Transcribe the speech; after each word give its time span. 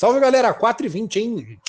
Salve 0.00 0.18
galera, 0.18 0.54
4h20, 0.54 1.16
hein? 1.16 1.60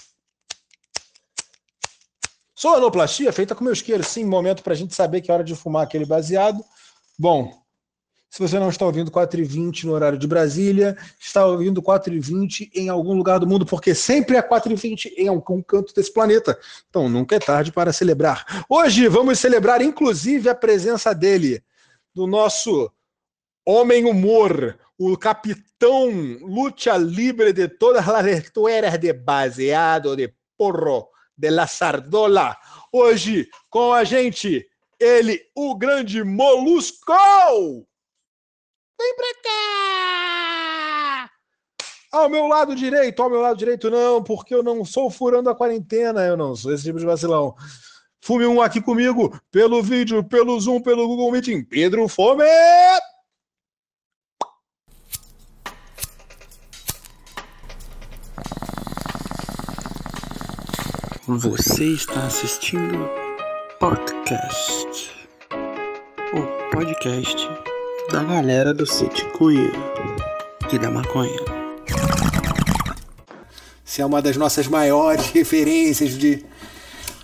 Sonoplastia 2.56 3.34
feita 3.34 3.54
com 3.54 3.61
meu 3.61 3.73
isqueiro, 3.73 4.05
sim, 4.05 4.23
momento 4.23 4.63
para 4.63 4.71
a 4.71 4.76
gente 4.78 4.96
saber 4.96 5.20
que 5.20 5.29
é 5.29 5.34
hora 5.34 5.44
de 5.44 5.54
fumar 5.54 5.84
aquele 5.84 6.05
baseado. 6.05 6.63
Bom, 7.20 7.62
se 8.29 8.39
você 8.39 8.57
não 8.57 8.70
está 8.70 8.86
ouvindo 8.86 9.12
4h20 9.12 9.83
no 9.83 9.91
horário 9.91 10.17
de 10.17 10.25
Brasília, 10.28 10.97
está 11.20 11.46
ouvindo 11.46 11.81
4h20 11.81 12.71
em 12.73 12.88
algum 12.88 13.15
lugar 13.15 13.38
do 13.38 13.46
mundo, 13.46 13.65
porque 13.65 13.94
sempre 13.94 14.38
é 14.38 14.41
4h20 14.41 15.11
em 15.18 15.27
algum 15.27 15.61
canto 15.61 15.93
desse 15.93 16.13
planeta. 16.13 16.57
Então 16.89 17.09
nunca 17.09 17.36
é 17.36 17.39
tarde 17.39 17.70
para 17.70 17.91
celebrar. 17.91 18.63
Hoje 18.70 19.09
vamos 19.09 19.39
celebrar, 19.39 19.82
inclusive, 19.82 20.48
a 20.48 20.55
presença 20.55 21.13
dele, 21.13 21.61
do 22.16 22.25
nosso 22.25 22.89
homem 23.66 24.05
humor, 24.05 24.79
o 25.04 25.18
capitão 25.18 26.11
lucha 26.41 26.95
libre 26.95 27.52
de 27.52 27.67
todas 27.67 28.07
as 28.07 28.25
estueras 28.27 28.99
de 28.99 29.11
baseado, 29.11 30.16
de 30.16 30.31
porro, 30.55 31.09
de 31.35 31.49
la 31.49 31.66
sardola. 31.66 32.55
Hoje, 32.93 33.49
com 33.67 33.93
a 33.93 34.03
gente, 34.03 34.63
ele, 34.99 35.41
o 35.55 35.76
grande 35.76 36.23
Molusco! 36.23 37.16
Vem 38.99 39.16
pra 39.16 39.41
cá! 39.43 41.31
Ao 42.12 42.29
meu 42.29 42.45
lado 42.45 42.76
direito, 42.76 43.23
ao 43.23 43.29
meu 43.31 43.41
lado 43.41 43.57
direito 43.57 43.90
não, 43.90 44.23
porque 44.23 44.54
eu 44.54 44.62
não 44.62 44.85
sou 44.85 45.09
furando 45.09 45.49
a 45.49 45.55
quarentena, 45.55 46.21
eu 46.21 46.38
não 46.38 46.55
sou 46.55 46.71
esse 46.71 46.84
tipo 46.84 46.99
de 46.99 47.07
vacilão. 47.07 47.55
Fume 48.23 48.45
um 48.45 48.62
aqui 48.62 48.79
comigo, 48.79 49.35
pelo 49.49 49.81
vídeo, 49.81 50.23
pelo 50.23 50.59
Zoom, 50.59 50.79
pelo 50.79 51.07
Google 51.07 51.31
Meeting. 51.31 51.63
Pedro 51.63 52.07
Fome! 52.07 52.43
Você 61.38 61.85
está 61.85 62.26
assistindo 62.26 63.07
podcast, 63.79 65.12
o 66.34 66.76
podcast 66.76 67.50
da 68.12 68.22
galera 68.22 68.74
do 68.74 68.86
City 68.86 69.24
Cunha 69.38 69.72
e 70.74 70.78
da 70.78 70.92
maconha. 70.92 71.40
Você 73.86 74.02
é 74.02 74.06
uma 74.06 74.22
das 74.22 74.36
nossas 74.36 74.68
maiores 74.68 75.28
referências 75.32 76.18
de, 76.18 76.44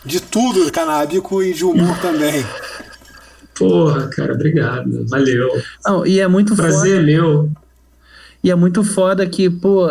de 0.05 0.22
tudo 0.22 0.72
canábico 0.72 1.44
e 1.44 1.53
de 1.53 1.66
humor 1.66 2.00
também. 2.00 2.45
Porra, 3.59 4.08
cara, 4.08 4.35
obrigado. 4.35 5.05
Valeu. 5.09 5.50
Não, 5.85 6.08
e 6.08 6.22
é 6.22 6.28
muito 6.30 6.55
Prazer 6.55 7.02
foda. 7.02 7.05
meu. 7.05 7.52
E 8.41 8.50
é 8.50 8.55
muito 8.55 8.85
foda 8.85 9.28
que, 9.28 9.50
pô, 9.50 9.89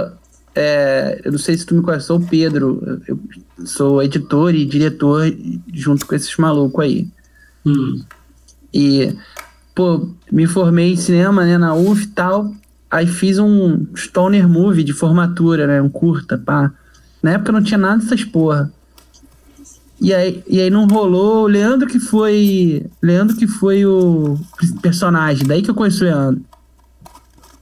é, 0.57 1.21
eu 1.23 1.33
não 1.33 1.39
sei 1.39 1.57
se 1.59 1.67
tu 1.67 1.75
me 1.75 1.83
conhece, 1.83 2.07
sou 2.07 2.19
o 2.19 2.27
Pedro. 2.27 3.03
Eu 3.07 3.21
sou 3.67 4.03
editor 4.03 4.55
e 4.55 4.65
diretor 4.65 5.31
junto 5.73 6.07
com 6.07 6.15
esses 6.15 6.35
malucos 6.39 6.83
aí. 6.83 7.07
Hum. 7.67 8.03
E, 8.73 9.15
pô, 9.75 10.09
me 10.33 10.47
formei 10.47 10.95
em 10.95 10.97
cinema, 10.97 11.45
né, 11.45 11.59
na 11.59 11.75
UF 11.75 12.05
e 12.05 12.07
tal. 12.07 12.55
Aí 12.91 13.07
fiz 13.07 13.39
um 13.39 13.87
stoner 13.95 14.49
movie 14.49 14.83
de 14.83 14.95
formatura, 14.95 15.67
né, 15.67 15.83
um 15.83 15.91
curta, 15.91 16.39
pá. 16.39 16.73
Na 17.23 17.33
época 17.33 17.53
não 17.53 17.63
tinha 17.63 17.77
nada 17.77 17.99
dessas 18.03 18.25
porra. 18.25 18.73
E 20.01 20.15
aí, 20.15 20.43
e 20.49 20.59
aí 20.59 20.71
não 20.71 20.87
rolou. 20.87 21.45
O 21.45 21.49
Leandro 21.49 21.87
que 21.87 22.01
foi. 22.01 22.87
Leandro 23.03 23.37
que 23.37 23.47
foi 23.47 23.85
o 23.85 24.39
personagem. 24.81 25.47
Daí 25.47 25.61
que 25.61 25.71
eu 25.71 25.75
conheci 25.75 26.03
o 26.03 26.07
Leandro. 26.07 26.43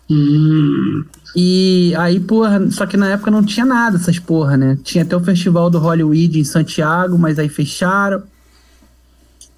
Hum. 0.08 1.04
E 1.36 1.92
aí, 1.96 2.20
porra, 2.20 2.70
só 2.70 2.86
que 2.86 2.96
na 2.96 3.08
época 3.08 3.30
não 3.30 3.42
tinha 3.42 3.66
nada 3.66 3.96
essas 3.96 4.18
porra, 4.18 4.56
né? 4.56 4.78
Tinha 4.84 5.02
até 5.02 5.16
o 5.16 5.20
festival 5.24 5.68
do 5.68 5.78
Hollywood 5.78 6.38
em 6.38 6.44
Santiago, 6.44 7.18
mas 7.18 7.38
aí 7.38 7.48
fecharam. 7.48 8.22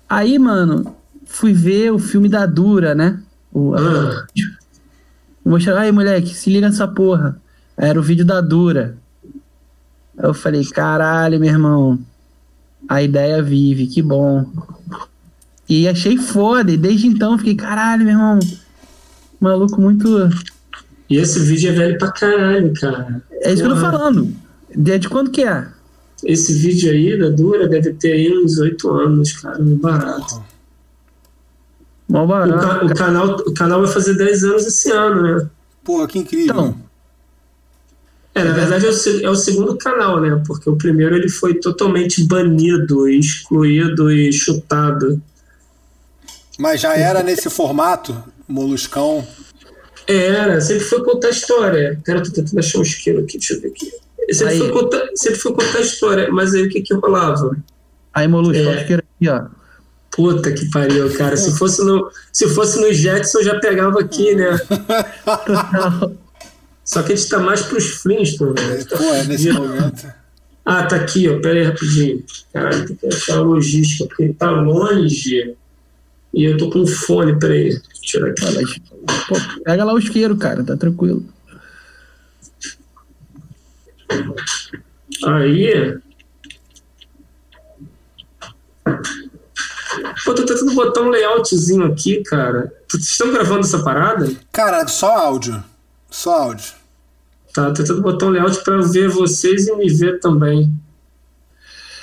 Aí, 0.09 0.39
mano, 0.39 0.97
fui 1.27 1.53
ver 1.53 1.93
o 1.93 1.99
filme 1.99 2.29
da 2.29 2.47
Dura, 2.47 2.95
né? 2.95 3.21
O, 3.53 3.75
Ah. 3.75 4.27
Mostraram, 5.45 5.81
aí, 5.81 5.93
moleque, 5.93 6.35
se 6.35 6.51
liga 6.51 6.69
nessa 6.69 6.89
porra. 6.89 7.41
Era 7.77 8.01
o 8.01 8.03
vídeo 8.03 8.25
da 8.25 8.41
Dura. 8.41 8.97
Eu 10.19 10.33
falei, 10.33 10.65
caralho, 10.65 11.39
meu 11.39 11.51
irmão. 11.51 11.99
A 12.89 13.03
ideia 13.03 13.43
vive, 13.43 13.87
que 13.87 14.01
bom. 14.01 14.47
E 15.69 15.87
achei 15.87 16.17
foda. 16.17 16.73
E 16.73 16.77
desde 16.77 17.07
então 17.07 17.37
fiquei, 17.37 17.55
caralho, 17.55 18.05
meu 18.05 18.15
irmão. 18.15 18.39
Maluco 19.39 19.81
muito. 19.81 20.09
E 21.09 21.17
esse 21.19 21.39
vídeo 21.41 21.71
é 21.71 21.73
velho 21.75 21.99
pra 21.99 22.11
caralho, 22.13 22.73
cara. 22.81 23.23
É 23.31 23.53
isso 23.53 23.63
que 23.63 23.69
eu 23.69 23.75
tô 23.75 23.81
Porra. 23.81 23.93
falando. 23.93 24.35
De, 24.75 24.99
de 24.99 25.09
quanto 25.09 25.31
que 25.31 25.43
é? 25.45 25.69
Esse 26.25 26.53
vídeo 26.55 26.91
aí 26.91 27.19
da 27.19 27.29
Dura 27.29 27.69
deve 27.69 27.93
ter 27.95 28.13
aí 28.13 28.37
uns 28.37 28.59
oito 28.59 28.91
anos, 28.91 29.33
cara, 29.35 29.59
no 29.59 29.77
barato. 29.77 30.43
Mó 32.09 32.25
O, 32.25 32.27
barato. 32.27 32.59
ca- 32.67 32.85
o 32.85 32.95
canal, 32.95 33.37
o 33.37 33.55
canal 33.55 33.83
vai 33.83 33.91
fazer 33.93 34.15
10 34.15 34.45
anos 34.45 34.67
esse 34.67 34.91
ano, 34.91 35.23
né? 35.23 35.49
Porra, 35.85 36.07
que 36.09 36.19
incrível. 36.19 36.55
Então, 36.55 36.77
É, 38.35 38.45
na 38.45 38.53
verdade 38.53 38.85
é 38.87 38.91
o, 38.91 39.27
é 39.27 39.31
o 39.31 39.37
segundo 39.37 39.77
canal, 39.79 40.21
né? 40.21 40.43
Porque 40.47 40.69
o 40.69 40.77
primeiro 40.77 41.15
ele 41.17 41.29
foi 41.29 41.55
totalmente 41.55 42.23
banido, 42.25 43.09
excluído 43.09 44.11
e 44.11 44.33
chutado. 44.33 45.21
Mas 46.59 46.81
já 46.81 46.95
era 46.97 47.23
nesse 47.23 47.49
formato, 47.51 48.17
moluscão. 48.49 49.27
Era, 50.09 50.61
sempre 50.61 50.85
foi 50.85 51.03
contar 51.03 51.31
história. 51.31 52.01
Cara, 52.05 52.23
tô 52.23 52.31
tentando 52.31 52.59
achar 52.59 52.79
um 52.79 52.83
isqueiro 52.83 53.21
aqui, 53.21 53.39
deixa 53.39 53.55
eu 53.55 53.61
ver 53.61 53.69
aqui. 53.69 53.91
Sempre, 54.33 54.55
Aí. 54.55 54.59
foi 54.59 54.71
contar, 54.73 55.09
sempre 55.15 55.39
foi 55.39 55.53
contar 55.53 55.81
história, 55.81 56.31
mas 56.31 56.53
aí 56.55 56.63
o 56.63 56.69
que 56.69 56.81
que 56.81 56.95
rolava? 56.95 57.57
aí, 58.13 58.27
Molusco, 58.27 58.63
É. 58.63 58.75
acho 58.75 58.87
que 58.87 58.93
era 58.95 59.05
aqui, 59.17 59.29
ó. 59.29 59.45
Puta 60.11 60.51
que 60.53 60.71
pariu, 60.71 61.13
cara. 61.17 61.37
Se 61.37 61.57
fosse 61.59 61.85
no, 61.85 62.11
se 62.33 62.49
fosse 62.49 62.81
no 62.81 62.93
Jetson, 62.93 63.39
eu 63.41 63.45
já 63.45 63.61
pegava 63.61 64.01
aqui, 64.01 64.35
né? 64.35 64.59
Só 66.85 67.03
que 67.03 67.13
a 67.13 67.17
gente 67.17 67.29
tá 67.29 67.39
mais 67.39 67.63
pros 67.63 67.85
Flintstones, 68.03 68.63
né? 68.65 68.85
Pô, 68.89 69.03
é 69.03 69.25
nesse 69.25 69.51
momento. 69.53 70.07
Ah, 70.65 70.85
tá 70.85 70.97
aqui, 70.97 71.29
ó. 71.29 71.39
Pera 71.41 71.59
aí 71.59 71.65
rapidinho. 71.65 72.25
Caralho, 72.53 72.87
tem 72.87 72.97
que 72.97 73.07
achar 73.09 73.39
a 73.39 73.43
logística, 73.43 74.07
porque 74.07 74.23
ele 74.25 74.35
tá 74.35 74.51
longe. 74.51 75.55
E 76.33 76.45
eu 76.45 76.57
tô 76.57 76.71
com 76.71 76.87
fone, 76.87 77.39
pera 77.39 77.53
aí. 77.55 77.79
Deixa 78.01 78.19
eu 78.19 78.35
tirar 78.35 78.61
aqui. 78.63 78.83
Pô, 79.29 79.37
pega 79.65 79.85
lá 79.85 79.93
o 79.93 79.99
isqueiro, 79.99 80.37
cara, 80.37 80.65
tá 80.65 80.77
tranquilo. 80.77 81.25
Aí. 85.25 85.99
Pô, 90.25 90.35
tô 90.35 90.45
tentando 90.45 90.75
botar 90.75 91.03
um 91.03 91.09
layoutzinho 91.09 91.85
aqui, 91.85 92.23
cara. 92.23 92.73
Vocês 92.89 93.11
estão 93.11 93.33
gravando 93.33 93.61
essa 93.61 93.83
parada? 93.83 94.31
Cara, 94.53 94.87
só 94.87 95.17
áudio. 95.17 95.63
Só 96.11 96.43
áudio. 96.43 96.73
Tá, 97.55 97.67
tô 97.69 97.75
tentando 97.75 98.03
botar 98.03 98.27
um 98.27 98.31
layout 98.31 98.63
pra 98.63 98.81
ver 98.83 99.09
vocês 99.09 99.67
e 99.67 99.77
me 99.77 99.89
ver 99.89 100.21
também. 100.21 100.73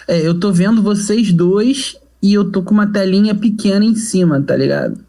É, 0.07 0.19
eu 0.25 0.37
tô 0.39 0.51
vendo 0.51 0.81
vocês 0.81 1.31
dois 1.31 1.95
e 2.21 2.33
eu 2.33 2.51
tô 2.51 2.61
com 2.63 2.73
uma 2.73 2.91
telinha 2.91 3.35
pequena 3.35 3.85
em 3.85 3.95
cima, 3.95 4.41
tá 4.41 4.55
ligado? 4.55 4.99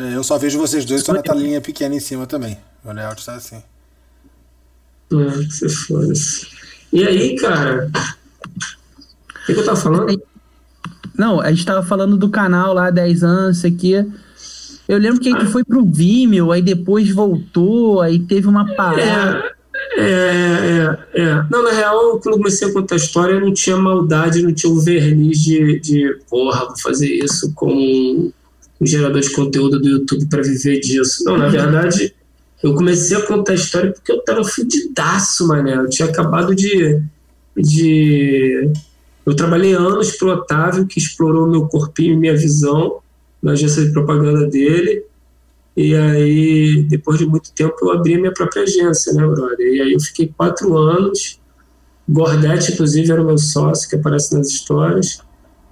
É, 0.00 0.16
eu 0.16 0.24
só 0.24 0.38
vejo 0.38 0.58
vocês 0.58 0.86
dois, 0.86 1.02
tô 1.02 1.12
na 1.12 1.20
telinha 1.20 1.60
pequena 1.60 1.94
em 1.94 2.00
cima 2.00 2.26
também. 2.26 2.56
O 2.82 2.90
layout 2.90 3.24
tá 3.24 3.34
assim. 3.34 3.56
É, 3.56 5.44
que 5.44 5.52
você 5.52 5.68
foda-se. 5.68 6.46
E 6.90 7.06
aí, 7.06 7.36
cara? 7.36 7.90
O 7.92 9.46
que, 9.46 9.52
que 9.52 9.60
eu 9.60 9.64
tava 9.64 9.76
falando? 9.76 10.22
Não, 11.18 11.38
a 11.38 11.50
gente 11.50 11.66
tava 11.66 11.82
falando 11.82 12.16
do 12.16 12.30
canal 12.30 12.72
lá, 12.72 12.90
10 12.90 13.22
anos, 13.22 13.58
isso 13.58 13.66
aqui. 13.66 13.92
Eu 14.88 14.98
lembro 14.98 15.20
que 15.20 15.28
a 15.28 15.38
gente 15.38 15.52
foi 15.52 15.62
pro 15.62 15.84
Vimeo, 15.84 16.50
aí 16.50 16.62
depois 16.62 17.10
voltou, 17.10 18.00
aí 18.00 18.18
teve 18.18 18.48
uma 18.48 18.74
parada. 18.74 19.54
É, 19.98 20.02
é, 20.02 20.98
é, 21.14 21.22
é. 21.22 21.46
Não, 21.50 21.62
na 21.62 21.72
real, 21.72 22.18
quando 22.20 22.36
eu 22.36 22.38
comecei 22.38 22.68
a 22.68 22.72
contar 22.72 22.94
a 22.94 22.96
história, 22.96 23.38
não 23.38 23.52
tinha 23.52 23.76
maldade, 23.76 24.42
não 24.42 24.54
tinha 24.54 24.72
o 24.72 24.80
verniz 24.80 25.42
de, 25.42 25.78
de 25.78 26.18
porra, 26.28 26.66
vou 26.66 26.78
fazer 26.78 27.08
isso 27.08 27.52
com 27.54 28.32
um 28.80 28.86
gerador 28.86 29.20
de 29.20 29.30
conteúdo 29.30 29.78
do 29.78 29.88
YouTube 29.88 30.26
para 30.26 30.42
viver 30.42 30.80
disso. 30.80 31.22
Não, 31.24 31.36
na 31.36 31.48
verdade, 31.48 32.14
eu 32.62 32.74
comecei 32.74 33.16
a 33.16 33.26
contar 33.26 33.52
a 33.52 33.56
história 33.56 33.92
porque 33.92 34.10
eu 34.10 34.22
tava 34.22 34.42
fudidaço, 34.44 35.46
mané. 35.46 35.74
Eu 35.76 35.88
tinha 35.88 36.08
acabado 36.08 36.54
de. 36.54 37.02
de... 37.56 38.72
Eu 39.26 39.36
trabalhei 39.36 39.74
anos 39.74 40.12
pro 40.12 40.30
Otávio, 40.30 40.86
que 40.86 40.98
explorou 40.98 41.46
meu 41.46 41.66
corpinho 41.66 42.14
e 42.14 42.16
minha 42.16 42.36
visão 42.36 43.00
na 43.42 43.52
agência 43.52 43.84
de 43.84 43.92
propaganda 43.92 44.46
dele. 44.46 45.04
E 45.76 45.94
aí, 45.94 46.82
depois 46.88 47.18
de 47.18 47.26
muito 47.26 47.52
tempo, 47.52 47.76
eu 47.82 47.92
abri 47.92 48.16
minha 48.18 48.32
própria 48.32 48.62
agência, 48.62 49.12
né, 49.12 49.26
brother? 49.26 49.66
E 49.66 49.80
aí 49.80 49.92
eu 49.92 50.00
fiquei 50.00 50.32
quatro 50.36 50.76
anos. 50.76 51.38
Gordete, 52.08 52.72
inclusive, 52.72 53.10
era 53.10 53.22
o 53.22 53.24
meu 53.24 53.38
sócio, 53.38 53.88
que 53.88 53.96
aparece 53.96 54.36
nas 54.36 54.48
histórias. 54.48 55.20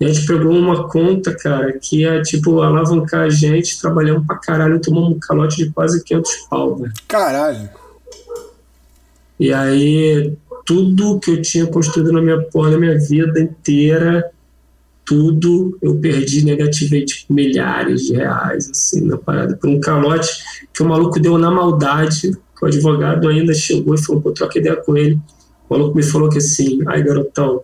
E 0.00 0.05
a 0.05 0.09
gente 0.09 0.27
pegou 0.27 0.53
uma 0.53 0.89
conta, 0.89 1.35
cara, 1.35 1.73
que 1.73 2.05
é 2.05 2.23
tipo 2.23 2.61
alavancar 2.61 3.23
a 3.23 3.31
gente, 3.31 3.81
trabalhando 3.81 4.25
pra 4.25 4.37
caralho, 4.37 4.81
tomamos 4.81 5.17
um 5.17 5.19
calote 5.19 5.65
de 5.65 5.71
quase 5.71 6.03
500 6.05 6.31
pau, 6.49 6.77
velho. 6.77 6.93
Caralho. 7.09 7.69
E 9.41 9.53
aí 9.53 10.33
tudo 10.69 11.19
que 11.19 11.31
eu 11.31 11.43
tinha 11.43 11.67
construído 11.67 12.12
na 12.12 12.21
minha 12.21 12.43
porra, 12.43 12.73
na 12.73 12.79
minha 12.79 12.99
vida 12.99 13.41
inteira, 13.41 14.31
tudo 15.03 15.79
eu 15.81 15.97
perdi, 15.97 16.44
negativei 16.44 17.06
tipo, 17.06 17.33
milhares 17.33 18.03
de 18.03 18.12
reais, 18.15 18.69
assim, 18.69 19.06
na 19.06 19.17
parada, 19.17 19.56
por 19.56 19.71
um 19.71 19.81
calote 19.81 20.29
que 20.75 20.83
o 20.83 20.87
maluco 20.87 21.19
deu 21.19 21.39
na 21.39 21.51
maldade, 21.51 22.33
que 22.33 22.65
o 22.65 22.67
advogado 22.67 23.27
ainda 23.27 23.55
chegou 23.55 23.94
e 23.94 24.05
falou, 24.05 24.21
pô, 24.21 24.31
troca 24.33 24.59
ideia 24.59 24.77
com 24.77 24.94
ele. 24.94 25.19
O 25.67 25.75
maluco 25.75 25.97
me 25.97 26.03
falou 26.03 26.29
que 26.29 26.37
assim, 26.37 26.81
ai 26.87 27.03
garotão, 27.03 27.62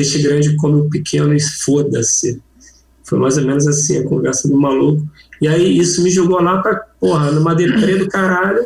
peixe 0.00 0.22
grande 0.22 0.56
come 0.56 0.80
o 0.80 0.88
pequeno 0.88 1.34
e 1.34 1.40
foda-se. 1.40 2.40
Foi 3.04 3.18
mais 3.18 3.36
ou 3.36 3.44
menos 3.44 3.66
assim 3.66 3.98
a 3.98 4.04
conversa 4.04 4.48
do 4.48 4.56
maluco. 4.56 5.06
E 5.42 5.46
aí 5.46 5.78
isso 5.78 6.02
me 6.02 6.10
jogou 6.10 6.40
lá 6.40 6.62
pra, 6.62 6.74
porra, 6.98 7.30
numa 7.30 7.54
deprê 7.54 7.96
do 7.96 8.08
caralho. 8.08 8.64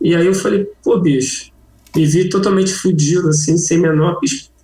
E 0.00 0.16
aí 0.16 0.26
eu 0.26 0.34
falei, 0.34 0.68
pô, 0.82 0.98
bicho, 0.98 1.52
me 1.94 2.04
vi 2.04 2.28
totalmente 2.28 2.72
fudido, 2.72 3.28
assim, 3.28 3.56
sem 3.56 3.78
menor 3.78 4.18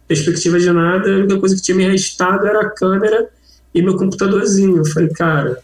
perspectiva 0.09 0.59
de 0.59 0.71
nada. 0.73 1.09
A 1.09 1.19
única 1.19 1.39
coisa 1.39 1.55
que 1.55 1.63
tinha 1.63 1.77
me 1.77 1.87
restado 1.87 2.47
era 2.47 2.63
a 2.63 2.71
câmera 2.71 3.29
e 3.73 3.81
meu 3.81 3.97
computadorzinho. 3.97 4.79
Eu 4.79 4.85
falei, 4.87 5.11
cara. 5.11 5.63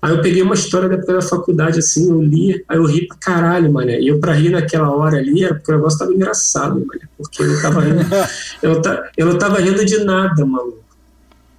Aí 0.00 0.14
eu 0.14 0.22
peguei 0.22 0.42
uma 0.42 0.54
história 0.54 0.88
da 0.88 0.94
época 0.94 1.14
da 1.14 1.22
faculdade, 1.22 1.80
assim, 1.80 2.08
eu 2.08 2.22
li, 2.22 2.64
aí 2.68 2.78
eu 2.78 2.84
ri 2.84 3.06
pra 3.08 3.16
caralho, 3.16 3.72
mano. 3.72 3.90
E 3.90 4.06
eu 4.06 4.20
pra 4.20 4.32
rir 4.32 4.50
naquela 4.50 4.90
hora 4.90 5.18
ali 5.18 5.42
era 5.42 5.54
porque 5.54 5.72
o 5.72 5.74
negócio 5.74 5.98
tava 5.98 6.14
engraçado, 6.14 6.74
mano. 6.74 7.00
Porque 7.16 7.42
eu 7.42 7.48
não 7.48 7.62
tava 7.62 7.80
rindo, 7.80 8.00
eu 8.62 8.74
não, 8.74 9.02
eu 9.16 9.26
não 9.26 9.38
tava 9.38 9.60
rindo 9.60 9.84
de 9.84 10.04
nada, 10.04 10.46
mano. 10.46 10.74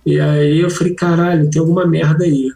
E 0.05 0.19
aí 0.19 0.59
eu 0.59 0.69
falei, 0.69 0.93
caralho, 0.93 1.49
tem 1.49 1.59
alguma 1.59 1.85
merda 1.85 2.23
aí. 2.23 2.51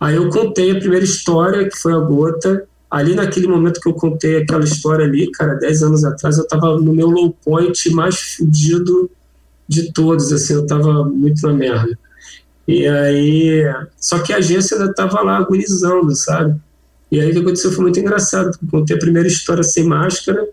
Aí 0.00 0.16
eu 0.16 0.28
contei 0.30 0.72
a 0.72 0.78
primeira 0.78 1.04
história, 1.04 1.68
que 1.68 1.78
foi 1.78 1.92
a 1.92 1.98
gota, 1.98 2.66
ali 2.90 3.14
naquele 3.14 3.46
momento 3.46 3.80
que 3.80 3.88
eu 3.88 3.94
contei 3.94 4.38
aquela 4.38 4.64
história 4.64 5.04
ali, 5.04 5.30
cara, 5.30 5.54
10 5.54 5.82
anos 5.82 6.04
atrás, 6.04 6.38
eu 6.38 6.46
tava 6.46 6.76
no 6.78 6.92
meu 6.92 7.08
low 7.08 7.34
point 7.44 7.90
mais 7.90 8.18
fudido 8.18 9.10
de 9.66 9.92
todos, 9.92 10.32
assim, 10.32 10.54
eu 10.54 10.66
tava 10.66 11.04
muito 11.04 11.46
na 11.46 11.52
merda. 11.52 11.98
E 12.66 12.86
aí, 12.86 13.62
só 13.96 14.18
que 14.20 14.32
a 14.32 14.38
agência 14.38 14.76
ainda 14.76 14.92
tava 14.94 15.20
lá 15.22 15.36
agonizando, 15.36 16.14
sabe? 16.16 16.58
E 17.12 17.20
aí 17.20 17.30
o 17.30 17.32
que 17.32 17.38
aconteceu 17.38 17.70
foi 17.70 17.84
muito 17.84 18.00
engraçado, 18.00 18.50
porque 18.52 18.66
contei 18.66 18.96
a 18.96 18.98
primeira 18.98 19.28
história 19.28 19.62
sem 19.62 19.84
máscara, 19.84 20.48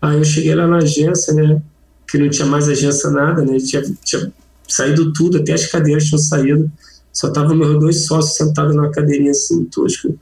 aí 0.00 0.18
eu 0.18 0.24
cheguei 0.24 0.54
lá 0.54 0.66
na 0.66 0.78
agência, 0.78 1.32
né, 1.34 1.62
que 2.08 2.18
não 2.18 2.28
tinha 2.28 2.46
mais 2.46 2.68
agência 2.68 3.10
nada, 3.10 3.44
né, 3.44 3.58
tinha, 3.58 3.82
tinha 4.02 4.32
saído 4.66 5.12
tudo, 5.12 5.38
até 5.38 5.52
as 5.52 5.66
cadeiras 5.66 6.04
tinham 6.06 6.18
saído, 6.18 6.72
só 7.12 7.30
tava 7.30 7.54
meus 7.54 7.78
dois 7.78 8.06
sócios 8.06 8.36
sentados 8.36 8.74
numa 8.74 8.90
cadeirinha 8.90 9.30
assim, 9.30 9.64
tosco, 9.66 10.18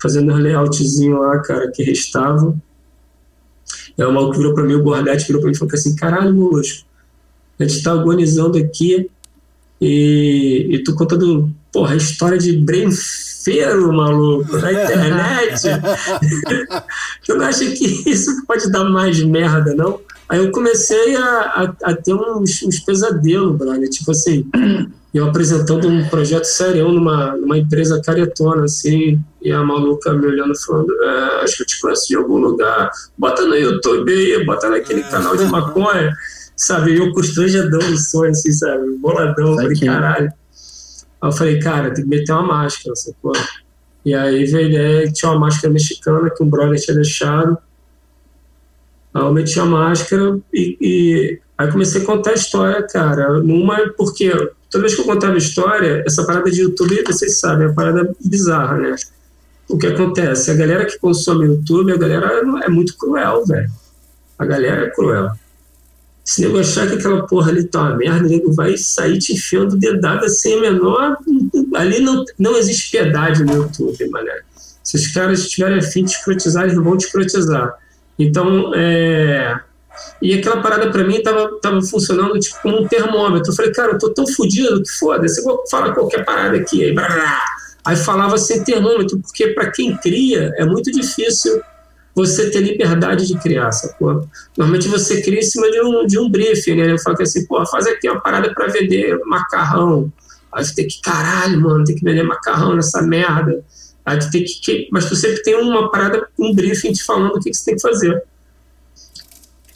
fazendo 0.00 0.32
um 0.32 0.36
layoutzinho 0.36 1.18
lá, 1.18 1.40
cara, 1.40 1.70
que 1.70 1.82
restava. 1.82 2.54
E 3.96 4.04
o 4.04 4.12
maluco 4.12 4.36
virou 4.36 4.54
pra 4.54 4.62
mim, 4.62 4.74
o 4.74 4.82
Gordete 4.82 5.26
virou 5.26 5.40
pra 5.40 5.48
mim 5.48 5.56
e 5.56 5.58
falou 5.58 5.72
assim, 5.72 5.96
caralho, 5.96 6.34
molusco, 6.34 6.86
a 7.58 7.64
gente 7.64 7.82
tá 7.82 7.92
agonizando 7.92 8.58
aqui 8.58 9.10
e, 9.80 10.68
e 10.70 10.84
tu 10.84 10.94
contando, 10.94 11.50
porra, 11.72 11.94
a 11.94 11.96
história 11.96 12.38
de 12.38 12.56
Brenfeiro, 12.56 13.92
maluco, 13.92 14.56
na 14.58 14.72
internet. 14.72 15.62
tu 17.26 17.34
não 17.34 17.44
acha 17.44 17.64
que 17.66 18.10
isso 18.10 18.44
pode 18.46 18.70
dar 18.70 18.84
mais 18.84 19.22
merda, 19.22 19.74
não? 19.74 20.00
Aí 20.28 20.38
eu 20.38 20.50
comecei 20.50 21.16
a, 21.16 21.22
a, 21.22 21.90
a 21.90 21.94
ter 21.94 22.14
uns, 22.14 22.62
uns 22.62 22.80
pesadelos, 22.80 23.56
brother, 23.56 23.88
tipo 23.88 24.10
assim 24.10 24.48
eu 25.14 25.28
apresentando 25.28 25.86
um 25.86 26.08
projeto 26.08 26.44
sério 26.44 26.90
numa, 26.90 27.36
numa 27.36 27.56
empresa 27.56 28.02
caretona, 28.04 28.64
assim, 28.64 29.20
e 29.40 29.52
a 29.52 29.62
maluca 29.62 30.12
me 30.12 30.26
olhando 30.26 30.52
falando, 30.66 30.92
é, 31.04 31.44
acho 31.44 31.58
que 31.58 31.62
eu 31.62 31.66
te 31.66 31.80
conheço 31.80 32.08
de 32.08 32.16
algum 32.16 32.38
lugar, 32.38 32.90
bota 33.16 33.46
no 33.46 33.54
YouTube 33.54 34.12
aí, 34.12 34.44
bota 34.44 34.68
naquele 34.68 35.02
é. 35.02 35.08
canal 35.08 35.36
de 35.36 35.44
maconha, 35.44 36.12
sabe, 36.56 36.96
eu 36.96 37.12
constrangedão 37.12 37.78
do 37.78 37.96
sonho, 37.96 38.30
assim, 38.30 38.52
sabe, 38.52 38.96
boladão, 38.98 39.56
falei, 39.56 39.80
caralho. 39.80 40.32
Aí 41.20 41.28
eu 41.28 41.32
falei, 41.32 41.58
cara, 41.58 41.92
tem 41.92 42.04
que 42.04 42.10
meter 42.10 42.32
uma 42.32 42.42
máscara, 42.42 42.94
sacou? 42.96 43.32
E 44.04 44.14
aí 44.14 44.44
veio 44.44 44.58
a 44.58 44.68
ideia 44.68 45.06
que 45.06 45.14
tinha 45.14 45.30
uma 45.30 45.40
máscara 45.40 45.72
mexicana 45.72 46.30
que 46.30 46.42
um 46.42 46.48
brother 46.48 46.78
tinha 46.78 46.94
deixado, 46.94 47.56
aí 49.12 49.22
eu 49.22 49.32
meti 49.32 49.58
a 49.58 49.64
máscara 49.64 50.38
e, 50.52 50.76
e 50.80 51.40
aí 51.56 51.70
comecei 51.70 52.02
a 52.02 52.04
contar 52.04 52.30
a 52.30 52.34
história, 52.34 52.86
cara, 52.86 53.40
numa, 53.40 53.88
porque 53.96 54.30
toda 54.70 54.82
vez 54.82 54.94
que 54.94 55.00
eu 55.00 55.06
contava 55.06 55.38
história, 55.38 56.02
essa 56.06 56.24
parada 56.24 56.50
de 56.50 56.60
YouTube, 56.60 57.02
vocês 57.06 57.40
sabem, 57.40 57.64
é 57.64 57.68
uma 57.68 57.74
parada 57.74 58.14
bizarra, 58.22 58.76
né? 58.76 58.94
O 59.68 59.78
que 59.78 59.86
acontece? 59.86 60.50
A 60.50 60.54
galera 60.54 60.84
que 60.84 60.98
consome 60.98 61.46
YouTube, 61.46 61.92
a 61.92 61.96
galera 61.96 62.42
é 62.62 62.68
muito 62.68 62.96
cruel, 62.98 63.46
velho. 63.46 63.70
A 64.38 64.44
galera 64.44 64.86
é 64.86 64.90
cruel. 64.90 65.30
Se 66.24 66.40
nego 66.40 66.58
achar 66.58 66.88
que 66.88 66.94
aquela 66.94 67.26
porra 67.26 67.50
ali 67.50 67.64
tá 67.64 67.82
uma 67.82 67.96
merda, 67.96 68.28
nego 68.28 68.52
vai 68.52 68.76
sair 68.76 69.18
te 69.18 69.34
enfiando 69.34 69.76
dedada 69.76 70.28
sem 70.28 70.54
a 70.54 70.60
menor. 70.60 71.18
Ali 71.74 72.00
não, 72.00 72.24
não 72.38 72.56
existe 72.56 72.90
piedade 72.90 73.44
no 73.44 73.52
YouTube, 73.52 74.08
mané. 74.08 74.40
Se 74.82 74.96
os 74.96 75.08
caras 75.08 75.48
tiverem 75.48 75.78
afim 75.78 76.04
de 76.04 76.12
escrotizar, 76.12 76.64
eles 76.64 76.76
vão 76.76 76.96
te 76.96 77.06
escrotizar. 77.06 77.74
Então, 78.18 78.72
é 78.74 79.60
e 80.20 80.34
aquela 80.34 80.60
parada 80.60 80.90
para 80.90 81.04
mim 81.04 81.22
tava, 81.22 81.60
tava 81.60 81.80
funcionando 81.82 82.38
tipo 82.38 82.60
como 82.62 82.82
um 82.82 82.88
termômetro. 82.88 83.50
Eu 83.50 83.56
falei, 83.56 83.72
cara, 83.72 83.92
eu 83.92 83.98
tô 83.98 84.10
tão 84.10 84.26
fodido 84.26 84.82
que 84.82 84.90
foda-se, 84.90 85.40
eu 85.40 85.44
vou 85.44 85.64
falar 85.70 85.92
qualquer 85.92 86.24
parada 86.24 86.56
aqui. 86.56 86.84
Aí, 86.84 86.92
blá, 86.92 87.42
aí 87.84 87.96
falava 87.96 88.38
sem 88.38 88.64
termômetro, 88.64 89.20
porque 89.20 89.48
para 89.48 89.70
quem 89.70 89.96
cria 89.96 90.52
é 90.56 90.64
muito 90.64 90.90
difícil 90.90 91.60
você 92.14 92.50
ter 92.50 92.60
liberdade 92.60 93.26
de 93.26 93.38
criar, 93.38 93.72
sacou? 93.72 94.28
Normalmente 94.56 94.88
você 94.88 95.20
cria 95.20 95.40
em 95.40 95.42
cima 95.42 95.70
de 95.70 95.80
um, 95.80 96.06
de 96.06 96.18
um 96.18 96.30
briefing, 96.30 96.76
né? 96.76 96.92
Eu 96.92 96.98
falo 96.98 97.20
assim, 97.20 97.44
pô, 97.46 97.64
faz 97.66 97.86
aqui 97.86 98.08
uma 98.08 98.20
parada 98.20 98.54
para 98.54 98.68
vender 98.68 99.18
macarrão. 99.26 100.12
Aí 100.52 100.64
você 100.64 100.74
tem 100.74 100.86
que, 100.86 101.00
caralho, 101.00 101.60
mano, 101.60 101.84
tem 101.84 101.96
que 101.96 102.04
vender 102.04 102.22
macarrão 102.22 102.76
nessa 102.76 103.02
merda. 103.02 103.64
Aí 104.06 104.18
tu 104.18 104.30
tem 104.30 104.44
que. 104.44 104.88
Mas 104.92 105.06
tu 105.06 105.16
sempre 105.16 105.42
tem 105.42 105.56
uma 105.56 105.90
parada, 105.90 106.28
um 106.38 106.54
briefing 106.54 106.92
te 106.92 107.02
falando 107.02 107.36
o 107.36 107.40
que, 107.40 107.50
que 107.50 107.56
você 107.56 107.64
tem 107.64 107.74
que 107.74 107.82
fazer. 107.82 108.22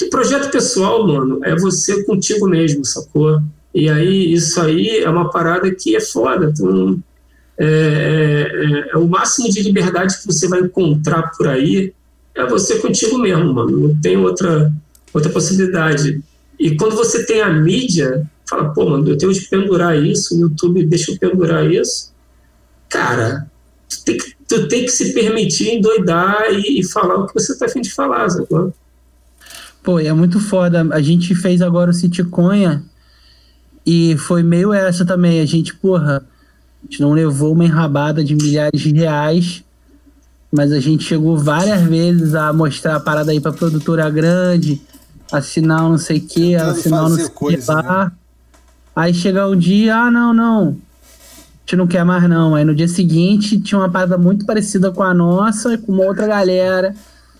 O 0.00 0.10
projeto 0.10 0.50
pessoal, 0.50 1.04
mano, 1.06 1.40
é 1.42 1.56
você 1.56 2.04
contigo 2.04 2.46
mesmo, 2.46 2.84
sacou? 2.84 3.40
E 3.74 3.88
aí, 3.90 4.32
isso 4.32 4.60
aí 4.60 4.98
é 4.98 5.10
uma 5.10 5.30
parada 5.30 5.74
que 5.74 5.96
é 5.96 6.00
foda. 6.00 6.52
Então, 6.54 7.02
é, 7.58 7.66
é, 7.66 8.90
é, 8.92 8.96
o 8.96 9.08
máximo 9.08 9.50
de 9.50 9.60
liberdade 9.62 10.16
que 10.18 10.26
você 10.26 10.46
vai 10.46 10.60
encontrar 10.60 11.32
por 11.36 11.48
aí 11.48 11.92
é 12.38 12.46
você 12.46 12.78
contigo 12.78 13.18
mesmo, 13.18 13.52
mano. 13.52 13.88
Não 13.88 14.00
tem 14.00 14.16
outra, 14.16 14.72
outra 15.12 15.30
possibilidade. 15.30 16.22
E 16.58 16.76
quando 16.76 16.94
você 16.94 17.26
tem 17.26 17.40
a 17.40 17.50
mídia, 17.50 18.28
fala, 18.48 18.72
pô, 18.72 18.88
mano, 18.88 19.08
eu 19.08 19.18
tenho 19.18 19.32
de 19.32 19.46
pendurar 19.48 19.96
isso, 19.96 20.36
o 20.36 20.40
YouTube 20.40 20.86
deixa 20.86 21.12
eu 21.12 21.18
pendurar 21.18 21.68
isso. 21.70 22.12
Cara, 22.88 23.50
tu 23.88 24.04
tem 24.04 24.16
que, 24.16 24.34
tu 24.46 24.68
tem 24.68 24.84
que 24.84 24.90
se 24.90 25.12
permitir 25.12 25.70
endoidar 25.70 26.46
e, 26.52 26.80
e 26.80 26.84
falar 26.84 27.16
o 27.16 27.26
que 27.26 27.34
você 27.34 27.56
tá 27.58 27.66
afim 27.66 27.80
de 27.80 27.92
falar, 27.92 28.30
sacou? 28.30 28.72
Pô, 29.82 29.98
é 29.98 30.12
muito 30.12 30.38
foda. 30.38 30.86
A 30.92 31.00
gente 31.00 31.34
fez 31.34 31.60
agora 31.60 31.90
o 31.90 31.94
City 31.94 32.22
Conha 32.22 32.82
e 33.84 34.16
foi 34.16 34.42
meio 34.42 34.72
essa 34.72 35.04
também. 35.04 35.40
A 35.40 35.46
gente, 35.46 35.74
porra, 35.74 36.24
a 36.82 36.84
gente 36.84 37.00
não 37.00 37.12
levou 37.12 37.52
uma 37.52 37.64
enrabada 37.64 38.22
de 38.22 38.34
milhares 38.34 38.80
de 38.80 38.92
reais, 38.92 39.64
mas 40.50 40.72
a 40.72 40.80
gente 40.80 41.04
chegou 41.04 41.36
várias 41.36 41.82
vezes 41.82 42.34
a 42.34 42.52
mostrar 42.52 42.96
a 42.96 43.00
parada 43.00 43.30
aí 43.30 43.40
pra 43.40 43.52
produtora 43.52 44.08
grande, 44.08 44.80
assinar 45.30 45.82
não 45.82 45.98
sei 45.98 46.18
o 46.18 46.20
que, 46.20 46.54
assinar 46.56 47.08
não 47.08 47.16
sei 47.16 47.26
o 47.26 47.30
que 47.30 47.56
lá. 47.66 48.04
Né? 48.06 48.12
Aí 48.96 49.14
chega 49.14 49.46
um 49.46 49.56
dia, 49.56 49.96
ah, 49.96 50.10
não, 50.10 50.34
não, 50.34 50.68
a 50.68 51.60
gente 51.60 51.76
não 51.76 51.86
quer 51.86 52.04
mais 52.04 52.28
não. 52.28 52.54
Aí 52.54 52.64
no 52.64 52.74
dia 52.74 52.88
seguinte 52.88 53.60
tinha 53.60 53.78
uma 53.78 53.90
parada 53.90 54.16
muito 54.16 54.46
parecida 54.46 54.90
com 54.90 55.02
a 55.02 55.12
nossa, 55.12 55.76
com 55.78 55.92
uma 55.92 56.04
outra 56.04 56.26
galera. 56.26 56.94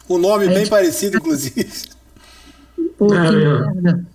O 0.09 0.19
nome 0.19 0.47
bem 0.47 0.59
gente... 0.59 0.71
parecido, 0.71 1.17
inclusive. 1.17 1.69
Pô, 2.99 3.13
é, 3.15 3.29
que 3.29 3.37
merda. 3.37 4.07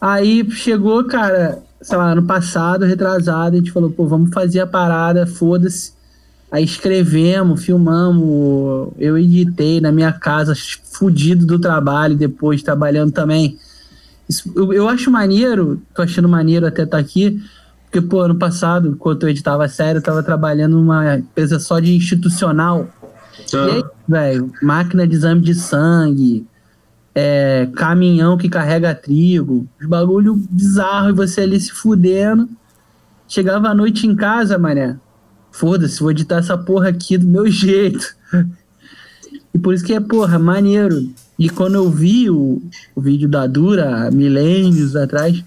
Aí 0.00 0.50
chegou, 0.50 1.04
cara, 1.04 1.62
sei 1.80 1.96
lá, 1.96 2.12
ano 2.12 2.24
passado, 2.24 2.84
retrasado, 2.84 3.56
a 3.56 3.58
gente 3.58 3.70
falou, 3.72 3.90
pô, 3.90 4.06
vamos 4.06 4.32
fazer 4.32 4.60
a 4.60 4.66
parada, 4.66 5.26
foda-se. 5.26 5.92
Aí 6.52 6.64
escrevemos, 6.64 7.64
filmamos, 7.64 8.92
eu 8.98 9.16
editei 9.16 9.80
na 9.80 9.90
minha 9.90 10.12
casa, 10.12 10.52
fudido 10.92 11.46
do 11.46 11.58
trabalho, 11.58 12.14
depois 12.14 12.62
trabalhando 12.62 13.10
também. 13.10 13.56
Isso, 14.28 14.52
eu, 14.54 14.70
eu, 14.70 14.86
acho 14.86 15.10
maneiro, 15.10 15.80
tô 15.94 16.02
achando 16.02 16.28
maneiro 16.28 16.66
até 16.66 16.82
estar 16.82 16.98
tá 16.98 17.02
aqui, 17.02 17.42
porque, 17.84 18.02
pô, 18.02 18.20
ano 18.20 18.34
passado, 18.34 18.90
enquanto 18.90 19.22
eu 19.22 19.30
editava 19.30 19.66
sério, 19.66 20.00
eu 20.00 20.02
tava 20.02 20.22
trabalhando 20.22 20.76
numa 20.76 21.16
empresa 21.16 21.58
só 21.58 21.80
de 21.80 21.96
institucional. 21.96 22.86
Ah. 23.54 23.56
E 23.56 23.70
aí, 23.70 23.84
velho, 24.06 24.52
máquina 24.60 25.08
de 25.08 25.14
exame 25.14 25.40
de 25.40 25.54
sangue, 25.54 26.46
é, 27.14 27.66
caminhão 27.74 28.36
que 28.36 28.50
carrega 28.50 28.94
trigo, 28.94 29.66
os 29.80 29.86
bagulho 29.86 30.34
bizarro 30.50 31.08
e 31.08 31.12
você 31.14 31.40
ali 31.40 31.58
se 31.58 31.72
fudendo. 31.72 32.46
Chegava 33.26 33.68
à 33.68 33.74
noite 33.74 34.06
em 34.06 34.14
casa, 34.14 34.58
mané. 34.58 34.98
Foda-se, 35.52 36.00
vou 36.00 36.10
editar 36.10 36.38
essa 36.38 36.56
porra 36.56 36.88
aqui 36.88 37.16
do 37.18 37.26
meu 37.26 37.46
jeito. 37.50 38.16
e 39.54 39.58
por 39.58 39.74
isso 39.74 39.84
que 39.84 39.92
é, 39.92 40.00
porra, 40.00 40.38
maneiro. 40.38 41.12
E 41.38 41.48
quando 41.48 41.74
eu 41.74 41.90
vi 41.90 42.30
o, 42.30 42.60
o 42.94 43.00
vídeo 43.00 43.28
da 43.28 43.46
Dura, 43.46 44.10
milênios 44.10 44.96
atrás, 44.96 45.42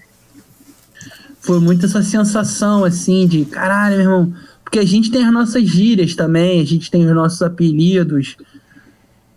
foi 1.40 1.60
muito 1.60 1.86
essa 1.86 2.02
sensação, 2.02 2.84
assim, 2.84 3.26
de 3.26 3.44
caralho, 3.44 3.96
meu 3.96 4.04
irmão. 4.04 4.34
Porque 4.64 4.78
a 4.78 4.84
gente 4.84 5.10
tem 5.10 5.24
as 5.24 5.32
nossas 5.32 5.62
gírias 5.64 6.14
também, 6.14 6.60
a 6.60 6.64
gente 6.64 6.90
tem 6.90 7.06
os 7.06 7.14
nossos 7.14 7.40
apelidos. 7.40 8.36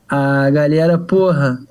A 0.07 0.49
galera, 0.49 0.97
porra, 0.97 1.61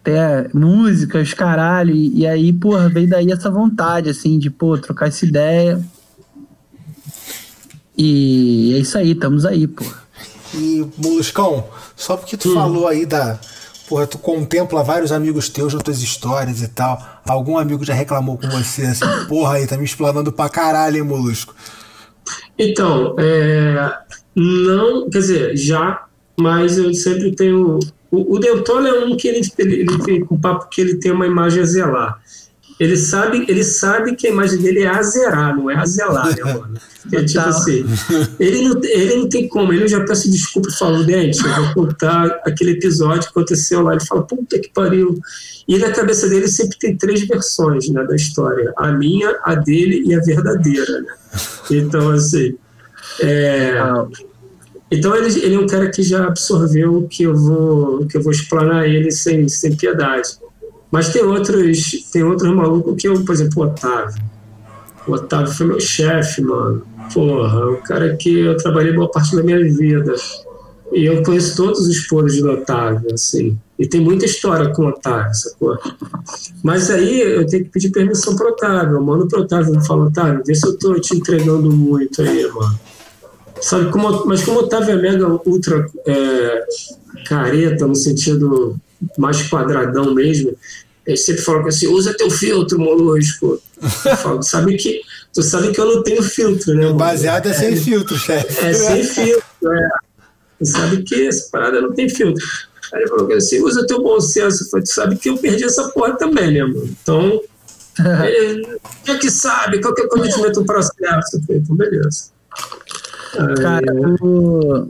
até 0.00 0.50
músicas, 0.52 1.32
caralho. 1.32 1.94
E, 1.94 2.20
e, 2.20 2.26
aí, 2.26 2.52
porra, 2.52 2.90
veio 2.90 3.08
daí 3.08 3.30
essa 3.32 3.50
vontade, 3.50 4.10
assim, 4.10 4.38
de, 4.38 4.50
pô, 4.50 4.76
trocar 4.76 5.08
essa 5.08 5.24
ideia. 5.24 5.82
E 7.96 8.74
é 8.74 8.78
isso 8.78 8.98
aí, 8.98 9.12
estamos 9.12 9.44
aí, 9.44 9.66
porra. 9.66 10.02
E, 10.54 10.86
Moluscão, 10.96 11.64
só 11.96 12.16
porque 12.16 12.36
tu 12.36 12.50
hum. 12.50 12.54
falou 12.54 12.88
aí 12.88 13.06
da. 13.06 13.38
Porra, 13.88 14.06
tu 14.06 14.16
contempla 14.18 14.82
vários 14.82 15.12
amigos 15.12 15.48
teus, 15.48 15.74
outras 15.74 16.02
histórias 16.02 16.62
e 16.62 16.68
tal. 16.68 16.98
Algum 17.26 17.58
amigo 17.58 17.84
já 17.84 17.92
reclamou 17.92 18.38
com 18.38 18.48
você 18.48 18.82
assim, 18.86 19.04
porra 19.28 19.54
aí, 19.54 19.66
tá 19.66 19.76
me 19.76 19.84
explanando 19.84 20.32
pra 20.32 20.48
caralho, 20.48 20.96
hein, 20.96 21.02
Molusco? 21.02 21.54
Então, 22.58 23.14
é, 23.18 23.92
não, 24.34 25.10
quer 25.10 25.18
dizer, 25.18 25.56
já, 25.56 26.06
mas 26.38 26.78
eu 26.78 26.92
sempre 26.94 27.34
tenho. 27.34 27.78
O, 28.10 28.36
o 28.36 28.38
Deltona 28.38 28.88
é 28.88 29.04
um 29.04 29.16
que 29.16 29.28
ele, 29.28 29.40
ele, 29.58 29.74
ele 29.80 29.98
tem 29.98 30.26
um 30.30 30.40
papo 30.40 30.68
que 30.68 30.80
ele 30.80 30.96
tem 30.96 31.12
uma 31.12 31.26
imagem 31.26 31.62
a 31.62 31.66
zelar. 31.66 32.20
Ele 32.78 32.96
sabe, 32.96 33.44
ele 33.48 33.62
sabe 33.62 34.16
que 34.16 34.26
a 34.26 34.30
imagem 34.30 34.58
dele 34.60 34.82
é 34.82 34.88
a 34.88 35.00
zerar, 35.02 35.56
não 35.56 35.70
é 35.70 35.76
a 35.76 35.86
zelar, 35.86 36.34
né, 36.34 36.42
mano? 36.42 36.74
É 37.12 37.22
tipo 37.22 37.40
assim, 37.40 37.84
ele 38.40 38.68
não, 38.68 38.80
ele 38.82 39.16
não 39.16 39.28
tem 39.28 39.46
como, 39.46 39.72
ele 39.72 39.86
já 39.86 40.04
peço 40.04 40.30
desculpa 40.30 40.68
e 40.68 40.76
falo, 40.76 41.04
gente, 41.04 41.38
eu 41.38 41.54
vou 41.54 41.86
contar 41.86 42.40
aquele 42.44 42.72
episódio 42.72 43.22
que 43.22 43.28
aconteceu 43.28 43.82
lá. 43.82 43.92
Ele 43.92 44.04
fala, 44.04 44.22
puta 44.22 44.58
que 44.58 44.70
pariu. 44.70 45.18
E 45.68 45.78
na 45.78 45.90
cabeça 45.92 46.28
dele 46.28 46.48
sempre 46.48 46.78
tem 46.78 46.96
três 46.96 47.26
versões 47.26 47.88
né, 47.88 48.04
da 48.04 48.16
história: 48.16 48.72
a 48.76 48.92
minha, 48.92 49.38
a 49.44 49.54
dele 49.54 50.02
e 50.06 50.14
a 50.14 50.20
verdadeira. 50.20 51.00
Né? 51.00 51.14
Então, 51.70 52.10
assim. 52.10 52.56
É, 53.20 53.74
então 54.90 55.14
ele, 55.14 55.38
ele 55.40 55.54
é 55.54 55.58
um 55.58 55.66
cara 55.66 55.90
que 55.90 56.02
já 56.02 56.26
absorveu 56.26 57.06
que 57.10 57.24
eu 57.24 57.36
vou 57.36 58.06
que 58.06 58.16
eu 58.16 58.22
vou 58.22 58.32
explanar 58.32 58.88
ele 58.88 59.10
sem, 59.10 59.48
sem 59.48 59.76
piedade. 59.76 60.38
Mas 60.94 61.08
tem 61.08 61.24
outros, 61.24 62.08
tem 62.12 62.22
outros 62.22 62.54
malucos 62.54 62.94
que 62.96 63.08
eu, 63.08 63.24
por 63.24 63.34
exemplo, 63.34 63.64
o 63.64 63.66
Otávio. 63.66 64.22
O 65.08 65.12
Otávio 65.14 65.52
foi 65.52 65.66
meu 65.66 65.80
chefe, 65.80 66.40
mano. 66.40 66.86
Porra, 67.12 67.66
o 67.70 67.78
cara 67.78 68.14
que 68.14 68.38
eu 68.38 68.56
trabalhei 68.56 68.92
boa 68.92 69.10
parte 69.10 69.34
da 69.34 69.42
minha 69.42 69.58
vida. 69.58 70.14
E 70.92 71.04
eu 71.04 71.20
conheço 71.24 71.56
todos 71.56 71.84
os 71.88 72.06
podres 72.06 72.40
do 72.40 72.48
Otávio, 72.48 73.12
assim. 73.12 73.58
E 73.76 73.88
tem 73.88 74.00
muita 74.00 74.24
história 74.24 74.72
com 74.72 74.84
o 74.84 74.88
Otávio, 74.90 75.34
sacou? 75.34 75.76
Mas 76.62 76.88
aí 76.88 77.22
eu 77.22 77.44
tenho 77.44 77.64
que 77.64 77.70
pedir 77.70 77.90
permissão 77.90 78.36
pro 78.36 78.50
Otávio. 78.50 78.94
Eu 78.94 79.02
mando 79.02 79.26
pro 79.26 79.40
Otávio 79.40 79.76
e 79.76 79.84
falo, 79.84 80.06
Otávio, 80.06 80.44
vê 80.46 80.54
se 80.54 80.64
eu 80.64 80.78
tô 80.78 80.94
te 81.00 81.16
entregando 81.16 81.72
muito 81.72 82.22
aí, 82.22 82.48
mano. 82.52 82.78
Sabe, 83.60 83.90
como, 83.90 84.26
mas 84.26 84.44
como 84.44 84.60
o 84.60 84.62
Otávio 84.62 84.92
é 84.92 84.96
mega 84.96 85.26
ultra 85.44 85.90
é, 86.06 86.64
careta, 87.26 87.84
no 87.84 87.96
sentido 87.96 88.76
mais 89.18 89.48
quadradão 89.48 90.14
mesmo, 90.14 90.54
ele 91.06 91.16
sempre 91.16 91.42
fala 91.42 91.66
assim, 91.68 91.86
usa 91.86 92.16
teu 92.16 92.30
filtro, 92.30 92.78
molusco. 92.78 93.60
Eu 94.04 94.16
falo, 94.16 94.42
sabe 94.42 94.76
que 94.76 95.02
Tu 95.34 95.42
sabe 95.42 95.72
que 95.72 95.80
eu 95.80 95.96
não 95.96 96.02
tenho 96.04 96.22
filtro, 96.22 96.74
né? 96.74 96.86
O 96.86 96.94
baseado 96.94 97.46
é, 97.46 97.50
é 97.50 97.54
sem 97.54 97.76
filtro, 97.76 98.16
chefe. 98.16 98.64
É 98.64 98.72
sem 98.72 99.02
filtro, 99.02 99.72
é. 99.72 99.88
Tu 100.60 100.66
sabe 100.66 101.02
que 101.02 101.26
essa 101.26 101.48
parada 101.50 101.80
não 101.80 101.92
tem 101.92 102.08
filtro. 102.08 102.42
Aí 102.92 103.00
ele 103.00 103.08
falou 103.08 103.32
assim, 103.32 103.60
usa 103.60 103.84
teu 103.84 104.00
bom 104.00 104.20
senso. 104.20 104.70
falei, 104.70 104.84
tu 104.84 104.92
sabe 104.92 105.16
que 105.16 105.28
eu 105.28 105.36
perdi 105.36 105.64
essa 105.64 105.88
porra 105.88 106.16
também, 106.16 106.52
né, 106.52 106.62
mano? 106.62 106.84
Então, 107.02 107.40
ele, 108.24 108.78
é 109.08 109.14
que 109.16 109.28
sabe, 109.28 109.80
qualquer 109.80 110.06
coisa 110.06 110.28
te 110.28 110.40
mete 110.40 110.60
um 110.60 110.64
processo. 110.64 111.40
falei, 111.44 111.60
então, 111.60 111.74
beleza. 111.74 112.26
Cara, 113.60 113.92
o... 114.22 114.88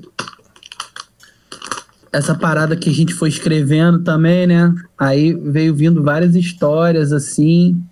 essa 2.14 2.33
parada 2.33 2.76
que 2.76 2.88
a 2.88 2.92
gente 2.92 3.12
foi 3.12 3.28
escrevendo 3.28 3.99
também, 4.04 4.47
né? 4.47 4.73
Aí 4.97 5.35
veio 5.35 5.75
vindo 5.75 6.00
várias 6.00 6.37
histórias 6.37 7.12
assim. 7.12 7.83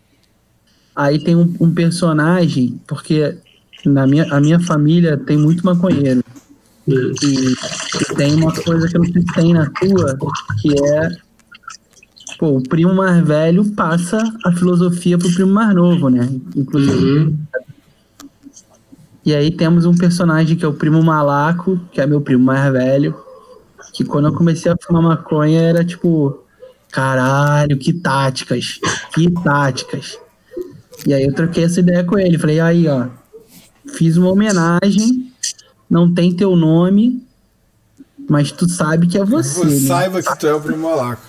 Aí 0.95 1.19
tem 1.19 1.35
um, 1.35 1.52
um, 1.61 1.75
personagem, 1.75 2.81
porque 2.87 3.37
na 3.85 4.07
minha, 4.07 4.33
a 4.33 4.41
minha 4.41 4.61
família 4.61 5.17
tem 5.17 5.37
muito 5.37 5.67
maconheiro. 5.67 6.23
E, 6.87 6.95
e, 6.95 8.14
tem 8.14 8.35
uma 8.35 8.52
coisa 8.52 8.87
que 8.88 8.97
eu 8.97 9.02
não 9.02 9.12
sei 9.12 9.23
se 9.23 9.35
tem 9.35 9.52
na 9.55 9.69
tua, 9.71 10.17
que 10.61 10.73
é 10.73 11.09
pô, 12.38 12.59
o 12.59 12.62
primo 12.62 12.95
mais 12.95 13.26
velho 13.26 13.64
passa 13.73 14.23
a 14.45 14.52
filosofia 14.52 15.19
pro 15.19 15.33
primo 15.33 15.52
mais 15.52 15.75
novo, 15.75 16.09
né? 16.09 16.29
Inclusive. 16.55 17.19
Uhum. 17.19 17.38
E 19.25 19.35
aí 19.35 19.50
temos 19.50 19.85
um 19.85 19.97
personagem 19.97 20.57
que 20.57 20.64
é 20.64 20.69
o 20.69 20.75
primo 20.75 21.02
malaco, 21.02 21.81
que 21.91 22.00
é 22.00 22.07
meu 22.07 22.21
primo 22.21 22.45
mais 22.45 22.73
velho, 22.73 23.17
que 23.93 24.05
quando 24.05 24.29
eu 24.29 24.35
comecei 24.35 24.71
a 24.73 24.77
fumar 24.81 25.03
maconha 25.03 25.61
era 25.61 25.85
tipo, 25.85 26.43
caralho, 26.91 27.77
que 27.79 27.93
táticas, 27.93 28.79
que 29.15 29.31
táticas. 29.31 30.19
E 31.07 31.13
aí 31.13 31.25
eu 31.25 31.35
troquei 31.35 31.65
essa 31.65 31.81
ideia 31.81 32.05
com 32.05 32.19
ele. 32.19 32.39
Falei, 32.39 32.61
aí, 32.61 32.89
ó, 32.89 33.07
fiz 33.95 34.17
uma 34.17 34.31
homenagem, 34.31 35.33
não 35.89 36.13
tem 36.13 36.35
teu 36.35 36.57
nome, 36.57 37.23
mas 38.29 38.53
tu 38.53 38.69
sabe 38.69 39.07
que 39.07 39.19
é 39.19 39.25
você. 39.25 39.65
Né? 39.65 39.89
Saiba 39.89 40.23
que 40.23 40.39
tu 40.39 40.47
é 40.47 40.55
o 40.55 40.61
primo 40.61 40.89
malaco. 40.89 41.23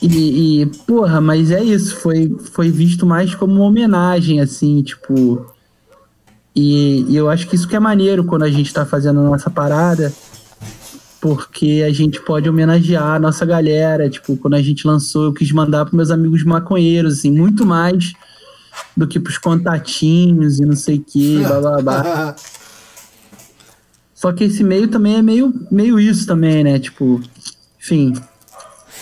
E, 0.00 0.62
e, 0.62 0.66
porra, 0.86 1.20
mas 1.20 1.50
é 1.50 1.62
isso, 1.62 1.96
foi, 1.96 2.36
foi 2.52 2.70
visto 2.70 3.06
mais 3.06 3.34
como 3.34 3.54
uma 3.54 3.64
homenagem, 3.64 4.38
assim, 4.40 4.82
tipo. 4.82 5.46
E, 6.54 7.06
e 7.08 7.16
eu 7.16 7.28
acho 7.30 7.48
que 7.48 7.56
isso 7.56 7.66
que 7.66 7.74
é 7.74 7.80
maneiro 7.80 8.22
quando 8.24 8.42
a 8.42 8.50
gente 8.50 8.72
tá 8.72 8.84
fazendo 8.84 9.20
a 9.20 9.24
nossa 9.24 9.50
parada, 9.50 10.12
porque 11.24 11.82
a 11.88 11.90
gente 11.90 12.20
pode 12.20 12.50
homenagear 12.50 13.14
a 13.14 13.18
nossa 13.18 13.46
galera. 13.46 14.10
Tipo, 14.10 14.36
quando 14.36 14.52
a 14.52 14.60
gente 14.60 14.86
lançou, 14.86 15.24
eu 15.24 15.32
quis 15.32 15.50
mandar 15.52 15.86
para 15.86 15.96
meus 15.96 16.10
amigos 16.10 16.44
maconheiros, 16.44 17.14
assim, 17.14 17.30
muito 17.30 17.64
mais 17.64 18.12
do 18.94 19.08
que 19.08 19.18
pros 19.18 19.38
contatinhos 19.38 20.60
e 20.60 20.66
não 20.66 20.76
sei 20.76 20.98
o 20.98 21.02
que, 21.02 21.38
blá 21.48 21.60
blá 21.60 21.80
blá. 21.80 22.36
Só 24.14 24.34
que 24.34 24.44
esse 24.44 24.62
meio 24.62 24.86
também 24.88 25.16
é 25.16 25.22
meio, 25.22 25.50
meio 25.70 25.98
isso 25.98 26.26
também, 26.26 26.62
né? 26.62 26.78
Tipo, 26.78 27.22
enfim, 27.80 28.12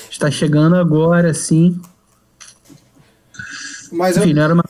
está 0.08 0.30
chegando 0.30 0.76
agora, 0.76 1.28
assim. 1.28 1.80
Mas 3.90 4.16
enfim, 4.16 4.30
eu... 4.30 4.36
não, 4.36 4.42
era 4.42 4.54
uma, 4.54 4.64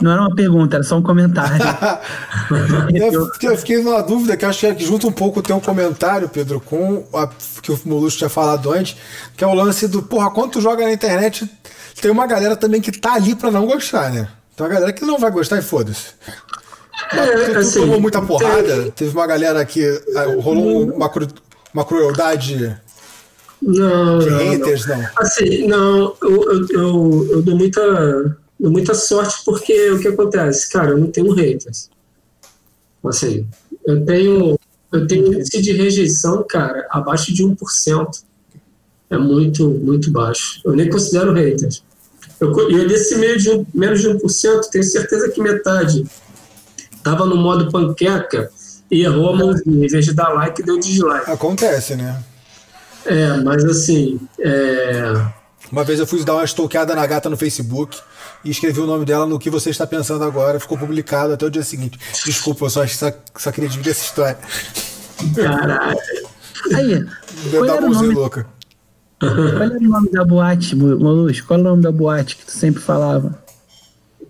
não 0.00 0.12
era 0.12 0.20
uma 0.20 0.34
pergunta, 0.34 0.76
era 0.76 0.84
só 0.84 0.96
um 0.96 1.02
comentário. 1.02 1.58
eu, 2.94 3.28
eu, 3.42 3.56
fiquei 3.56 3.82
numa 3.82 4.02
dúvida 4.02 4.36
que 4.36 4.44
acho 4.44 4.74
que 4.74 4.84
junta 4.84 5.06
um 5.06 5.12
pouco 5.12 5.40
o 5.40 5.42
teu 5.42 5.60
comentário, 5.60 6.28
Pedro, 6.28 6.60
com 6.60 7.04
a 7.12 7.28
que 7.60 7.72
o 7.72 7.80
Molusco 7.84 8.18
tinha 8.18 8.30
falado 8.30 8.72
antes, 8.72 8.96
que 9.36 9.42
é 9.42 9.46
o 9.46 9.54
lance 9.54 9.88
do, 9.88 10.02
porra, 10.02 10.30
quando 10.30 10.52
tu 10.52 10.60
joga 10.60 10.84
na 10.84 10.92
internet, 10.92 11.50
tem 12.00 12.10
uma 12.10 12.26
galera 12.26 12.56
também 12.56 12.80
que 12.80 12.92
tá 12.92 13.14
ali 13.14 13.34
para 13.34 13.50
não 13.50 13.66
gostar, 13.66 14.10
né? 14.12 14.28
Tem 14.56 14.66
uma 14.66 14.72
galera 14.72 14.92
que 14.92 15.04
não 15.04 15.18
vai 15.18 15.30
gostar 15.30 15.58
e 15.58 15.62
foda-se. 15.62 16.08
É, 17.12 17.52
tu, 17.52 17.58
assim, 17.58 17.80
tomou 17.80 18.00
muita 18.00 18.20
porrada? 18.22 18.82
Tem... 18.82 18.90
Teve 18.90 19.10
uma 19.10 19.26
galera 19.26 19.64
que 19.64 19.84
ah, 20.16 20.24
rolou 20.40 20.90
uma, 20.92 21.08
cru, 21.08 21.26
uma 21.72 21.84
crueldade 21.84 22.76
não, 23.60 24.18
de 24.18 24.28
haters, 24.28 24.86
não. 24.86 24.98
não. 24.98 25.08
Assim, 25.18 25.66
não, 25.66 26.16
eu, 26.22 26.52
eu, 26.52 26.66
eu, 26.70 27.28
eu, 27.30 27.42
dou, 27.42 27.56
muita, 27.56 28.36
muita 28.60 28.94
sorte 28.94 29.42
porque 29.44 29.90
o 29.90 30.00
que 30.00 30.08
acontece? 30.08 30.70
Cara, 30.70 30.90
eu 30.90 30.98
não 30.98 31.10
tenho 31.10 31.32
haters. 31.32 31.90
Assim, 33.04 33.46
eu 33.86 34.04
tenho, 34.04 34.58
eu 34.92 35.06
tenho 35.06 35.32
índice 35.32 35.62
de 35.62 35.72
rejeição, 35.72 36.44
cara, 36.48 36.86
abaixo 36.90 37.32
de 37.32 37.44
1%. 37.44 38.22
É 39.10 39.16
muito, 39.16 39.70
muito 39.70 40.10
baixo. 40.10 40.60
Eu 40.64 40.74
nem 40.74 40.90
considero 40.90 41.32
haters. 41.32 41.82
Eu, 42.38 42.56
eu 42.70 42.86
desse 42.86 43.16
meio 43.16 43.38
de 43.38 43.50
um, 43.50 43.66
menos 43.72 44.00
de 44.00 44.08
1%, 44.08 44.68
tenho 44.70 44.84
certeza 44.84 45.30
que 45.30 45.40
metade 45.40 46.04
estava 46.94 47.24
no 47.24 47.36
modo 47.36 47.70
panqueca 47.70 48.50
e 48.90 49.02
errou 49.02 49.30
a 49.30 49.36
mãozinha. 49.36 49.86
Em 49.86 49.88
vez 49.88 50.04
de 50.04 50.14
dar 50.14 50.28
like, 50.30 50.62
deu 50.62 50.78
dislike. 50.78 51.30
Acontece, 51.30 51.96
né? 51.96 52.22
É, 53.06 53.36
mas 53.38 53.64
assim. 53.64 54.20
É... 54.38 55.37
Uma 55.70 55.84
vez 55.84 56.00
eu 56.00 56.06
fui 56.06 56.24
dar 56.24 56.34
uma 56.34 56.44
stalkeada 56.44 56.94
na 56.94 57.06
gata 57.06 57.28
no 57.28 57.36
Facebook 57.36 57.98
e 58.44 58.50
escrevi 58.50 58.80
o 58.80 58.86
nome 58.86 59.04
dela 59.04 59.26
no 59.26 59.38
que 59.38 59.50
você 59.50 59.70
está 59.70 59.86
pensando 59.86 60.24
agora. 60.24 60.58
Ficou 60.58 60.78
publicado 60.78 61.32
até 61.32 61.44
o 61.44 61.50
dia 61.50 61.62
seguinte. 61.62 61.98
Desculpa, 62.24 62.64
eu 62.64 62.70
só, 62.70 62.86
só, 62.86 63.12
só 63.36 63.52
queria 63.52 63.68
dividir 63.68 63.90
essa 63.90 64.04
história. 64.04 64.38
Caralho. 65.34 65.98
Aí, 66.74 67.06
Deu 67.50 67.66
dar 67.66 67.80
mãozinha 67.80 68.12
louca. 68.12 68.46
Qual 69.20 69.62
era 69.62 69.76
o 69.76 69.80
nome 69.80 70.10
da 70.10 70.24
boate, 70.24 70.76
Molusco? 70.76 71.46
Qual 71.46 71.58
é 71.58 71.62
o 71.62 71.64
nome 71.64 71.82
da 71.82 71.92
boate 71.92 72.36
que 72.36 72.46
tu 72.46 72.52
sempre 72.52 72.80
falava? 72.80 73.42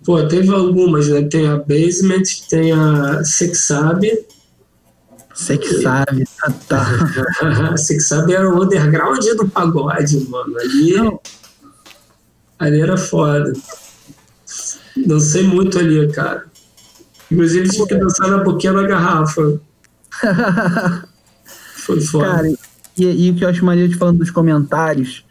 Pô, 0.03 0.25
teve 0.27 0.49
algumas, 0.49 1.07
né? 1.07 1.21
Tem 1.23 1.47
a 1.47 1.57
Basement, 1.57 2.23
tem 2.49 2.71
a 2.71 3.23
Sexab. 3.23 4.01
Você 5.39 5.57
que 5.57 5.81
sabe, 5.81 6.25
tá, 6.37 6.51
tá. 6.67 7.71
Você 7.71 7.95
que 7.95 8.01
sabe 8.01 8.33
era 8.33 8.47
o 8.47 8.61
underground 8.61 9.23
do 9.37 9.47
pagode, 9.47 10.19
mano. 10.29 10.59
Ali, 10.59 10.93
Não. 10.95 11.19
ali 12.59 12.81
era 12.81 12.97
foda. 12.97 13.53
Dancei 15.07 15.43
muito 15.43 15.79
ali, 15.79 16.11
cara. 16.11 16.45
Inclusive 17.31 17.69
tive 17.69 17.87
que 17.87 17.95
dançar 17.95 18.27
na 18.27 18.39
boquinha 18.39 18.73
da 18.73 18.83
garrafa. 18.83 19.61
Foi 21.85 22.01
foda. 22.01 22.25
Cara, 22.25 22.49
e, 22.97 23.27
e 23.27 23.31
o 23.31 23.35
que 23.35 23.45
eu 23.45 23.49
acho 23.49 23.63
maneiro 23.63 23.89
de 23.89 23.97
falando 23.97 24.17
dos 24.17 24.29
comentários, 24.29 25.23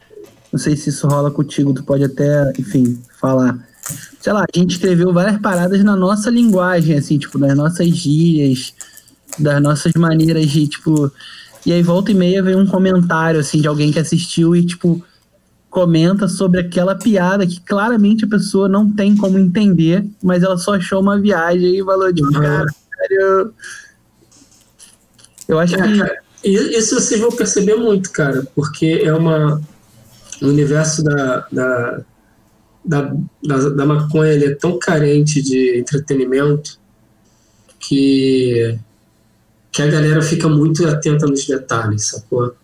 não 0.50 0.58
sei 0.58 0.74
se 0.74 0.88
isso 0.88 1.06
rola 1.06 1.30
contigo, 1.30 1.74
tu 1.74 1.84
pode 1.84 2.02
até, 2.02 2.50
enfim, 2.58 2.98
falar. 3.20 3.58
Sei 4.20 4.32
lá, 4.32 4.42
a 4.42 4.58
gente 4.58 4.72
escreveu 4.72 5.12
várias 5.12 5.38
paradas 5.38 5.84
na 5.84 5.94
nossa 5.94 6.30
linguagem, 6.30 6.96
assim, 6.96 7.18
tipo, 7.18 7.38
nas 7.38 7.54
nossas 7.54 7.88
gírias, 7.88 8.72
das 9.38 9.62
nossas 9.62 9.92
maneiras 9.94 10.46
de, 10.48 10.66
tipo. 10.68 11.10
E 11.66 11.72
aí 11.72 11.82
volta 11.82 12.10
e 12.10 12.14
meia 12.14 12.42
vem 12.42 12.54
um 12.56 12.66
comentário, 12.66 13.40
assim, 13.40 13.60
de 13.60 13.68
alguém 13.68 13.92
que 13.92 13.98
assistiu 13.98 14.54
e, 14.56 14.64
tipo, 14.64 15.04
comenta 15.68 16.26
sobre 16.28 16.60
aquela 16.60 16.94
piada 16.94 17.46
que 17.46 17.60
claramente 17.60 18.24
a 18.24 18.28
pessoa 18.28 18.68
não 18.68 18.90
tem 18.90 19.14
como 19.16 19.38
entender, 19.38 20.04
mas 20.22 20.42
ela 20.42 20.56
só 20.56 20.74
achou 20.74 21.00
uma 21.00 21.20
viagem 21.20 21.78
e 21.78 21.84
falou 21.84 22.10
de 22.12 22.22
Uhum. 22.22 22.32
caralho. 22.32 23.52
Eu 25.46 25.58
acho 25.58 25.74
É, 25.76 25.82
que. 25.82 25.98
cara, 25.98 26.18
isso 26.44 26.94
vocês 26.94 27.20
vão 27.20 27.30
perceber 27.32 27.74
muito, 27.74 28.10
cara, 28.12 28.46
porque 28.54 29.00
é 29.04 29.12
uma. 29.12 29.60
O 30.40 30.46
universo 30.46 31.02
da, 31.02 31.46
da, 31.50 32.00
da, 32.84 33.12
da, 33.44 33.68
da 33.70 33.86
maconha 33.86 34.32
ele 34.32 34.44
é 34.46 34.54
tão 34.54 34.78
carente 34.78 35.42
de 35.42 35.78
entretenimento 35.80 36.78
que, 37.80 38.78
que 39.70 39.82
a 39.82 39.86
galera 39.86 40.22
fica 40.22 40.48
muito 40.48 40.86
atenta 40.86 41.26
nos 41.26 41.46
detalhes, 41.46 42.06
sacou? 42.06 42.54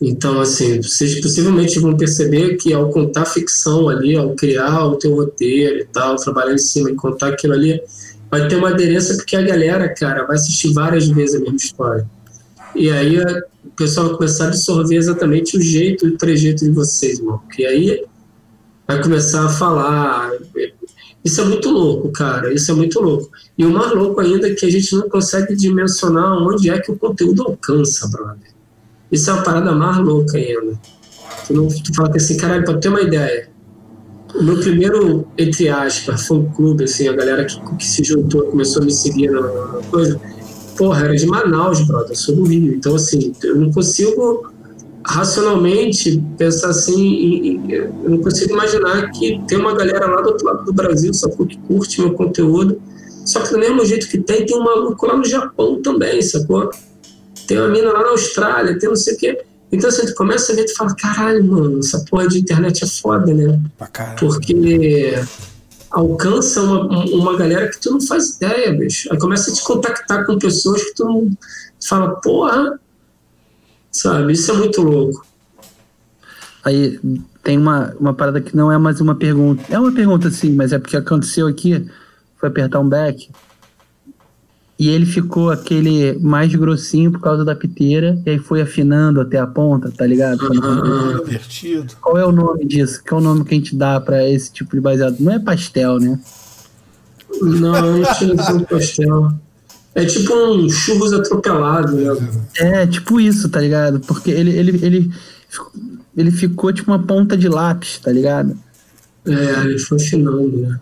Então, 0.00 0.40
assim, 0.40 0.82
vocês 0.82 1.20
possivelmente 1.20 1.78
vão 1.78 1.96
perceber 1.96 2.56
que 2.56 2.72
ao 2.72 2.90
contar 2.90 3.24
ficção 3.24 3.88
ali, 3.88 4.14
ao 4.14 4.34
criar 4.34 4.84
o 4.86 4.96
teu 4.96 5.14
roteiro 5.14 5.80
e 5.80 5.84
tal, 5.86 6.16
trabalhar 6.16 6.54
em 6.54 6.58
cima 6.58 6.90
e 6.90 6.94
contar 6.94 7.28
aquilo 7.28 7.54
ali, 7.54 7.80
vai 8.30 8.46
ter 8.46 8.56
uma 8.56 8.70
aderência 8.70 9.16
porque 9.16 9.36
a 9.36 9.42
galera, 9.42 9.88
cara, 9.88 10.24
vai 10.24 10.36
assistir 10.36 10.72
várias 10.72 11.08
vezes 11.08 11.36
a 11.36 11.40
mesma 11.40 11.56
história. 11.56 12.06
E 12.74 12.90
aí 12.90 13.18
o 13.18 13.70
pessoal 13.74 14.08
vai 14.08 14.16
começar 14.16 14.44
a 14.44 14.48
absorver 14.48 14.96
exatamente 14.96 15.56
o 15.56 15.62
jeito 15.62 16.06
e 16.06 16.10
o 16.10 16.18
trejeito 16.18 16.64
de 16.64 16.70
vocês, 16.70 17.18
irmão. 17.18 17.38
Porque 17.38 17.64
aí 17.64 18.04
vai 18.86 19.02
começar 19.02 19.46
a 19.46 19.48
falar. 19.48 20.30
Isso 21.26 21.40
é 21.40 21.44
muito 21.44 21.68
louco, 21.70 22.08
cara. 22.12 22.54
Isso 22.54 22.70
é 22.70 22.74
muito 22.74 23.00
louco. 23.00 23.28
E 23.58 23.66
o 23.66 23.70
mais 23.70 23.92
louco 23.92 24.20
ainda 24.20 24.46
é 24.46 24.54
que 24.54 24.64
a 24.64 24.70
gente 24.70 24.94
não 24.94 25.08
consegue 25.08 25.56
dimensionar 25.56 26.38
onde 26.40 26.70
é 26.70 26.78
que 26.78 26.92
o 26.92 26.96
conteúdo 26.96 27.42
alcança, 27.42 28.06
brother. 28.06 28.54
Isso 29.10 29.28
é 29.28 29.32
uma 29.32 29.42
parada 29.42 29.72
mais 29.72 29.98
louca 29.98 30.38
ainda. 30.38 30.78
Tu, 31.44 31.52
não, 31.52 31.66
tu 31.66 31.92
fala 31.96 32.14
assim, 32.14 32.36
caralho, 32.36 32.64
pra 32.64 32.78
ter 32.78 32.90
uma 32.90 33.00
ideia. 33.00 33.48
O 34.36 34.42
meu 34.44 34.60
primeiro, 34.60 35.26
entre 35.36 35.68
aspas, 35.68 36.28
fã 36.28 36.44
clube, 36.44 36.84
assim, 36.84 37.08
a 37.08 37.12
galera 37.12 37.44
que, 37.44 37.76
que 37.76 37.84
se 37.84 38.04
juntou, 38.04 38.44
começou 38.44 38.82
a 38.82 38.84
me 38.84 38.92
seguir 38.92 39.28
na, 39.28 39.40
na 39.40 39.82
coisa, 39.90 40.20
porra, 40.78 41.06
era 41.06 41.16
de 41.16 41.26
Manaus, 41.26 41.84
brother, 41.88 42.10
eu 42.10 42.16
sou 42.16 42.36
do 42.36 42.44
Rio. 42.44 42.72
Então, 42.72 42.94
assim, 42.94 43.32
eu 43.42 43.56
não 43.56 43.72
consigo 43.72 44.48
racionalmente 45.08 46.22
pensar 46.36 46.70
assim, 46.70 47.62
eu 47.70 47.92
não 48.04 48.18
consigo 48.18 48.52
imaginar 48.52 49.10
que 49.12 49.40
tem 49.46 49.58
uma 49.58 49.74
galera 49.74 50.06
lá 50.06 50.20
do 50.20 50.30
outro 50.30 50.46
lado 50.46 50.64
do 50.64 50.72
Brasil, 50.72 51.14
sacou, 51.14 51.46
que 51.46 51.56
curte 51.58 52.00
meu 52.00 52.12
conteúdo. 52.12 52.80
Só 53.24 53.40
que 53.40 53.50
do 53.50 53.58
mesmo 53.58 53.84
jeito 53.84 54.08
que 54.08 54.18
tem, 54.18 54.44
tem 54.44 54.56
um 54.56 54.62
maluco 54.62 55.06
lá 55.06 55.16
no 55.16 55.24
Japão 55.24 55.80
também, 55.80 56.20
sacou? 56.22 56.70
Tem 57.46 57.58
uma 57.58 57.68
mina 57.68 57.92
lá 57.92 58.02
na 58.02 58.10
Austrália, 58.10 58.78
tem 58.78 58.88
não 58.88 58.96
sei 58.96 59.14
o 59.14 59.18
quê. 59.18 59.44
Então, 59.70 59.88
assim, 59.88 60.06
tu 60.06 60.14
começa 60.14 60.52
a 60.52 60.56
ver, 60.56 60.64
tu 60.64 60.74
fala, 60.76 60.94
caralho, 60.94 61.44
mano, 61.44 61.80
essa 61.80 62.04
porra 62.08 62.28
de 62.28 62.38
internet 62.38 62.84
é 62.84 62.86
foda, 62.86 63.32
né? 63.32 63.60
Porque 64.18 65.14
alcança 65.90 66.62
uma, 66.62 67.04
uma 67.06 67.36
galera 67.36 67.68
que 67.68 67.80
tu 67.80 67.90
não 67.90 68.00
faz 68.00 68.36
ideia, 68.36 68.72
bicho. 68.72 69.08
Aí 69.12 69.18
começa 69.18 69.50
a 69.50 69.54
te 69.54 69.62
contactar 69.62 70.24
com 70.24 70.38
pessoas 70.38 70.82
que 70.82 70.94
tu 70.94 71.04
não 71.04 71.30
tu 71.78 71.88
fala, 71.88 72.16
porra, 72.16 72.78
sabe? 74.00 74.32
Isso 74.32 74.50
é 74.50 74.54
muito 74.54 74.82
louco. 74.82 75.24
Aí 76.64 76.98
tem 77.42 77.56
uma, 77.56 77.94
uma 77.98 78.12
parada 78.12 78.40
que 78.40 78.56
não 78.56 78.72
é 78.72 78.78
mais 78.78 79.00
uma 79.00 79.14
pergunta. 79.14 79.62
É 79.70 79.78
uma 79.78 79.92
pergunta 79.92 80.30
sim, 80.30 80.54
mas 80.54 80.72
é 80.72 80.78
porque 80.78 80.96
aconteceu 80.96 81.46
aqui. 81.46 81.86
Foi 82.36 82.48
apertar 82.48 82.80
um 82.80 82.88
back. 82.88 83.30
E 84.78 84.90
ele 84.90 85.06
ficou 85.06 85.50
aquele 85.50 86.18
mais 86.18 86.54
grossinho 86.54 87.10
por 87.10 87.20
causa 87.20 87.44
da 87.44 87.54
piteira. 87.54 88.20
E 88.26 88.30
aí 88.30 88.38
foi 88.38 88.60
afinando 88.60 89.20
até 89.20 89.38
a 89.38 89.46
ponta, 89.46 89.90
tá 89.90 90.04
ligado? 90.04 90.40
Ah, 90.44 91.22
Divertido. 91.24 91.94
Qual 92.00 92.18
é 92.18 92.26
o 92.26 92.32
nome 92.32 92.66
disso? 92.66 93.00
Qual 93.08 93.20
é 93.20 93.24
o 93.24 93.26
nome 93.26 93.44
que 93.44 93.54
a 93.54 93.58
gente 93.58 93.76
dá 93.76 94.00
pra 94.00 94.28
esse 94.28 94.52
tipo 94.52 94.74
de 94.74 94.80
baseado? 94.80 95.16
Não 95.20 95.32
é 95.32 95.38
pastel, 95.38 95.98
né? 95.98 96.18
não, 97.40 97.98
não 97.98 98.14
tinha 98.14 98.34
um 98.34 98.64
pastel. 98.64 99.32
É 99.96 100.04
tipo 100.04 100.34
um 100.34 100.68
churros 100.68 101.10
atropelado, 101.14 101.96
né? 101.96 102.14
É, 102.58 102.86
tipo 102.86 103.18
isso, 103.18 103.48
tá 103.48 103.58
ligado? 103.58 103.98
Porque 104.00 104.30
ele, 104.30 104.50
ele, 104.50 104.86
ele, 104.86 105.14
ele 106.14 106.30
ficou 106.30 106.70
tipo 106.70 106.90
uma 106.90 107.02
ponta 107.02 107.34
de 107.34 107.48
lápis, 107.48 107.98
tá 107.98 108.12
ligado? 108.12 108.54
É, 109.26 109.64
ele 109.64 109.78
foi 109.78 109.96
afinando, 109.96 110.54
né? 110.58 110.80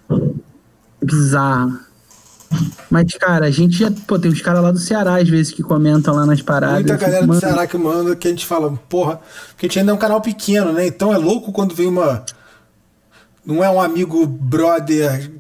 Bizarro. 1.01 1.79
Mas, 2.91 3.13
cara, 3.15 3.47
a 3.47 3.51
gente 3.53 3.79
já. 3.79 3.93
Pô, 4.07 4.19
tem 4.19 4.33
uns 4.33 4.43
caras 4.43 4.63
lá 4.63 4.73
do 4.73 4.81
Ceará, 4.81 5.17
às 5.17 5.29
vezes, 5.29 5.53
que 5.53 5.63
comentam 5.63 6.15
lá 6.15 6.27
nas 6.27 6.43
paradas. 6.43 6.79
Muita 6.79 6.95
eu 6.95 6.99
fico, 6.99 7.11
galera 7.11 7.27
do 7.27 7.39
Ceará 7.39 7.67
que 7.69 7.79
manda, 7.79 8.17
que 8.17 8.27
a 8.27 8.31
gente 8.33 8.45
fala, 8.45 8.71
porra, 8.89 9.21
porque 9.51 9.67
a 9.67 9.69
gente 9.69 9.79
ainda 9.79 9.93
é 9.93 9.95
um 9.95 9.99
canal 9.99 10.21
pequeno, 10.21 10.73
né? 10.73 10.89
Então 10.89 11.13
é 11.13 11.19
louco 11.19 11.53
quando 11.53 11.73
vem 11.73 11.87
uma. 11.87 12.25
Não 13.47 13.63
é 13.63 13.71
um 13.71 13.81
amigo 13.81 14.27
brother 14.27 15.31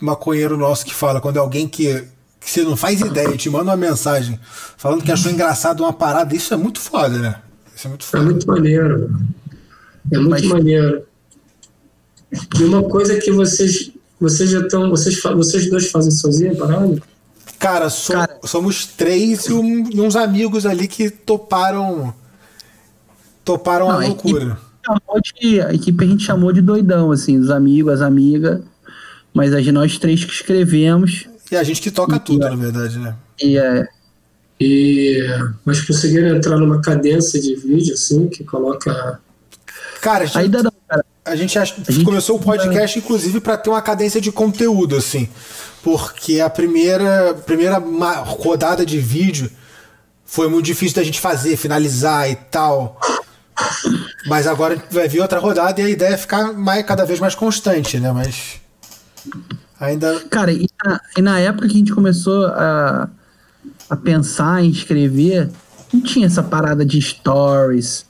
maconheiro 0.00 0.56
nosso 0.56 0.84
que 0.84 0.94
fala, 0.94 1.20
quando 1.20 1.36
é 1.36 1.40
alguém 1.40 1.68
que, 1.68 2.04
que 2.44 2.50
você 2.50 2.62
não 2.62 2.76
faz 2.76 3.00
ideia, 3.00 3.36
te 3.36 3.48
manda 3.48 3.64
uma 3.70 3.76
mensagem 3.76 4.38
falando 4.76 5.02
que 5.02 5.10
achou 5.10 5.30
engraçado 5.32 5.80
uma 5.82 5.92
parada, 5.92 6.34
isso 6.36 6.52
é 6.52 6.56
muito 6.56 6.78
foda, 6.80 7.18
né? 7.18 7.36
Isso 7.74 7.86
é 7.86 7.90
muito 7.90 8.02
É 8.04 8.06
foda. 8.06 8.22
muito 8.24 8.46
maneiro. 8.46 9.16
É 10.12 10.18
muito 10.18 10.30
Mas- 10.30 10.42
maneiro. 10.44 11.02
E 12.58 12.64
uma 12.64 12.82
coisa 12.82 13.16
que 13.18 13.30
vocês, 13.32 13.90
vocês 14.20 14.50
já 14.50 14.60
estão, 14.60 14.90
vocês, 14.90 15.20
vocês 15.22 15.70
dois 15.70 15.90
fazem 15.90 16.10
sozinho 16.10 16.52
a 16.52 16.56
parada? 16.56 17.02
Cara, 17.58 17.88
so- 17.88 18.12
Cara. 18.12 18.38
somos 18.44 18.84
três 18.86 19.46
e, 19.46 19.52
um- 19.52 19.88
e 19.90 20.00
uns 20.00 20.16
amigos 20.16 20.66
ali 20.66 20.86
que 20.86 21.08
toparam. 21.10 22.12
Toparam 23.44 23.88
Não, 23.88 23.98
a 23.98 24.04
a 24.04 24.06
loucura. 24.08 24.58
de, 25.40 25.60
a 25.60 25.72
equipe 25.72 26.04
a 26.04 26.06
gente 26.08 26.24
chamou 26.24 26.52
de 26.52 26.60
doidão, 26.60 27.10
assim, 27.12 27.38
os 27.38 27.50
amigos, 27.50 27.94
as 27.94 28.00
amigas. 28.02 28.60
Mas 29.32 29.52
a 29.52 29.58
gente, 29.60 29.72
nós 29.72 29.98
três 29.98 30.24
que 30.24 30.32
escrevemos. 30.32 31.26
E 31.54 31.56
a 31.56 31.62
gente 31.62 31.80
que 31.80 31.90
toca 31.90 32.18
tudo, 32.18 32.40
na 32.48 32.56
verdade, 32.56 32.98
né? 32.98 33.14
E 33.40 33.56
é. 33.58 33.86
E 34.60 35.18
mas 35.64 35.80
conseguiram 35.82 36.36
entrar 36.36 36.56
numa 36.58 36.80
cadência 36.80 37.40
de 37.40 37.54
vídeo 37.56 37.94
assim 37.94 38.28
que 38.28 38.44
coloca 38.44 39.20
Cara, 40.00 40.24
a 40.24 40.26
gente, 40.26 40.38
Ainda 40.38 40.62
não, 40.62 40.72
cara. 40.88 41.04
a 41.24 41.34
gente, 41.36 41.58
acha- 41.58 41.74
gente- 41.88 42.04
começou 42.04 42.36
o 42.36 42.40
podcast, 42.40 42.98
inclusive, 42.98 43.40
para 43.40 43.56
ter 43.56 43.70
uma 43.70 43.80
cadência 43.80 44.20
de 44.20 44.30
conteúdo, 44.30 44.96
assim. 44.96 45.28
Porque 45.82 46.40
a 46.40 46.50
primeira, 46.50 47.34
primeira 47.46 47.78
rodada 47.78 48.84
de 48.84 48.98
vídeo 48.98 49.50
foi 50.24 50.48
muito 50.48 50.66
difícil 50.66 50.96
da 50.96 51.02
gente 51.02 51.20
fazer, 51.20 51.56
finalizar 51.56 52.30
e 52.30 52.34
tal. 52.36 53.00
Mas 54.26 54.46
agora 54.46 54.82
vai 54.90 55.08
vir 55.08 55.20
outra 55.20 55.38
rodada 55.38 55.80
e 55.80 55.84
a 55.84 55.88
ideia 55.88 56.14
é 56.14 56.16
ficar 56.18 56.52
mais, 56.52 56.84
cada 56.84 57.04
vez 57.06 57.18
mais 57.20 57.34
constante, 57.34 57.98
né? 57.98 58.12
Mas 58.12 58.60
ainda. 59.84 60.20
Cara, 60.30 60.52
e 60.52 60.68
na, 60.84 61.00
e 61.16 61.22
na 61.22 61.38
época 61.40 61.68
que 61.68 61.74
a 61.74 61.78
gente 61.78 61.92
começou 61.92 62.46
a, 62.46 63.08
a 63.88 63.96
pensar 63.96 64.64
em 64.64 64.70
escrever, 64.70 65.50
não 65.92 66.00
tinha 66.00 66.26
essa 66.26 66.42
parada 66.42 66.84
de 66.84 67.00
stories, 67.00 68.06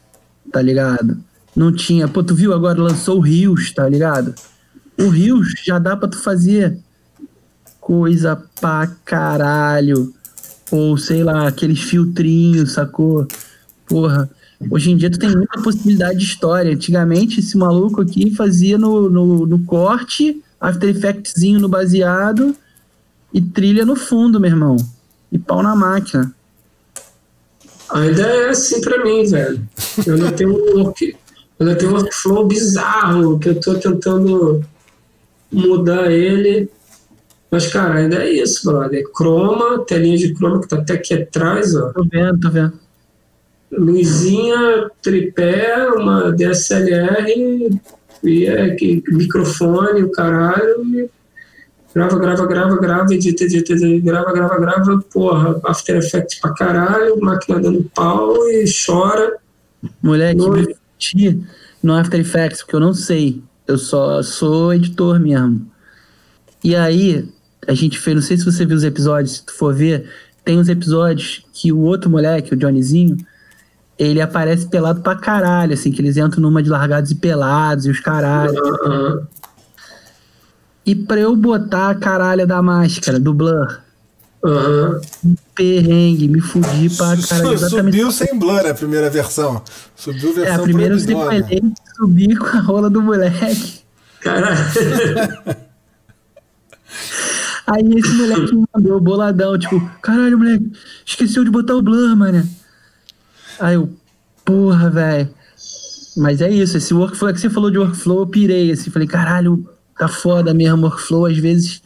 tá 0.50 0.62
ligado? 0.62 1.18
Não 1.54 1.72
tinha. 1.72 2.08
Pô, 2.08 2.22
tu 2.22 2.34
viu 2.34 2.52
agora 2.52 2.80
lançou 2.80 3.18
o 3.18 3.20
Rios, 3.20 3.72
tá 3.72 3.88
ligado? 3.88 4.34
O 4.98 5.08
Rios 5.08 5.54
já 5.64 5.78
dá 5.78 5.96
pra 5.96 6.08
tu 6.08 6.18
fazer 6.18 6.78
coisa 7.80 8.42
pra 8.60 8.90
caralho. 9.04 10.12
Ou 10.70 10.96
sei 10.96 11.22
lá, 11.22 11.46
aqueles 11.46 11.80
filtrinhos, 11.80 12.72
sacou? 12.72 13.26
Porra. 13.86 14.30
Hoje 14.70 14.90
em 14.90 14.96
dia 14.96 15.10
tu 15.10 15.18
tem 15.18 15.30
muita 15.30 15.60
possibilidade 15.60 16.18
de 16.18 16.24
história. 16.24 16.72
Antigamente, 16.72 17.40
esse 17.40 17.56
maluco 17.56 18.00
aqui 18.00 18.34
fazia 18.34 18.78
no, 18.78 19.10
no, 19.10 19.46
no 19.46 19.58
corte, 19.64 20.42
After 20.60 20.88
Effectzinho 20.88 21.60
no 21.60 21.68
baseado 21.68 22.54
e 23.32 23.40
trilha 23.40 23.84
no 23.84 23.96
fundo, 23.96 24.40
meu 24.40 24.50
irmão. 24.50 24.76
E 25.30 25.38
pau 25.38 25.62
na 25.62 25.74
máquina. 25.74 26.34
ainda 27.90 28.22
é 28.22 28.48
assim 28.50 28.80
pra 28.80 29.04
mim, 29.04 29.24
velho. 29.24 29.66
Eu 30.06 30.14
ainda 30.14 30.32
tenho 30.32 30.50
um 30.52 30.82
work, 30.82 31.16
eu 31.58 31.66
ainda 31.66 31.78
tenho 31.78 31.90
um 31.92 31.94
workflow 31.94 32.46
bizarro 32.46 33.38
que 33.38 33.48
eu 33.48 33.60
tô 33.60 33.74
tentando 33.74 34.64
mudar 35.52 36.10
ele 36.10 36.68
Mas, 37.50 37.68
cara, 37.68 37.94
ainda 37.94 38.24
é 38.24 38.30
isso, 38.30 38.68
brother. 38.68 39.04
Croma, 39.12 39.84
telinha 39.84 40.16
de 40.18 40.34
croma 40.34 40.60
que 40.60 40.68
tá 40.68 40.78
até 40.78 40.94
aqui 40.94 41.14
atrás, 41.14 41.76
ó. 41.76 41.92
Tô 41.92 42.04
vendo, 42.04 42.40
tô 42.40 42.50
vendo. 42.50 42.72
Luzinha, 43.70 44.90
tripé, 45.00 45.88
uma 45.88 46.32
DSLR, 46.32 47.80
e 48.24 48.46
é, 48.46 48.74
que, 48.74 49.02
microfone, 49.08 50.02
o 50.02 50.10
caralho, 50.10 50.84
e 50.94 51.08
grava, 51.94 52.18
grava, 52.18 52.46
grava, 52.46 52.76
grava, 52.78 53.14
edita, 53.14 53.44
edita, 53.44 53.72
edita, 53.72 54.04
grava, 54.04 54.32
grava, 54.32 54.58
grava, 54.58 55.04
porra, 55.12 55.60
After 55.64 55.96
Effects 55.96 56.40
pra 56.40 56.52
caralho, 56.54 57.20
máquina 57.20 57.60
dando 57.60 57.88
pau 57.94 58.36
e 58.48 58.64
chora. 58.86 59.36
Moleque, 60.02 60.38
No- 60.38 60.74
no 61.82 61.92
After 61.94 62.18
Effects, 62.20 62.62
porque 62.62 62.76
eu 62.76 62.80
não 62.80 62.94
sei. 62.94 63.42
Eu 63.66 63.78
só 63.78 64.22
sou 64.22 64.74
editor 64.74 65.18
mesmo. 65.20 65.66
E 66.62 66.74
aí, 66.74 67.28
a 67.66 67.74
gente 67.74 67.98
fez, 67.98 68.14
não 68.14 68.22
sei 68.22 68.36
se 68.36 68.44
você 68.44 68.64
viu 68.64 68.76
os 68.76 68.84
episódios, 68.84 69.36
se 69.36 69.46
tu 69.46 69.52
for 69.54 69.74
ver, 69.74 70.08
tem 70.44 70.58
uns 70.58 70.68
episódios 70.68 71.44
que 71.52 71.72
o 71.72 71.78
outro 71.80 72.10
moleque, 72.10 72.54
o 72.54 72.56
Johnnyzinho, 72.56 73.16
ele 73.98 74.20
aparece 74.20 74.66
pelado 74.66 75.00
pra 75.00 75.14
caralho, 75.16 75.74
assim, 75.74 75.90
que 75.92 76.00
eles 76.02 76.16
entram 76.16 76.40
numa 76.42 76.62
de 76.62 76.68
largados 76.70 77.10
e 77.10 77.14
pelados 77.14 77.86
e 77.86 77.90
os 77.90 78.00
caralho. 78.00 78.54
Ah, 78.58 78.88
ah. 78.88 79.22
E 80.86 80.94
pra 80.94 81.20
eu 81.20 81.34
botar 81.34 81.90
a 81.90 81.94
caralha 81.94 82.46
da 82.46 82.60
máscara, 82.60 83.18
do 83.18 83.32
Blur, 83.32 83.78
Aham. 84.44 85.00
perrengue, 85.54 86.28
me 86.28 86.40
fudi 86.40 86.90
pra 86.90 87.16
caralho. 87.16 87.52
Exatamente. 87.54 87.96
Subiu 87.96 88.10
sem 88.12 88.38
blur 88.38 88.66
a 88.66 88.74
primeira 88.74 89.08
versão. 89.08 89.62
Subiu 89.96 90.30
É, 90.32 90.34
versão 90.34 90.54
a 90.56 90.58
primeira 90.62 90.94
eu 90.94 90.98
proibidona. 91.02 91.42
sequelei, 91.48 91.72
subi 91.96 92.36
com 92.36 92.46
a 92.46 92.60
rola 92.60 92.90
do 92.90 93.00
moleque. 93.00 93.80
Caralho. 94.20 94.56
Aí 97.66 97.82
esse 97.96 98.12
moleque 98.12 98.54
me 98.54 98.64
mandou 98.74 99.00
boladão, 99.00 99.58
tipo, 99.58 99.80
caralho, 100.02 100.36
moleque, 100.38 100.70
esqueceu 101.06 101.42
de 101.44 101.50
botar 101.50 101.74
o 101.76 101.82
blur, 101.82 102.14
mano. 102.14 102.46
Aí 103.58 103.74
eu, 103.74 103.90
porra, 104.44 104.90
velho. 104.90 105.28
Mas 106.16 106.40
é 106.40 106.48
isso, 106.48 106.76
esse 106.76 106.94
workflow, 106.94 107.30
é 107.30 107.32
que 107.32 107.40
você 107.40 107.50
falou 107.50 107.70
de 107.70 107.78
workflow, 107.78 108.20
eu 108.20 108.26
pirei, 108.26 108.70
assim, 108.70 108.90
falei, 108.90 109.08
caralho, 109.08 109.68
tá 109.98 110.06
foda 110.06 110.54
mesmo, 110.54 110.86
workflow, 110.86 111.26
às 111.26 111.36
vezes. 111.36 111.82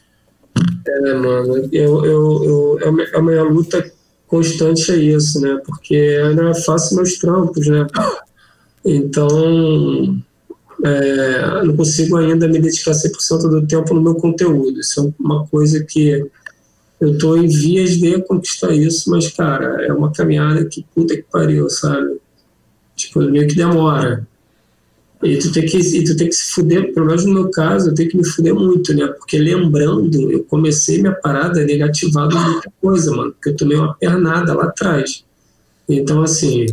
É, 0.86 1.14
mano, 1.14 1.68
eu, 1.72 2.04
eu, 2.04 2.78
eu, 2.80 3.06
é 3.12 3.18
uma 3.18 3.42
luta 3.42 3.90
constante 4.26 4.92
é 4.92 4.96
isso, 4.96 5.40
né? 5.40 5.60
Porque 5.64 5.94
eu 5.94 6.26
ainda 6.26 6.54
faço 6.54 6.94
meus 6.94 7.16
trampos, 7.18 7.66
né? 7.66 7.86
Então, 8.84 10.20
é, 10.84 11.64
não 11.64 11.76
consigo 11.76 12.16
ainda 12.16 12.46
me 12.46 12.60
dedicar 12.60 12.92
100% 12.92 13.48
do 13.48 13.66
tempo 13.66 13.94
no 13.94 14.02
meu 14.02 14.14
conteúdo. 14.14 14.78
Isso 14.78 15.00
é 15.00 15.22
uma 15.22 15.46
coisa 15.46 15.82
que 15.84 16.24
eu 17.00 17.16
tô 17.16 17.36
em 17.36 17.46
vias 17.46 17.96
de 17.96 18.20
conquistar 18.22 18.72
isso, 18.72 19.10
mas, 19.10 19.28
cara, 19.28 19.84
é 19.84 19.92
uma 19.92 20.12
caminhada 20.12 20.64
que 20.64 20.84
puta 20.94 21.14
que 21.16 21.24
pariu, 21.30 21.68
sabe? 21.70 22.18
Tipo, 22.96 23.20
meio 23.22 23.46
que 23.46 23.54
demora. 23.54 24.26
E 25.22 25.36
tu 25.36 25.52
tem 25.52 25.66
que, 25.66 25.78
e 25.78 26.04
tu 26.04 26.16
tem 26.16 26.28
que 26.28 26.34
se 26.34 26.52
fuder, 26.52 26.92
pelo 26.92 27.06
menos 27.06 27.24
no 27.24 27.34
meu 27.34 27.50
caso, 27.50 27.90
eu 27.90 27.94
tenho 27.94 28.08
que 28.08 28.16
me 28.16 28.24
fuder 28.24 28.54
muito, 28.54 28.94
né? 28.94 29.06
Porque 29.06 29.38
lembrando, 29.38 30.30
eu 30.30 30.44
comecei 30.44 31.00
minha 31.00 31.14
parada 31.14 31.64
negativado 31.64 32.38
muita 32.38 32.72
coisa, 32.80 33.10
mano. 33.14 33.32
Porque 33.32 33.50
eu 33.50 33.56
tomei 33.56 33.76
uma 33.76 33.94
pernada 33.94 34.54
lá 34.54 34.64
atrás. 34.64 35.24
Então, 35.88 36.22
assim, 36.22 36.66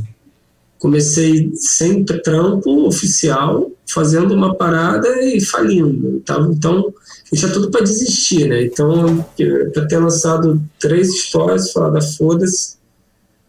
comecei 0.79 1.51
sem 1.55 2.03
trampo 2.03 2.85
oficial, 2.85 3.71
fazendo 3.87 4.33
uma 4.33 4.55
parada 4.55 5.07
e 5.23 5.39
falindo. 5.41 6.19
Tava, 6.21 6.51
então, 6.51 6.93
eu 7.31 7.37
tinha 7.37 7.51
tudo 7.51 7.71
para 7.71 7.81
desistir, 7.81 8.47
né? 8.47 8.63
Então, 8.63 9.25
para 9.73 9.87
ter 9.87 9.97
lançado 9.97 10.61
três 10.79 11.09
histórias, 11.09 11.71
falar 11.71 11.89
da 11.89 12.01
foda-se. 12.01 12.75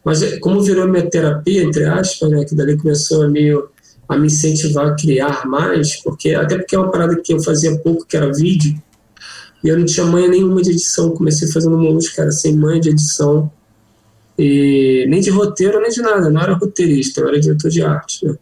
Mas 0.05 0.23
é, 0.23 0.39
como 0.39 0.63
virou 0.63 0.87
minha 0.87 1.09
terapia, 1.09 1.63
entre 1.63 1.85
aspas, 1.85 2.31
né? 2.31 2.45
Que 2.45 2.55
dali 2.55 2.77
começou 2.77 3.25
a 3.25 3.29
meio 3.29 3.69
a 4.09 4.17
me 4.17 4.29
incentivar 4.29 4.87
a 4.87 4.95
criar 4.95 5.47
mais, 5.47 5.97
porque 5.97 6.35
até 6.35 6.57
porque 6.57 6.77
é 6.77 6.79
uma 6.79 6.93
parada 6.93 7.21
que 7.21 7.33
eu 7.33 7.43
fazia 7.43 7.77
pouco, 7.79 8.07
que 8.07 8.17
era 8.17 8.33
vídeo, 8.33 8.81
e 9.65 9.69
eu 9.69 9.77
não 9.77 9.85
tinha 9.85 10.07
manha 10.07 10.29
nenhuma 10.29 10.63
de 10.63 10.71
edição. 10.71 11.11
Comecei 11.11 11.49
fazendo 11.49 11.77
molusco, 11.77 12.15
cara, 12.15 12.31
sem 12.31 12.57
manha 12.57 12.81
de 12.81 12.91
edição, 12.91 13.51
e 14.39 15.07
nem 15.09 15.21
de 15.21 15.31
roteiro, 15.31 15.81
nem 15.81 15.91
de 15.91 16.03
nada. 16.03 16.31
Não 16.31 16.41
era 16.41 16.55
roteirista, 16.55 17.21
eu 17.21 17.29
era 17.29 17.41
diretor 17.41 17.71
de 17.71 17.83
arte. 17.83 18.27
Né? 18.27 18.37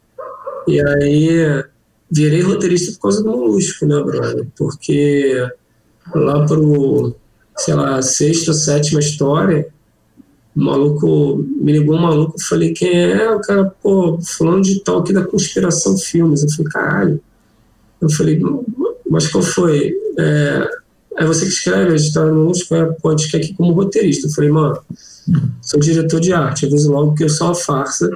E 0.66 0.80
aí 0.80 1.64
virei 2.10 2.40
roteirista 2.42 2.92
por 2.92 3.02
causa 3.02 3.22
do 3.22 3.30
molusco, 3.30 3.86
né, 3.86 4.02
brother? 4.02 4.46
Porque 4.56 5.46
lá 6.14 6.44
pro, 6.46 7.14
sei 7.56 7.74
lá, 7.74 8.00
sexta, 8.02 8.52
sétima 8.52 9.00
história, 9.00 9.68
o 10.56 10.60
maluco, 10.62 11.44
me 11.60 11.72
ligou 11.72 11.96
um 11.96 12.00
maluco, 12.00 12.40
falei, 12.40 12.72
quem 12.72 12.96
é? 12.96 13.30
O 13.30 13.40
cara, 13.40 13.64
pô, 13.82 14.20
fulano 14.22 14.62
de 14.62 14.80
tal 14.80 15.00
aqui 15.00 15.12
da 15.12 15.24
Conspiração 15.24 15.98
Filmes. 15.98 16.42
Eu 16.42 16.50
falei, 16.50 16.72
caralho. 16.72 17.20
Eu 18.00 18.10
falei, 18.10 18.40
mas 19.08 19.26
qual 19.28 19.42
foi? 19.42 19.92
É, 20.16 20.68
é 21.16 21.24
você 21.24 21.44
que 21.44 21.52
escreve 21.52 21.92
a 21.92 21.96
história 21.96 22.32
no 22.32 22.44
Lúcio, 22.44 22.66
pô, 23.00 23.14
quer 23.14 23.36
aqui 23.38 23.54
como 23.54 23.72
roteirista. 23.72 24.26
Eu 24.26 24.32
falei, 24.32 24.50
mano, 24.50 24.78
sou 25.62 25.80
diretor 25.80 26.20
de 26.20 26.32
arte, 26.32 26.66
aviso 26.66 26.90
logo 26.90 27.14
que 27.14 27.24
eu 27.24 27.28
sou 27.28 27.48
uma 27.48 27.54
farsa, 27.54 28.10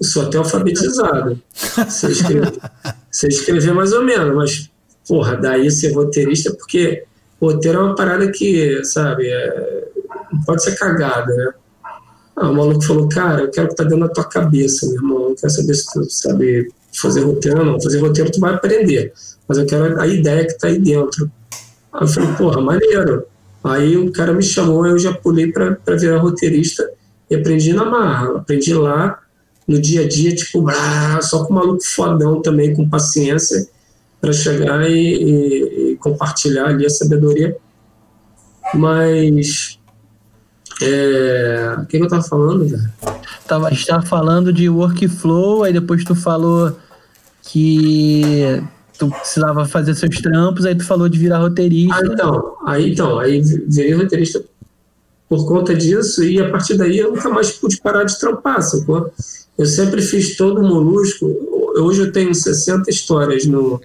eu 0.00 0.06
sou 0.06 0.22
até 0.22 0.38
alfabetizado. 0.38 1.40
Você 1.52 2.08
escrever, 2.08 2.52
você 3.10 3.28
escrever 3.28 3.74
mais 3.74 3.92
ou 3.92 4.04
menos, 4.04 4.34
mas, 4.34 4.70
porra, 5.06 5.36
daí 5.36 5.70
ser 5.70 5.92
roteirista, 5.92 6.54
porque 6.54 7.04
roteiro 7.40 7.78
é 7.78 7.82
uma 7.82 7.94
parada 7.94 8.30
que, 8.30 8.84
sabe, 8.84 9.28
é, 9.28 9.88
pode 10.44 10.62
ser 10.62 10.76
cagada, 10.76 11.34
né? 11.34 11.52
Ah, 12.40 12.50
o 12.50 12.54
maluco 12.54 12.82
falou, 12.82 13.08
cara, 13.08 13.42
eu 13.42 13.50
quero 13.50 13.68
que 13.68 13.74
tá 13.74 13.82
dentro 13.82 14.06
da 14.06 14.08
tua 14.08 14.24
cabeça, 14.24 14.86
meu 14.86 14.96
irmão. 14.96 15.22
Eu 15.22 15.28
não 15.30 15.34
quero 15.34 15.52
saber 15.52 15.74
se 15.74 15.86
tu 15.92 16.08
sabe 16.08 16.70
fazer 16.94 17.22
roteiro 17.22 17.58
ou 17.58 17.64
não. 17.64 17.80
Fazer 17.80 17.98
roteiro 17.98 18.30
tu 18.30 18.38
vai 18.38 18.54
aprender. 18.54 19.12
Mas 19.48 19.58
eu 19.58 19.66
quero 19.66 20.00
a 20.00 20.06
ideia 20.06 20.46
que 20.46 20.56
tá 20.56 20.68
aí 20.68 20.78
dentro. 20.78 21.28
Aí 21.92 22.02
eu 22.02 22.08
falei, 22.08 22.32
porra, 22.34 22.60
maneiro. 22.60 23.26
Aí 23.64 23.96
o 23.96 24.12
cara 24.12 24.32
me 24.32 24.42
chamou, 24.42 24.86
eu 24.86 24.98
já 24.98 25.12
pulei 25.12 25.50
pra 25.50 25.96
virar 25.96 26.18
roteirista 26.18 26.88
e 27.30 27.34
aprendi 27.34 27.72
na 27.72 27.84
marra. 27.84 28.38
Aprendi 28.38 28.72
lá, 28.74 29.18
no 29.66 29.80
dia 29.80 30.02
a 30.02 30.08
dia, 30.08 30.34
tipo, 30.34 30.64
só 31.22 31.44
com 31.44 31.54
maluco 31.54 31.84
fodão 31.84 32.40
também, 32.40 32.74
com 32.74 32.88
paciência, 32.88 33.68
para 34.20 34.32
chegar 34.32 34.88
e, 34.88 34.94
e, 34.94 35.92
e 35.92 35.96
compartilhar 35.96 36.66
ali 36.66 36.86
a 36.86 36.90
sabedoria. 36.90 37.56
Mas 38.74 39.78
é... 40.80 41.76
O 41.80 41.86
que, 41.86 41.96
eu 41.96 42.08
tava 42.08 42.22
falando, 42.22 42.66
velho? 42.66 42.92
Tava, 43.46 43.70
tava 43.86 44.06
falando 44.06 44.52
de 44.52 44.68
workflow, 44.68 45.64
aí 45.64 45.72
depois 45.72 46.04
tu 46.04 46.14
falou 46.14 46.76
que 47.42 48.62
tu 48.98 49.08
precisava 49.08 49.64
fazer 49.66 49.94
seus 49.94 50.16
trampos, 50.20 50.64
aí 50.66 50.74
tu 50.74 50.84
falou 50.84 51.08
de 51.08 51.18
virar 51.18 51.38
roteirista. 51.38 51.94
Ah, 51.96 52.02
então, 52.12 52.56
aí, 52.66 52.92
então, 52.92 53.18
aí 53.18 53.40
virei 53.66 53.92
roteirista 53.94 54.42
por 55.28 55.46
conta 55.46 55.74
disso 55.74 56.24
e 56.24 56.40
a 56.40 56.50
partir 56.50 56.76
daí 56.76 56.98
eu 56.98 57.12
nunca 57.12 57.28
mais 57.28 57.50
pude 57.52 57.80
parar 57.80 58.04
de 58.04 58.18
trampar, 58.18 58.62
sacou? 58.62 59.12
Eu 59.56 59.66
sempre 59.66 60.00
fiz 60.02 60.36
todo 60.36 60.60
o 60.60 60.66
Molusco, 60.66 61.26
hoje 61.78 62.00
eu 62.02 62.12
tenho 62.12 62.34
60 62.34 62.88
histórias 62.90 63.44
no, 63.44 63.80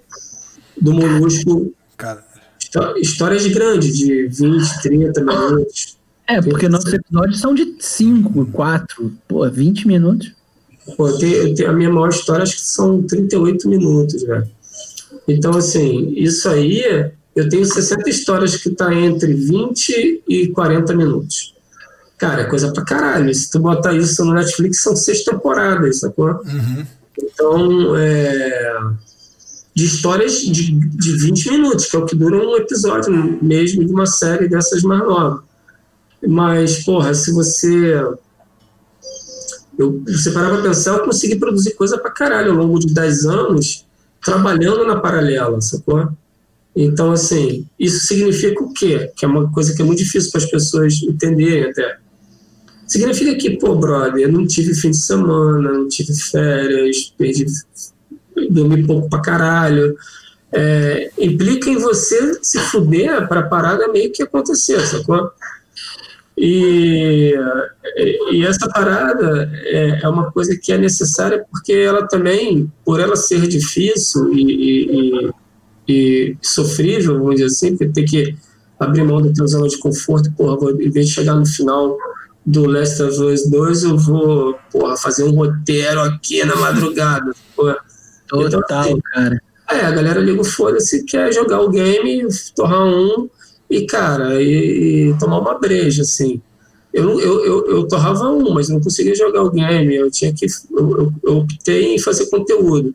do 0.79 0.93
Molusco, 0.93 1.73
Cara, 1.97 2.23
histó- 2.59 2.95
histórias 2.97 3.45
grandes, 3.47 3.97
de 3.97 4.27
20, 4.27 4.81
30 4.81 5.21
minutos. 5.21 5.97
É, 6.27 6.41
porque 6.41 6.69
nossos 6.69 6.93
episódios 6.93 7.39
são 7.39 7.53
de 7.53 7.75
5, 7.79 8.45
4, 8.47 9.11
pô, 9.27 9.49
20 9.49 9.87
minutos. 9.87 10.31
Pô, 10.95 11.09
eu 11.09 11.17
tenho, 11.17 11.35
eu 11.35 11.55
tenho- 11.55 11.69
a 11.69 11.73
minha 11.73 11.89
maior 11.89 12.09
história 12.09 12.43
acho 12.43 12.55
que 12.55 12.61
são 12.61 13.01
38 13.03 13.67
minutos, 13.67 14.21
velho. 14.23 14.47
Então, 15.27 15.51
assim, 15.57 16.13
isso 16.15 16.49
aí, 16.49 17.11
eu 17.35 17.49
tenho 17.49 17.65
60 17.65 18.09
histórias 18.09 18.55
que 18.57 18.69
tá 18.69 18.93
entre 18.93 19.33
20 19.33 20.23
e 20.27 20.47
40 20.47 20.95
minutos. 20.95 21.53
Cara, 22.17 22.41
é 22.41 22.45
coisa 22.45 22.71
pra 22.71 22.83
caralho. 22.83 23.33
Se 23.33 23.49
tu 23.49 23.59
botar 23.59 23.93
isso 23.93 24.23
no 24.23 24.33
Netflix, 24.33 24.81
são 24.81 24.95
seis 24.95 25.23
temporadas, 25.23 25.99
sacou? 25.99 26.29
uhum. 26.29 26.85
Então, 27.21 27.95
é, 27.95 28.81
de 29.75 29.85
histórias 29.85 30.39
de, 30.39 30.71
de 30.71 31.17
20 31.17 31.51
minutos, 31.51 31.85
que 31.85 31.95
é 31.95 31.99
o 31.99 32.05
que 32.05 32.15
dura 32.15 32.37
um 32.37 32.55
episódio 32.55 33.11
mesmo 33.41 33.85
de 33.85 33.91
uma 33.91 34.05
série 34.05 34.47
dessas 34.47 34.83
mais 34.83 35.01
novas. 35.01 35.41
Mas, 36.25 36.83
porra, 36.83 37.13
se 37.13 37.31
você. 37.31 37.93
Eu, 39.77 40.03
se 40.07 40.23
você 40.23 40.31
parar 40.31 40.49
pra 40.49 40.61
pensar, 40.61 40.97
eu 40.97 41.03
consegui 41.03 41.35
produzir 41.35 41.71
coisa 41.71 41.97
pra 41.97 42.11
caralho 42.11 42.51
ao 42.51 42.57
longo 42.57 42.79
de 42.79 42.93
10 42.93 43.25
anos, 43.25 43.85
trabalhando 44.23 44.85
na 44.85 44.99
paralela, 44.99 45.59
sacou? 45.61 46.09
Então, 46.75 47.11
assim, 47.11 47.67
isso 47.79 48.07
significa 48.07 48.63
o 48.63 48.73
quê? 48.73 49.11
Que 49.15 49.25
é 49.25 49.27
uma 49.27 49.51
coisa 49.51 49.75
que 49.75 49.81
é 49.81 49.85
muito 49.85 49.99
difícil 49.99 50.31
para 50.31 50.43
as 50.43 50.49
pessoas 50.49 51.01
entenderem 51.03 51.69
até. 51.69 51.97
Significa 52.87 53.35
que, 53.35 53.57
pô, 53.57 53.75
brother, 53.75 54.23
eu 54.23 54.31
não 54.31 54.45
tive 54.45 54.73
fim 54.73 54.91
de 54.91 54.97
semana, 54.97 55.71
não 55.71 55.87
tive 55.87 56.13
férias, 56.13 57.13
perdi, 57.17 57.45
dormi 58.49 58.85
pouco 58.85 59.09
pra 59.09 59.21
caralho, 59.21 59.95
é, 60.51 61.11
implica 61.17 61.69
em 61.69 61.77
você 61.77 62.39
se 62.41 62.59
fuder 62.59 63.27
para 63.27 63.41
a 63.41 63.47
parada 63.47 63.87
meio 63.87 64.11
que 64.11 64.21
acontecer, 64.21 64.79
sacou? 64.81 65.31
E, 66.37 67.35
e 68.31 68.45
essa 68.45 68.67
parada 68.67 69.51
é, 69.65 70.01
é, 70.01 70.09
uma 70.09 70.31
coisa 70.31 70.57
que 70.59 70.73
é 70.73 70.77
necessária 70.77 71.45
porque 71.51 71.73
ela 71.73 72.07
também, 72.07 72.71
por 72.83 72.99
ela 72.99 73.15
ser 73.15 73.47
difícil 73.47 74.33
e, 74.33 75.29
e, 75.29 75.31
e 75.87 76.37
sofrível, 76.41 77.19
vamos 77.19 77.35
dizer 77.35 77.45
assim, 77.45 77.77
porque 77.77 77.93
tem 77.93 78.05
que 78.05 78.35
abrir 78.79 79.03
mão 79.03 79.21
da 79.21 79.31
tua 79.31 79.47
zona 79.47 79.67
de 79.67 79.77
conforto, 79.77 80.31
porra, 80.33 80.57
vou, 80.57 80.71
em 80.81 80.89
vez 80.89 81.07
de 81.07 81.13
chegar 81.13 81.35
no 81.35 81.45
final 81.45 81.97
do 82.45 82.65
Last 82.65 83.01
of 83.01 83.21
Us 83.21 83.49
2, 83.49 83.83
eu 83.83 83.97
vou, 83.97 84.57
porra, 84.71 84.97
fazer 84.97 85.23
um 85.23 85.31
roteiro 85.31 86.01
aqui 86.01 86.43
na 86.43 86.55
madrugada. 86.55 87.31
Porra. 87.55 87.77
Total, 88.27 88.47
então, 88.47 88.79
assim, 88.79 88.99
cara. 89.13 89.41
É, 89.69 89.85
a 89.85 89.91
galera 89.91 90.19
liga 90.19 90.41
o 90.41 90.43
foda-se, 90.43 91.03
quer 91.05 91.31
jogar 91.31 91.61
o 91.61 91.69
game, 91.69 92.27
torrar 92.55 92.85
um 92.85 93.29
e, 93.77 93.85
cara, 93.87 94.41
e, 94.41 95.09
e 95.09 95.17
tomar 95.17 95.39
uma 95.39 95.59
breja, 95.59 96.03
assim. 96.03 96.41
Eu, 96.93 97.19
eu, 97.19 97.43
eu, 97.43 97.67
eu, 97.67 97.87
torrava 97.87 98.29
um, 98.29 98.53
mas 98.53 98.69
não 98.69 98.79
conseguia 98.79 99.15
jogar 99.15 99.41
o 99.41 99.49
game, 99.49 99.95
eu 99.95 100.11
tinha 100.11 100.31
que. 100.31 100.45
Eu, 100.71 101.11
eu, 101.23 101.37
optei 101.37 101.95
em 101.95 101.99
fazer 101.99 102.27
conteúdo. 102.27 102.93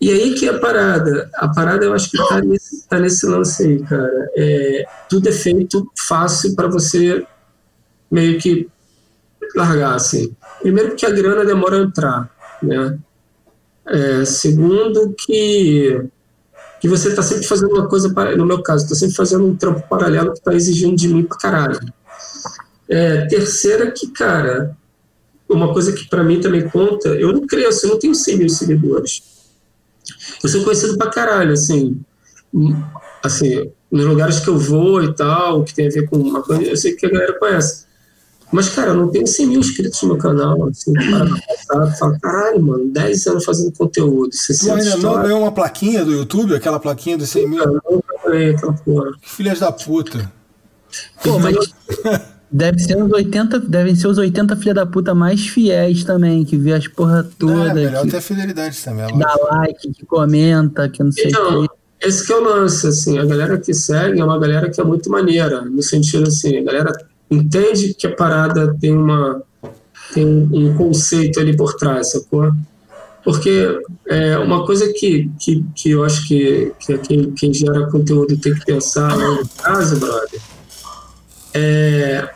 E 0.00 0.10
aí 0.10 0.34
que 0.34 0.48
é 0.48 0.50
a 0.50 0.58
parada. 0.58 1.30
A 1.34 1.46
parada 1.46 1.84
eu 1.84 1.94
acho 1.94 2.10
que 2.10 2.18
tá 2.28 2.40
nesse, 2.40 2.88
tá 2.88 2.98
nesse 2.98 3.24
lance 3.24 3.62
aí, 3.62 3.82
cara. 3.84 4.30
É, 4.36 4.84
tudo 5.08 5.28
é 5.28 5.32
feito 5.32 5.88
fácil 5.96 6.56
para 6.56 6.66
você 6.66 7.24
meio 8.10 8.38
que 8.40 8.68
largar, 9.54 9.94
assim. 9.94 10.34
Primeiro 10.60 10.90
porque 10.90 11.06
a 11.06 11.10
grana 11.10 11.44
demora 11.44 11.76
a 11.76 11.82
entrar, 11.82 12.30
né? 12.60 12.98
É, 13.86 14.24
segundo 14.24 15.14
que 15.16 16.04
que 16.80 16.88
você 16.88 17.08
está 17.08 17.22
sempre 17.22 17.46
fazendo 17.46 17.72
uma 17.72 17.88
coisa, 17.88 18.08
no 18.36 18.46
meu 18.46 18.62
caso, 18.62 18.84
estou 18.84 18.96
sempre 18.96 19.14
fazendo 19.14 19.46
um 19.46 19.56
trampo 19.56 19.86
paralelo 19.88 20.32
que 20.32 20.38
está 20.38 20.54
exigindo 20.54 20.96
de 20.96 21.08
mim 21.08 21.24
pra 21.24 21.38
caralho. 21.38 21.80
É, 22.88 23.26
terceira 23.26 23.90
que, 23.90 24.08
cara, 24.08 24.76
uma 25.48 25.72
coisa 25.72 25.92
que 25.92 26.08
para 26.08 26.22
mim 26.22 26.40
também 26.40 26.68
conta, 26.68 27.08
eu 27.08 27.32
não 27.32 27.46
cresço, 27.46 27.86
eu 27.86 27.90
não 27.90 27.98
tenho 27.98 28.14
100 28.14 28.38
mil 28.38 28.48
seguidores. 28.48 29.22
Eu 30.42 30.48
sou 30.48 30.62
conhecido 30.64 30.96
pra 30.96 31.10
caralho, 31.10 31.52
assim, 31.52 32.00
assim, 33.22 33.70
nos 33.90 34.04
lugares 34.04 34.40
que 34.40 34.48
eu 34.48 34.58
vou 34.58 35.02
e 35.02 35.14
tal, 35.14 35.64
que 35.64 35.74
tem 35.74 35.86
a 35.86 35.90
ver 35.90 36.08
com 36.08 36.16
uma 36.16 36.42
coisa, 36.42 36.62
eu 36.62 36.76
sei 36.76 36.94
que 36.94 37.06
a 37.06 37.10
galera 37.10 37.38
conhece. 37.38 37.85
Mas, 38.52 38.68
cara, 38.68 38.90
eu 38.90 38.94
não 38.94 39.08
tenho 39.08 39.26
100 39.26 39.46
mil 39.46 39.60
inscritos 39.60 40.00
no 40.02 40.08
meu 40.08 40.18
canal. 40.18 40.68
Assim, 40.68 40.92
para 41.66 41.90
fala, 41.92 42.18
caralho, 42.20 42.62
mano, 42.62 42.86
10 42.90 43.26
anos 43.26 43.44
fazendo 43.44 43.72
conteúdo. 43.72 44.30
Você 44.32 44.70
ainda 44.70 44.96
não 44.98 45.22
ganhou 45.22 45.40
uma 45.40 45.52
plaquinha 45.52 46.04
do 46.04 46.12
YouTube, 46.12 46.54
aquela 46.54 46.78
plaquinha 46.78 47.18
dos 47.18 47.28
100 47.30 47.48
mil? 47.48 47.62
Eu 47.62 47.82
não 47.90 48.02
ganhei 48.30 48.50
aquela 48.50 48.72
porra. 48.72 49.12
Que 49.20 49.28
filhas 49.28 49.58
da 49.58 49.72
puta. 49.72 50.30
Pô, 51.22 51.38
mas. 51.38 51.56
Deve 52.48 52.78
ser 52.78 52.96
os 53.02 53.10
80, 53.10 53.58
devem 53.58 53.96
ser 53.96 54.06
os 54.06 54.18
80 54.18 54.56
filha 54.56 54.72
da 54.72 54.86
puta 54.86 55.12
mais 55.12 55.48
fiéis 55.48 56.04
também, 56.04 56.44
que 56.44 56.56
vê 56.56 56.72
as 56.72 56.86
porra 56.86 57.28
toda. 57.38 57.70
É, 57.70 57.74
melhor 57.74 58.04
que, 58.04 58.10
ter 58.12 58.20
fidelidade 58.20 58.82
também. 58.82 59.08
Que 59.08 59.18
dá 59.18 59.34
like, 59.50 59.92
que 59.92 60.06
comenta, 60.06 60.88
que 60.88 61.02
não 61.02 61.10
sei 61.10 61.26
então, 61.26 61.64
o 61.64 61.68
quê. 61.68 61.74
Esse 62.00 62.24
que 62.24 62.32
é 62.32 62.36
o 62.36 62.40
lance, 62.40 62.86
assim, 62.86 63.18
a 63.18 63.24
galera 63.24 63.58
que 63.58 63.74
segue 63.74 64.20
é 64.20 64.24
uma 64.24 64.38
galera 64.38 64.70
que 64.70 64.80
é 64.80 64.84
muito 64.84 65.10
maneira, 65.10 65.62
no 65.62 65.82
sentido 65.82 66.28
assim, 66.28 66.56
a 66.58 66.62
galera 66.62 66.92
entende 67.30 67.94
que 67.94 68.06
a 68.06 68.14
parada 68.14 68.76
tem 68.80 68.92
uma 68.92 69.42
tem 70.14 70.24
um 70.26 70.76
conceito 70.76 71.40
ali 71.40 71.56
por 71.56 71.74
trás, 71.74 72.12
sacou? 72.12 72.52
Porque 73.24 73.80
é 74.06 74.38
uma 74.38 74.64
coisa 74.64 74.92
que, 74.92 75.28
que, 75.38 75.64
que 75.74 75.90
eu 75.90 76.04
acho 76.04 76.28
que, 76.28 76.72
que 76.78 76.96
quem, 76.98 77.32
quem 77.32 77.52
gera 77.52 77.90
conteúdo 77.90 78.36
tem 78.38 78.54
que 78.54 78.64
pensar 78.64 79.16
no 79.16 79.46
caso, 79.48 79.98
brother, 79.98 80.40
é 81.52 82.30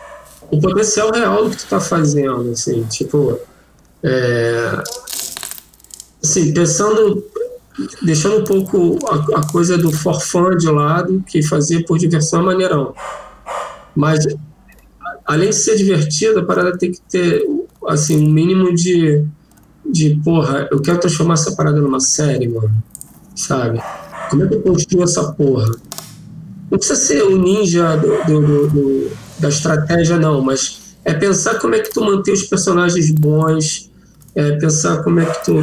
o 0.50 0.61
potencial 0.61 1.12
real 1.12 1.44
do 1.44 1.50
que 1.50 1.59
tu 1.59 1.66
tá 1.68 1.81
fazendo, 1.81 2.50
assim, 2.50 2.83
tipo, 2.85 3.38
é, 4.03 4.83
assim, 6.22 6.53
pensando, 6.53 7.24
deixando 8.03 8.38
um 8.38 8.44
pouco 8.44 8.98
a, 9.07 9.38
a 9.38 9.53
coisa 9.53 9.79
do 9.79 9.92
forfã 9.92 10.57
de 10.57 10.68
lado, 10.68 11.22
que 11.24 11.40
fazia 11.40 11.85
por 11.85 11.98
diversão 11.98 12.40
é 12.40 12.44
maneirão, 12.46 12.94
mas 13.94 14.26
além 15.30 15.50
de 15.50 15.56
ser 15.56 15.76
divertido, 15.76 16.40
a 16.40 16.44
parada 16.44 16.76
tem 16.76 16.90
que 16.90 17.00
ter, 17.08 17.44
assim, 17.86 18.16
um 18.16 18.32
mínimo 18.32 18.74
de, 18.74 19.24
de 19.88 20.20
porra, 20.24 20.68
eu 20.72 20.82
quero 20.82 20.98
transformar 20.98 21.34
essa 21.34 21.52
parada 21.52 21.80
numa 21.80 22.00
série, 22.00 22.48
mano, 22.48 22.82
sabe? 23.36 23.80
Como 24.28 24.42
é 24.42 24.48
que 24.48 24.54
eu 24.54 24.60
construo 24.60 25.04
essa 25.04 25.32
porra? 25.32 25.70
Não 26.68 26.78
precisa 26.78 26.98
ser 26.98 27.22
o 27.22 27.38
ninja 27.38 27.96
do, 27.96 28.24
do, 28.24 28.66
do, 28.68 29.10
da 29.38 29.48
estratégia, 29.48 30.18
não, 30.18 30.42
mas 30.42 30.96
é 31.04 31.14
pensar 31.14 31.60
como 31.60 31.76
é 31.76 31.78
que 31.78 31.92
tu 31.94 32.04
mantém 32.04 32.34
os 32.34 32.42
personagens 32.42 33.12
bons, 33.12 33.88
é 34.34 34.56
pensar 34.56 35.00
como 35.04 35.20
é 35.20 35.26
que 35.26 35.44
tu, 35.44 35.54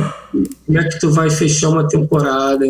como 0.66 0.78
é 0.78 0.84
que 0.88 0.98
tu 0.98 1.12
vai 1.12 1.30
fechar 1.30 1.70
uma 1.70 1.86
temporada, 1.86 2.66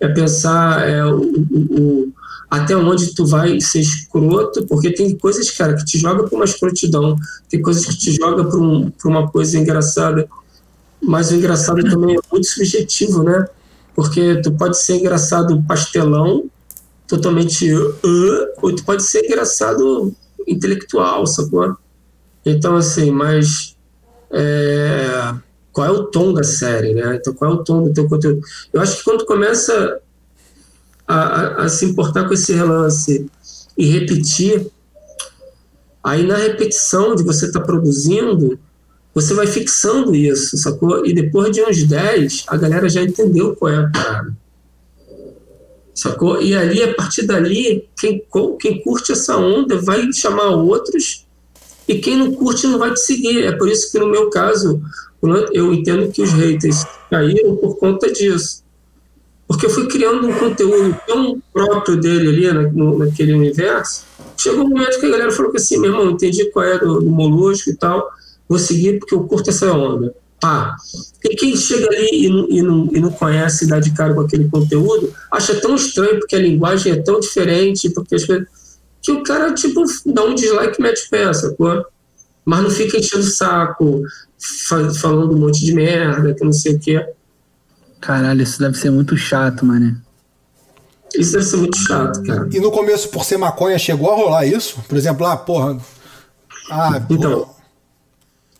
é 0.00 0.08
pensar 0.08 0.88
é, 0.88 1.04
o, 1.04 1.20
o 1.20 2.12
até 2.52 2.76
onde 2.76 3.14
tu 3.14 3.24
vai 3.24 3.58
ser 3.62 3.80
escroto, 3.80 4.66
porque 4.66 4.92
tem 4.92 5.16
coisas, 5.16 5.50
cara, 5.50 5.74
que 5.74 5.86
te 5.86 5.98
joga 5.98 6.24
para 6.24 6.36
uma 6.36 6.44
escrotidão, 6.44 7.16
tem 7.48 7.62
coisas 7.62 7.86
que 7.86 7.96
te 7.96 8.12
joga 8.12 8.44
para 8.44 8.58
um, 8.58 8.92
uma 9.06 9.30
coisa 9.30 9.58
engraçada, 9.58 10.28
mas 11.02 11.30
o 11.30 11.36
engraçado 11.36 11.82
também 11.82 12.14
é 12.14 12.18
muito 12.30 12.46
subjetivo, 12.46 13.22
né? 13.22 13.46
Porque 13.96 14.42
tu 14.42 14.52
pode 14.52 14.76
ser 14.76 14.96
engraçado 14.96 15.64
pastelão, 15.66 16.44
totalmente 17.08 17.72
uh, 17.72 18.48
ou 18.60 18.76
tu 18.76 18.84
pode 18.84 19.02
ser 19.02 19.24
engraçado 19.24 20.14
intelectual, 20.46 21.26
sacou? 21.26 21.74
Então, 22.44 22.76
assim, 22.76 23.10
mas 23.10 23.74
é, 24.30 25.34
qual 25.72 25.86
é 25.86 25.90
o 25.90 26.04
tom 26.04 26.34
da 26.34 26.44
série, 26.44 26.92
né? 26.92 27.16
Então, 27.16 27.32
qual 27.32 27.50
é 27.50 27.54
o 27.54 27.64
tom 27.64 27.84
do 27.84 27.94
teu 27.94 28.06
conteúdo? 28.06 28.42
Eu 28.74 28.82
acho 28.82 28.98
que 28.98 29.04
quando 29.04 29.24
começa 29.24 30.02
a, 31.12 31.64
a, 31.64 31.68
se 31.68 31.84
importar 31.84 32.26
com 32.26 32.34
esse 32.34 32.52
relance 32.52 33.26
e 33.76 33.86
repetir, 33.86 34.66
aí 36.02 36.26
na 36.26 36.36
repetição 36.36 37.14
de 37.14 37.22
você 37.22 37.46
estar 37.46 37.60
tá 37.60 37.66
produzindo, 37.66 38.58
você 39.14 39.34
vai 39.34 39.46
fixando 39.46 40.14
isso, 40.14 40.56
sacou? 40.56 41.04
E 41.04 41.12
depois 41.12 41.54
de 41.54 41.62
uns 41.62 41.84
10, 41.84 42.44
a 42.48 42.56
galera 42.56 42.88
já 42.88 43.02
entendeu 43.02 43.54
qual 43.54 43.70
é 43.70 43.76
a 43.76 43.90
parada. 43.90 44.36
Sacou? 45.94 46.40
E 46.40 46.56
ali, 46.56 46.82
a 46.82 46.94
partir 46.94 47.26
dali, 47.26 47.86
quem, 47.98 48.24
quem 48.58 48.82
curte 48.82 49.12
essa 49.12 49.36
onda 49.36 49.78
vai 49.82 50.10
chamar 50.12 50.48
outros 50.48 51.26
e 51.86 51.98
quem 51.98 52.16
não 52.16 52.32
curte 52.32 52.66
não 52.66 52.78
vai 52.78 52.94
te 52.94 53.00
seguir. 53.00 53.44
É 53.44 53.52
por 53.52 53.68
isso 53.68 53.92
que, 53.92 53.98
no 53.98 54.08
meu 54.08 54.30
caso, 54.30 54.80
eu 55.52 55.74
entendo 55.74 56.10
que 56.10 56.22
os 56.22 56.30
haters 56.30 56.86
caíram 57.10 57.54
por 57.56 57.76
conta 57.76 58.10
disso 58.10 58.61
porque 59.46 59.66
eu 59.66 59.70
fui 59.70 59.86
criando 59.86 60.26
um 60.26 60.32
conteúdo 60.32 60.96
tão 61.06 61.42
próprio 61.52 62.00
dele 62.00 62.28
ali 62.28 62.52
na, 62.52 62.62
no, 62.70 62.98
naquele 62.98 63.34
universo. 63.34 64.04
Chegou 64.36 64.64
um 64.64 64.68
momento 64.70 64.98
que 64.98 65.06
a 65.06 65.10
galera 65.10 65.30
falou 65.30 65.50
que 65.50 65.58
assim, 65.58 65.78
meu 65.78 65.90
irmão, 65.90 66.10
entendi 66.10 66.50
qual 66.50 66.64
é 66.64 66.78
do, 66.78 67.02
molusco 67.02 67.70
e 67.70 67.76
tal, 67.76 68.10
vou 68.48 68.58
seguir 68.58 68.98
porque 68.98 69.14
eu 69.14 69.24
curto 69.24 69.50
essa 69.50 69.72
onda. 69.72 70.14
Pá. 70.40 70.74
E 71.24 71.36
quem 71.36 71.56
chega 71.56 71.86
ali 71.86 72.08
e 72.12 72.28
não, 72.28 72.48
e, 72.48 72.62
não, 72.62 72.88
e 72.92 73.00
não 73.00 73.12
conhece, 73.12 73.66
dá 73.66 73.78
de 73.78 73.92
cara 73.92 74.14
com 74.14 74.22
aquele 74.22 74.48
conteúdo, 74.48 75.12
acha 75.30 75.54
tão 75.60 75.76
estranho 75.76 76.18
porque 76.18 76.34
a 76.34 76.40
linguagem 76.40 76.92
é 76.92 76.96
tão 76.96 77.20
diferente, 77.20 77.90
porque 77.90 78.16
as 78.16 78.24
coisas, 78.24 78.48
que 79.00 79.12
o 79.12 79.22
cara, 79.22 79.52
tipo, 79.52 79.84
dá 80.06 80.24
um 80.24 80.34
dislike 80.34 80.80
e 80.80 80.82
mete 80.82 81.08
pé, 81.08 81.32
sacou? 81.32 81.84
Mas 82.44 82.62
não 82.62 82.70
fica 82.70 82.98
enchendo 82.98 83.22
o 83.22 83.30
saco, 83.30 84.02
falando 85.00 85.34
um 85.34 85.38
monte 85.38 85.64
de 85.64 85.72
merda, 85.72 86.34
que 86.34 86.44
não 86.44 86.52
sei 86.52 86.74
o 86.74 86.78
quê. 86.80 87.06
Caralho, 88.02 88.42
isso 88.42 88.58
deve 88.58 88.76
ser 88.76 88.90
muito 88.90 89.16
chato, 89.16 89.64
mano. 89.64 89.96
Isso 91.14 91.32
deve 91.32 91.44
ser 91.44 91.56
muito 91.58 91.78
chato, 91.78 92.20
cara. 92.24 92.48
E 92.52 92.58
no 92.58 92.72
começo, 92.72 93.08
por 93.10 93.24
ser 93.24 93.36
maconha, 93.36 93.78
chegou 93.78 94.10
a 94.10 94.16
rolar 94.16 94.44
isso? 94.44 94.82
Por 94.88 94.98
exemplo, 94.98 95.24
ah, 95.24 95.36
porra. 95.36 95.78
Ah, 96.68 97.00
porra. 97.00 97.06
Então. 97.08 97.54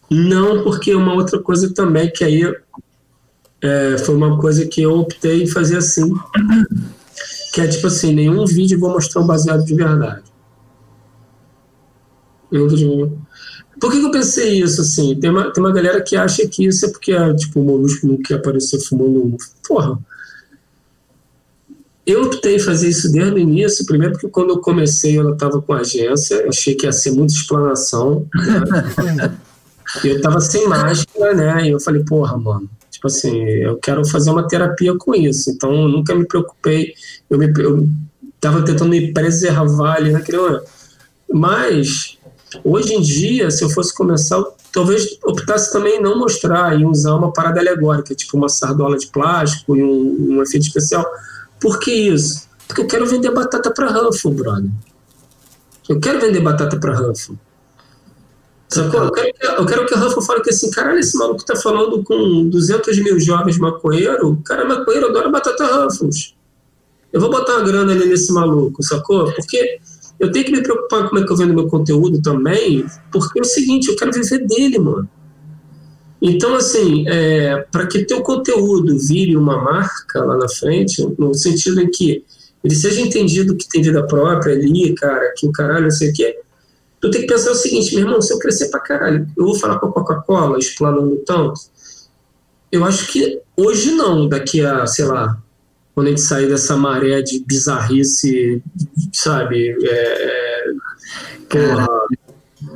Não, 0.09 0.62
porque 0.62 0.94
uma 0.94 1.12
outra 1.14 1.40
coisa 1.40 1.74
também, 1.74 2.09
que 2.09 2.22
aí 2.22 2.55
é, 3.61 3.98
foi 3.98 4.14
uma 4.14 4.38
coisa 4.38 4.64
que 4.64 4.83
eu 4.83 5.00
optei 5.00 5.42
em 5.42 5.46
fazer 5.48 5.78
assim. 5.78 6.14
Que 7.52 7.62
é 7.62 7.66
tipo 7.66 7.88
assim, 7.88 8.14
nenhum 8.14 8.46
vídeo 8.46 8.78
vou 8.78 8.90
mostrar 8.90 9.22
um 9.22 9.26
baseado 9.26 9.64
de 9.64 9.74
verdade. 9.74 10.22
Nenhum 12.48 12.68
vídeo. 12.68 13.18
Por 13.80 13.90
que, 13.90 14.00
que, 14.00 14.06
eu 14.06 14.11
pensei 14.11 14.62
isso, 14.62 14.80
assim? 14.80 15.18
Tem 15.18 15.30
uma, 15.30 15.50
tem 15.52 15.62
uma 15.62 15.72
galera 15.72 16.00
que 16.00 16.16
acha 16.16 16.46
que 16.46 16.66
isso 16.66 16.87
é 16.87 16.88
porque 16.88 17.12
tipo, 17.35 17.61
o 17.61 17.64
Molusco 17.64 18.06
não 18.06 18.16
quer 18.16 18.35
aparecer 18.35 18.80
fumando 18.80 19.24
um... 19.24 19.37
Porra. 19.66 19.98
Eu 22.06 22.24
optei 22.24 22.58
fazer 22.58 22.88
isso 22.88 23.11
desde 23.11 23.35
o 23.35 23.38
início, 23.38 23.87
primeiro 23.87 24.14
porque 24.14 24.28
quando 24.28 24.50
eu 24.50 24.58
comecei 24.58 25.18
ela 25.18 25.32
estava 25.32 25.62
com 25.62 25.72
agência, 25.72 26.35
eu 26.35 26.48
achei 26.48 26.74
que 26.74 26.87
ia 26.87 26.92
ser 26.92 27.12
muita 27.12 27.32
explanação, 27.32 28.26
né? 28.35 29.37
eu 30.04 30.16
estava 30.16 30.40
sem 30.40 30.66
máscara, 30.68 31.35
né? 31.35 31.66
E 31.66 31.70
eu 31.70 31.80
falei, 31.80 32.02
porra, 32.04 32.37
mano, 32.37 32.68
Tipo 33.02 33.08
assim, 33.08 33.42
eu 33.44 33.78
quero 33.78 34.04
fazer 34.04 34.30
uma 34.30 34.46
terapia 34.46 34.96
com 34.96 35.12
isso. 35.12 35.50
Então, 35.50 35.74
eu 35.74 35.88
nunca 35.88 36.14
me 36.14 36.24
preocupei. 36.24 36.94
Eu, 37.28 37.37
me, 37.37 37.52
eu 37.58 37.88
tava 38.38 38.64
tentando 38.64 38.90
me 38.90 39.12
preservar 39.12 39.96
ali 39.96 40.12
naquele 40.12 40.38
momento. 40.38 40.62
Mas, 41.28 42.16
hoje 42.64 42.94
em 42.94 43.00
dia, 43.00 43.50
se 43.50 43.64
eu 43.64 43.70
fosse 43.70 43.94
começar, 43.94 44.42
talvez 44.72 45.18
optasse 45.24 45.72
também 45.72 46.00
não 46.00 46.18
mostrar 46.18 46.78
e 46.78 46.84
usar 46.84 47.14
uma 47.14 47.32
parada 47.32 47.60
alegórica, 47.60 48.14
tipo 48.14 48.36
uma 48.36 48.48
sardola 48.48 48.96
de 48.96 49.06
plástico 49.08 49.76
e 49.76 49.82
um, 49.82 50.36
um 50.36 50.42
efeito 50.42 50.66
especial. 50.66 51.04
Por 51.60 51.78
que 51.78 51.92
isso? 51.92 52.48
Porque 52.66 52.80
eu 52.80 52.86
quero 52.86 53.06
vender 53.06 53.30
batata 53.30 53.70
para 53.70 53.90
Ruffle, 53.90 54.32
brother. 54.32 54.70
Eu 55.88 56.00
quero 56.00 56.20
vender 56.20 56.40
batata 56.40 56.78
para 56.78 56.94
Ruffle. 56.94 57.38
Sacou? 58.68 59.02
Eu 59.02 59.12
quero, 59.12 59.34
que, 59.34 59.46
eu 59.46 59.66
quero 59.66 59.86
que 59.86 59.94
a 59.94 59.98
Ruffle 59.98 60.24
fale 60.24 60.40
que 60.40 60.50
assim, 60.50 60.70
caralho, 60.70 60.98
esse 60.98 61.16
maluco 61.18 61.44
tá 61.44 61.54
falando 61.54 62.02
com 62.02 62.48
200 62.48 62.98
mil 63.00 63.20
jovens 63.20 63.58
maconheiro, 63.58 64.40
cara 64.44 64.62
é 64.62 64.64
maconheiro, 64.64 65.08
adora 65.08 65.28
batata 65.28 65.84
Ruffles. 65.84 66.34
Eu 67.12 67.20
vou 67.20 67.30
botar 67.30 67.56
uma 67.56 67.64
grana 67.64 67.92
ali 67.92 68.06
nesse 68.06 68.32
maluco, 68.32 68.82
sacou? 68.82 69.30
Porque 69.34 69.78
eu 70.22 70.30
tenho 70.30 70.44
que 70.44 70.52
me 70.52 70.62
preocupar 70.62 71.02
com 71.02 71.08
como 71.08 71.20
é 71.20 71.26
que 71.26 71.32
eu 71.32 71.37
vendo 71.37 71.52
meu 71.52 71.66
conteúdo 71.66 72.22
também, 72.22 72.87
porque 73.11 73.40
é 73.40 73.42
o 73.42 73.44
seguinte, 73.44 73.88
eu 73.88 73.96
quero 73.96 74.12
viver 74.12 74.46
dele, 74.46 74.78
mano. 74.78 75.11
Então, 76.22 76.54
assim, 76.54 77.04
é, 77.08 77.66
para 77.72 77.88
que 77.88 78.04
teu 78.04 78.22
conteúdo 78.22 78.96
vire 78.96 79.37
uma 79.37 79.61
marca 79.61 80.24
lá 80.24 80.37
na 80.37 80.48
frente, 80.48 81.04
no 81.18 81.35
sentido 81.35 81.80
em 81.80 81.90
que 81.90 82.24
ele 82.62 82.74
seja 82.76 83.00
entendido 83.00 83.56
que 83.56 83.68
tem 83.68 83.82
vida 83.82 84.06
própria 84.06 84.54
ali, 84.54 84.94
cara, 84.94 85.35
que 85.37 85.44
o 85.44 85.50
caralho, 85.50 85.82
não 85.82 85.90
sei 85.90 86.11
o 86.11 86.12
quê, 86.12 86.38
tu 87.00 87.11
tem 87.11 87.22
que 87.22 87.26
pensar 87.26 87.50
o 87.50 87.56
seguinte, 87.56 87.92
meu 87.96 88.04
irmão, 88.04 88.22
se 88.22 88.32
eu 88.32 88.38
crescer 88.38 88.68
pra 88.68 88.78
caralho, 88.78 89.26
eu 89.37 89.44
vou 89.44 89.56
falar 89.56 89.80
com 89.80 89.87
a 89.87 89.92
Coca-Cola 89.92 90.56
explanando 90.56 91.16
tanto? 91.26 91.61
Eu 92.70 92.85
acho 92.85 93.11
que 93.11 93.40
hoje 93.56 93.90
não, 93.90 94.28
daqui 94.28 94.64
a, 94.64 94.87
sei 94.87 95.04
lá, 95.04 95.41
quando 95.94 96.07
a 96.07 96.11
gente 96.11 96.22
sair 96.22 96.48
dessa 96.48 96.76
maré 96.76 97.20
de 97.22 97.44
bizarrice, 97.44 98.62
sabe? 99.12 99.76
É, 99.83 100.70
é 100.70 100.72
porra. 101.48 101.88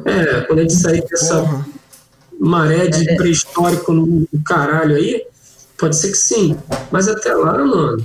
É, 0.05 0.41
quando 0.43 0.59
a 0.59 0.63
gente 0.63 0.75
sair 0.75 1.05
dessa 1.09 1.41
porra. 1.41 1.67
maré 2.39 2.87
de 2.89 3.09
é. 3.09 3.17
pré-histórico 3.17 3.93
no 3.93 4.27
caralho 4.45 4.97
aí, 4.97 5.25
pode 5.79 5.97
ser 5.97 6.11
que 6.11 6.19
sim. 6.19 6.57
Mas 6.91 7.09
até 7.09 7.35
lá, 7.35 7.57
mano, 7.65 8.05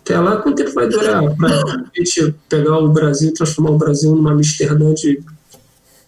até 0.00 0.18
lá 0.18 0.38
quanto 0.38 0.56
tempo 0.56 0.72
vai 0.72 0.88
durar 0.88 1.22
pra 1.36 1.62
gente 1.96 2.34
pegar 2.48 2.78
o 2.78 2.88
Brasil 2.88 3.30
e 3.30 3.34
transformar 3.34 3.70
o 3.70 3.78
Brasil 3.78 4.14
numa 4.14 4.32
Amsterdã 4.32 4.92
de 4.94 5.22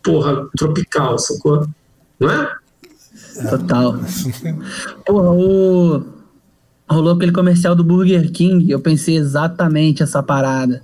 porra 0.02 0.48
tropical, 0.56 1.16
sacou? 1.18 1.68
Não 2.18 2.30
é? 2.30 2.56
Total. 3.48 3.98
Porra, 5.06 5.30
o 5.30 6.21
rolou 6.92 7.14
aquele 7.14 7.32
comercial 7.32 7.74
do 7.74 7.82
Burger 7.82 8.30
King, 8.30 8.70
eu 8.70 8.80
pensei 8.80 9.16
exatamente 9.16 10.02
essa 10.02 10.22
parada. 10.22 10.82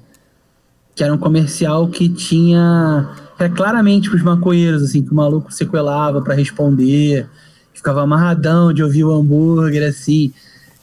Que 0.95 1.05
era 1.05 1.15
um 1.15 1.19
comercial 1.19 1.89
que 1.89 2.09
tinha. 2.09 3.09
Era 3.39 3.49
claramente 3.49 4.11
pros 4.11 4.23
maconheiros, 4.23 4.83
assim, 4.83 5.03
que 5.03 5.13
o 5.13 5.15
maluco 5.15 5.53
sequelava 5.53 6.21
para 6.21 6.35
responder, 6.35 7.29
ficava 7.73 8.03
amarradão 8.03 8.73
de 8.73 8.83
ouvir 8.83 9.05
o 9.05 9.13
hambúrguer, 9.13 9.89
assim. 9.89 10.33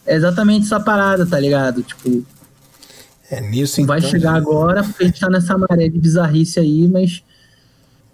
É 0.06 0.16
exatamente 0.16 0.66
essa 0.66 0.80
parada, 0.80 1.26
tá 1.26 1.40
ligado? 1.40 1.84
Tipo. 1.84 2.24
É 3.30 3.42
nisso 3.42 3.84
Vai 3.86 4.00
então, 4.00 4.10
chegar 4.12 4.36
agora, 4.36 4.84
porque 4.84 5.04
a 5.04 5.08
gente 5.08 5.20
tá 5.20 5.30
nessa 5.30 5.58
maré 5.58 5.90
de 5.90 6.00
bizarrice 6.00 6.60
aí, 6.60 6.88
mas. 6.88 7.24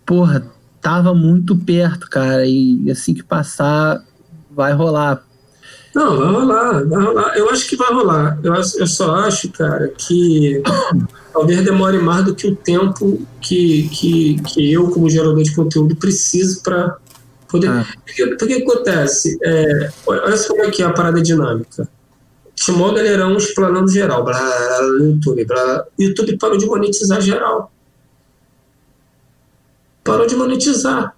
Porra, 0.06 0.44
tava 0.82 1.14
muito 1.14 1.56
perto, 1.56 2.10
cara. 2.10 2.46
E 2.48 2.90
assim 2.90 3.14
que 3.14 3.24
passar, 3.24 4.04
vai 4.50 4.74
rolar. 4.74 5.24
Não, 5.94 6.18
vai 6.18 6.32
rolar, 6.32 6.86
vai 6.86 7.04
rolar. 7.04 7.38
Eu 7.38 7.50
acho 7.50 7.68
que 7.68 7.76
vai 7.76 7.94
rolar. 7.94 8.40
Eu, 8.44 8.54
eu 8.54 8.88
só 8.88 9.16
acho, 9.16 9.52
cara, 9.52 9.90
que 9.90 10.64
talvez 11.34 11.64
demore 11.64 12.00
mais 12.00 12.26
do 12.26 12.34
que 12.34 12.48
o 12.48 12.56
tempo 12.56 13.22
que, 13.42 13.90
que, 13.90 14.42
que 14.42 14.72
eu, 14.72 14.90
como 14.90 15.10
gerador 15.10 15.44
de 15.44 15.54
conteúdo, 15.54 15.96
preciso 15.96 16.64
para 16.64 16.98
poder. 17.50 17.70
Ah. 17.70 17.86
Porque, 18.06 18.26
porque 18.38 18.54
acontece? 18.54 19.38
É, 19.44 19.92
olha 20.08 20.38
só 20.38 20.54
como 20.54 20.64
é 20.64 20.72
que 20.72 20.82
é 20.82 20.86
a 20.86 20.94
parada 20.94 21.22
dinâmica. 21.22 21.88
Chamou 22.56 22.90
o 22.90 22.94
galerão 22.94 23.36
explanando 23.38 23.92
geral, 23.92 24.24
blá, 24.24 24.40
blá, 24.40 24.80
YouTube. 25.00 25.46
Blá, 25.46 25.86
YouTube 26.00 26.38
parou 26.38 26.58
de 26.58 26.66
monetizar 26.66 27.20
geral. 27.20 27.72
Parou 30.04 30.26
de 30.26 30.36
monetizar. 30.36 31.16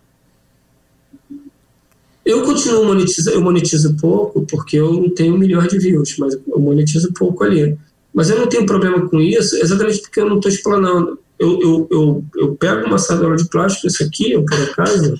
Eu 2.25 2.43
continuo 2.43 2.85
monetizando, 2.85 3.37
eu 3.37 3.41
monetizo 3.41 3.97
pouco 3.97 4.45
porque 4.45 4.77
eu 4.77 4.93
não 4.93 5.09
tenho 5.09 5.35
um 5.35 5.37
milhão 5.37 5.65
de 5.67 5.77
views, 5.77 6.15
mas 6.17 6.33
eu 6.33 6.59
monetizo 6.59 7.11
pouco 7.13 7.43
ali. 7.43 7.77
Mas 8.13 8.29
eu 8.29 8.37
não 8.37 8.47
tenho 8.47 8.65
problema 8.65 9.09
com 9.09 9.19
isso, 9.19 9.57
exatamente 9.57 10.01
porque 10.01 10.21
eu 10.21 10.29
não 10.29 10.37
estou 10.37 10.51
explanando. 10.51 11.19
Eu, 11.37 11.59
eu, 11.61 11.87
eu, 11.91 12.25
eu 12.37 12.55
pego 12.55 12.85
uma 12.85 12.97
sadola 12.97 13.35
de 13.35 13.49
plástico, 13.49 13.87
isso 13.87 14.03
aqui, 14.03 14.31
eu 14.31 14.45
por 14.45 14.61
acaso, 14.61 15.17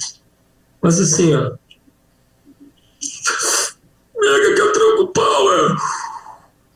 mas 0.81 0.99
assim, 0.99 1.33
ó. 1.33 1.51
Mega 4.17 4.55
que 4.55 4.61
eu 4.61 4.71
troco 4.71 5.07
power! 5.07 5.75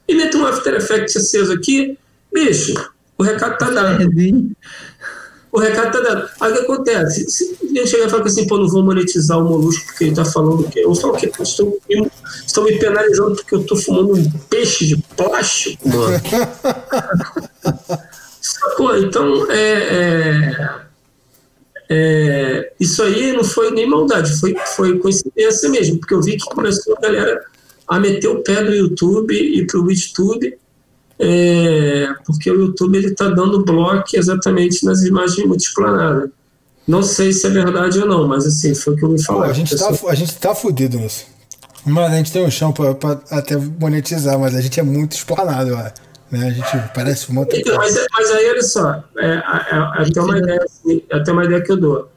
E 0.07 0.15
meto 0.15 0.37
um 0.37 0.45
After 0.45 0.73
Effects 0.73 1.15
aceso 1.15 1.53
aqui, 1.53 1.97
bicho, 2.33 2.73
o 3.17 3.23
recado 3.23 3.57
tá 3.57 3.69
dado 3.69 4.03
o 5.57 5.59
recado 5.59 5.91
tá 5.91 5.99
dado. 5.99 6.29
Aí 6.39 6.51
o 6.51 6.55
que 6.55 6.61
acontece? 6.61 7.27
Se 7.29 7.57
ele 7.63 7.87
chegar 7.87 8.05
e 8.05 8.09
falar 8.09 8.23
assim, 8.23 8.45
pô, 8.45 8.59
não 8.59 8.67
vou 8.67 8.83
monetizar 8.83 9.39
o 9.39 9.43
Molusco 9.43 9.87
porque 9.87 10.03
ele 10.03 10.15
tá 10.15 10.23
falando 10.23 10.61
o 10.61 10.69
quê? 10.69 10.81
Eu 10.81 10.93
falo 10.93 11.15
o 11.15 11.17
quê? 11.17 11.31
Estão, 11.41 11.75
estão 12.45 12.63
me 12.63 12.77
penalizando 12.77 13.35
porque 13.35 13.55
eu 13.55 13.63
tô 13.63 13.75
fumando 13.75 14.13
um 14.13 14.31
peixe 14.49 14.85
de 14.85 14.97
plástico, 15.15 15.89
mano. 15.89 16.21
Sacou? 18.39 18.95
Então, 18.97 19.51
é, 19.51 19.71
é, 19.73 20.75
é, 21.89 22.71
isso 22.79 23.01
aí 23.01 23.33
não 23.33 23.43
foi 23.43 23.71
nem 23.71 23.89
maldade, 23.89 24.39
foi, 24.39 24.55
foi 24.75 24.99
coincidência 24.99 25.69
mesmo, 25.69 25.99
porque 25.99 26.13
eu 26.13 26.21
vi 26.21 26.37
que 26.37 26.45
começou 26.45 26.95
a 26.97 27.01
galera 27.01 27.43
a 27.87 27.99
meter 27.99 28.27
o 28.27 28.43
pé 28.43 28.61
no 28.61 28.73
YouTube 28.73 29.33
e 29.33 29.65
pro 29.65 29.89
YouTube 29.89 30.55
é, 31.19 32.13
porque 32.25 32.49
o 32.51 32.56
YouTube 32.56 32.97
ele 32.97 33.08
está 33.08 33.30
dando 33.30 33.63
bloco 33.63 34.06
exatamente 34.13 34.86
nas 34.86 35.01
imagens 35.01 35.47
multiplanadas. 35.47 36.30
Não 36.88 37.03
sei 37.03 37.34
se 37.34 37.45
é 37.47 37.49
verdade 37.49 37.99
ou 37.99 38.08
não, 38.08 38.27
mas 38.27 38.45
assim, 38.45 38.73
foi 38.75 38.93
o 38.93 38.95
que 38.95 39.03
eu 39.03 39.10
me 39.10 39.21
falei. 39.21 39.49
a 39.49 39.53
gente 39.53 39.73
está 39.73 39.89
a 40.08 40.15
gente 40.15 40.38
tá 40.38 40.56
fudido 40.56 40.97
nisso. 40.97 41.25
Mas 41.86 42.12
a 42.12 42.15
gente 42.17 42.32
tem 42.32 42.45
um 42.45 42.51
chão 42.51 42.71
para 42.71 43.19
até 43.32 43.56
monetizar, 43.58 44.38
mas 44.38 44.56
a 44.56 44.62
gente 44.62 44.80
é 44.80 44.84
muito 44.84 45.13
explanado, 45.13 45.73
ó. 45.73 45.84
né? 46.32 46.47
A 46.47 46.51
gente 46.51 46.89
parece 46.93 47.32
muito. 47.34 47.56
Então, 47.56 47.75
mas, 47.77 47.97
mas, 48.12 48.32
aí, 48.32 48.49
olha 48.49 48.62
só, 48.62 49.03
é, 49.17 49.25
é, 49.25 49.32
é, 49.32 50.01
até, 50.03 50.21
uma 50.21 50.38
ideia, 50.38 50.63
assim, 50.63 51.03
até 51.12 51.32
uma 51.32 51.45
ideia 51.45 51.62
que 51.62 51.71
eu 51.71 51.77
dou. 51.77 52.12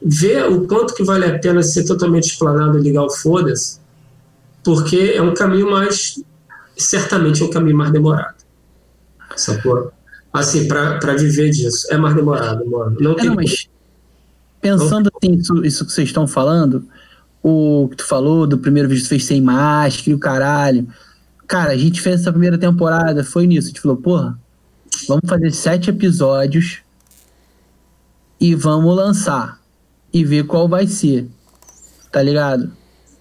Ver 0.00 0.44
o 0.44 0.66
quanto 0.66 0.94
que 0.94 1.02
vale 1.02 1.26
a 1.26 1.38
pena 1.38 1.62
ser 1.62 1.84
totalmente 1.84 2.28
explanado 2.30 2.78
e 2.78 2.82
ligar 2.82 3.02
o 3.02 3.10
foda-se, 3.10 3.80
porque 4.64 5.12
é 5.14 5.22
um 5.22 5.34
caminho 5.34 5.70
mais. 5.70 6.22
Certamente 6.76 7.42
é 7.42 7.46
um 7.46 7.50
caminho 7.50 7.76
mais 7.76 7.90
demorado 7.90 8.37
sacou? 9.40 9.92
Assim, 10.32 10.68
para 10.68 11.16
viver 11.16 11.50
disso. 11.50 11.86
É 11.90 11.96
mais 11.96 12.14
demorado, 12.14 12.68
mano. 12.68 12.96
Não 13.00 13.12
é, 13.12 13.14
tem. 13.16 13.26
Não, 13.26 13.34
mas 13.34 13.68
pensando 14.60 15.10
assim, 15.14 15.34
isso, 15.34 15.64
isso 15.64 15.86
que 15.86 15.92
vocês 15.92 16.08
estão 16.08 16.26
falando, 16.26 16.84
o 17.42 17.88
que 17.90 17.96
tu 17.96 18.06
falou 18.06 18.46
do 18.46 18.58
primeiro 18.58 18.88
vídeo 18.88 19.02
que 19.02 19.08
tu 19.08 19.10
fez 19.10 19.24
sem 19.24 19.40
máscara 19.40 20.10
e 20.10 20.14
o 20.14 20.18
caralho. 20.18 20.88
Cara, 21.46 21.72
a 21.72 21.76
gente 21.76 22.00
fez 22.00 22.20
essa 22.20 22.30
primeira 22.30 22.58
temporada, 22.58 23.24
foi 23.24 23.46
nisso. 23.46 23.68
A 23.68 23.70
gente 23.70 23.80
falou, 23.80 23.96
porra, 23.96 24.38
vamos 25.06 25.28
fazer 25.28 25.50
sete 25.52 25.90
episódios 25.90 26.80
e 28.40 28.54
vamos 28.54 28.94
lançar 28.94 29.58
e 30.12 30.24
ver 30.24 30.44
qual 30.44 30.68
vai 30.68 30.86
ser. 30.86 31.26
Tá 32.12 32.22
ligado? 32.22 32.70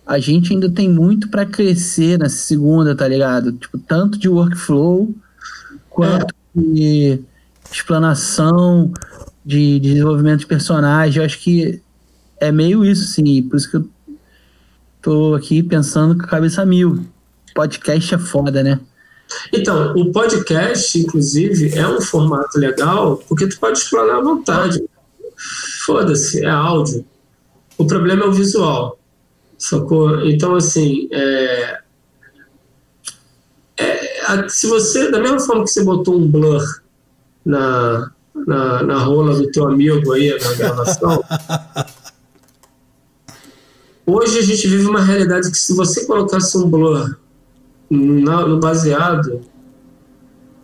A 0.05 0.19
gente 0.19 0.53
ainda 0.53 0.69
tem 0.69 0.89
muito 0.89 1.29
para 1.29 1.45
crescer 1.45 2.17
nessa 2.17 2.37
segunda, 2.37 2.95
tá 2.95 3.07
ligado? 3.07 3.53
Tipo, 3.53 3.77
tanto 3.77 4.17
de 4.17 4.29
workflow 4.29 5.13
quanto 5.97 6.35
é. 6.55 6.59
de 6.61 7.19
explanação, 7.71 8.93
de, 9.43 9.79
de 9.79 9.93
desenvolvimento 9.93 10.41
de 10.41 10.45
personagem. 10.45 11.19
Eu 11.19 11.25
acho 11.25 11.39
que 11.39 11.81
é 12.39 12.51
meio 12.51 12.85
isso, 12.85 13.07
sim. 13.07 13.41
Por 13.41 13.57
isso 13.57 13.71
que 13.71 13.77
eu 13.77 13.89
tô 15.01 15.33
aqui 15.33 15.63
pensando 15.63 16.15
com 16.15 16.23
a 16.23 16.27
cabeça 16.27 16.63
mil. 16.63 17.03
Podcast 17.55 18.13
é 18.13 18.17
foda, 18.19 18.61
né? 18.61 18.79
Então, 19.51 19.93
o 19.95 20.11
podcast, 20.11 20.97
inclusive, 20.99 21.75
é 21.75 21.87
um 21.87 21.99
formato 21.99 22.59
legal 22.59 23.17
porque 23.27 23.47
tu 23.47 23.59
pode 23.59 23.79
explanar 23.79 24.17
à 24.17 24.21
vontade. 24.21 24.81
Foda-se, 25.85 26.45
é 26.45 26.49
áudio. 26.49 27.03
O 27.77 27.85
problema 27.85 28.23
é 28.23 28.27
o 28.27 28.31
visual. 28.31 28.99
Sacou? 29.57 30.23
Então, 30.29 30.55
assim, 30.55 31.09
é, 31.11 31.79
se 34.49 34.67
você, 34.67 35.11
da 35.11 35.19
mesma 35.19 35.39
forma 35.39 35.63
que 35.63 35.71
você 35.71 35.83
botou 35.83 36.15
um 36.15 36.27
blur 36.27 36.63
na, 37.45 38.11
na, 38.35 38.83
na 38.83 38.97
rola 38.99 39.35
do 39.35 39.51
teu 39.51 39.67
amigo 39.67 40.11
aí 40.13 40.37
na 40.39 40.53
gravação, 40.53 41.23
Hoje 44.09 44.39
a 44.39 44.41
gente 44.41 44.65
vive 44.69 44.85
uma 44.85 45.01
realidade 45.01 45.51
que 45.51 45.57
se 45.57 45.75
você 45.75 46.05
colocasse 46.05 46.57
um 46.57 46.69
blur 46.69 47.17
no 47.91 48.57
baseado, 48.57 49.41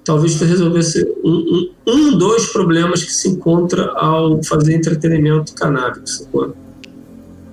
talvez 0.06 0.40
tu 0.40 0.46
resolvesse 0.46 1.04
um, 1.22 1.30
um, 1.30 1.72
um, 1.86 2.18
dois 2.18 2.48
problemas 2.54 3.04
que 3.04 3.12
se 3.12 3.28
encontra 3.28 3.92
ao 3.98 4.42
fazer 4.44 4.76
entretenimento 4.76 5.54
canábico, 5.56 6.08
sacou? 6.08 6.56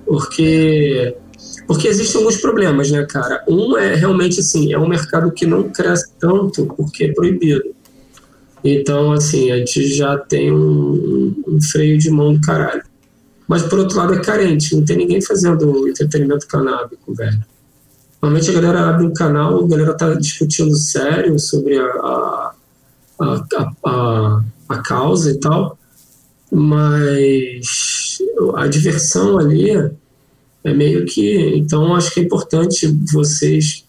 Porque 0.05 1.13
porque 1.71 1.87
existem 1.87 2.19
alguns 2.19 2.35
problemas, 2.35 2.91
né, 2.91 3.05
cara? 3.05 3.45
Um 3.47 3.77
é 3.77 3.95
realmente 3.95 4.41
assim, 4.41 4.73
é 4.73 4.77
um 4.77 4.89
mercado 4.89 5.31
que 5.31 5.45
não 5.45 5.69
cresce 5.69 6.11
tanto 6.19 6.65
porque 6.65 7.05
é 7.05 7.13
proibido. 7.13 7.73
Então, 8.61 9.13
assim, 9.13 9.49
a 9.51 9.55
gente 9.55 9.87
já 9.87 10.17
tem 10.17 10.51
um, 10.51 11.33
um 11.47 11.61
freio 11.61 11.97
de 11.97 12.11
mão 12.11 12.33
do 12.33 12.41
caralho. 12.41 12.83
Mas, 13.47 13.63
por 13.63 13.79
outro 13.79 13.97
lado, 13.97 14.13
é 14.13 14.19
carente. 14.19 14.75
Não 14.75 14.83
tem 14.83 14.97
ninguém 14.97 15.21
fazendo 15.21 15.87
entretenimento 15.87 16.45
canábico, 16.45 17.15
velho. 17.15 17.39
Normalmente 18.21 18.49
a 18.49 18.53
galera 18.53 18.89
abre 18.89 19.05
um 19.05 19.13
canal, 19.13 19.63
a 19.63 19.67
galera 19.69 19.93
tá 19.93 20.13
discutindo 20.13 20.75
sério 20.75 21.39
sobre 21.39 21.77
a, 21.77 21.85
a, 21.85 22.53
a, 23.17 23.71
a, 23.85 24.43
a 24.67 24.77
causa 24.79 25.31
e 25.31 25.39
tal, 25.39 25.79
mas 26.51 28.17
a 28.57 28.67
diversão 28.67 29.39
ali 29.39 29.71
é 30.63 30.73
meio 30.73 31.05
que. 31.05 31.55
Então, 31.55 31.95
acho 31.95 32.13
que 32.13 32.19
é 32.19 32.23
importante 32.23 32.87
vocês 33.11 33.85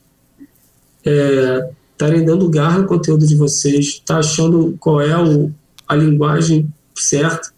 estarem 1.05 2.21
é, 2.21 2.25
dando 2.25 2.49
garra 2.49 2.79
ao 2.81 2.87
conteúdo 2.87 3.27
de 3.27 3.37
vocês, 3.37 4.01
tá 4.05 4.19
achando 4.19 4.77
qual 4.79 5.01
é 5.01 5.17
o, 5.21 5.53
a 5.87 5.95
linguagem 5.95 6.73
certa 6.95 7.53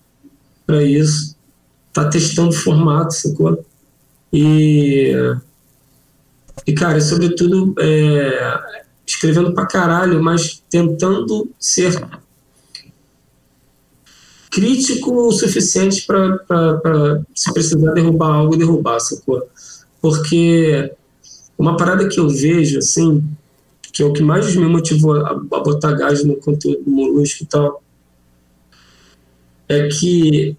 para 0.67 0.83
isso, 0.83 1.37
tá 1.93 2.09
testando 2.09 2.53
formato, 2.53 3.15
sacou? 3.15 3.65
E, 4.33 5.13
e 6.67 6.73
cara, 6.73 7.01
sobretudo, 7.01 7.75
é, 7.79 8.83
escrevendo 9.07 9.53
pra 9.53 9.67
caralho, 9.67 10.23
mas 10.23 10.63
tentando 10.71 11.51
ser 11.59 12.03
crítico 14.55 15.13
o 15.13 15.33
suficiente 15.33 16.07
para 16.07 17.25
se 17.35 17.53
precisar 17.53 17.93
derrubar 17.93 18.33
algo, 18.33 18.57
derrubar, 18.57 19.01
sacou? 19.01 19.43
Porque 20.01 20.93
uma 21.59 21.77
parada 21.77 22.09
que 22.09 22.21
eu 22.21 22.29
vejo, 22.29 22.79
assim, 22.79 23.25
que 23.93 24.01
é 24.01 24.07
o 24.07 24.13
que 24.13 24.23
mais 24.23 24.55
me 24.55 24.67
motivou 24.67 25.17
a, 25.17 25.31
a 25.31 25.35
botar 25.35 25.93
gás 25.95 26.25
no 26.25 26.37
conteúdo 26.37 26.85
do 26.85 26.91
Molusco 26.91 27.43
e 27.43 27.47
tal, 27.47 27.83
é 29.69 29.89
que 29.89 30.57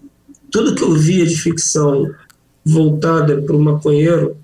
tudo 0.50 0.74
que 0.74 0.82
eu 0.82 0.92
via 0.92 1.24
de 1.24 1.36
ficção 1.36 2.12
voltada 2.64 3.40
para 3.40 3.56
o 3.56 3.60
maconheiro 3.60 4.36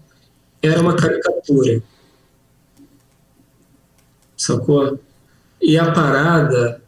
era 0.63 0.81
uma 0.81 0.97
caricatura. 0.97 1.83
Sacou? 4.35 4.99
E 5.61 5.77
a 5.79 5.93
parada 5.93 6.82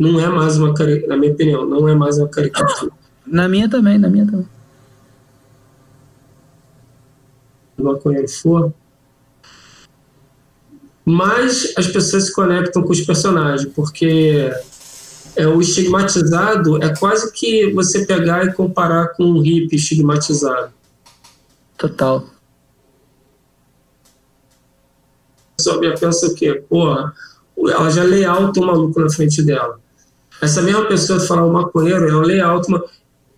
não 0.00 0.18
é 0.18 0.26
mais 0.28 0.56
uma 0.56 0.72
na 1.06 1.16
minha 1.18 1.30
opinião, 1.30 1.66
não 1.66 1.86
é 1.86 1.94
mais 1.94 2.16
uma 2.16 2.26
caricatura. 2.26 2.90
Na 3.26 3.46
minha 3.46 3.68
também, 3.68 3.98
na 3.98 4.08
minha 4.08 4.24
também. 4.24 4.48
maconheiro 7.78 8.28
for, 8.28 8.74
mas 11.02 11.72
as 11.78 11.86
pessoas 11.86 12.26
se 12.26 12.32
conectam 12.32 12.82
com 12.82 12.92
os 12.92 13.00
personagens, 13.00 13.72
porque 13.74 14.50
é, 15.34 15.46
o 15.46 15.62
estigmatizado 15.62 16.82
é 16.82 16.94
quase 16.94 17.32
que 17.32 17.72
você 17.72 18.04
pegar 18.04 18.44
e 18.44 18.52
comparar 18.52 19.14
com 19.14 19.24
um 19.24 19.40
hippie 19.40 19.76
estigmatizado. 19.76 20.72
Total. 21.78 22.26
A 25.52 25.56
pessoa 25.56 25.80
pensa 25.98 26.26
o 26.26 26.34
quê? 26.34 26.62
Porra, 26.68 27.14
ela 27.56 27.88
já 27.90 28.02
lê 28.02 28.26
alto 28.26 28.60
o 28.60 28.66
maluco 28.66 29.00
na 29.00 29.08
frente 29.08 29.42
dela. 29.42 29.80
Essa 30.40 30.62
mesma 30.62 30.86
pessoa 30.86 31.20
falar 31.20 31.44
o 31.44 31.52
maconheiro, 31.52 32.20
lê 32.20 32.40
alto 32.40 32.68
uma... 32.68 32.84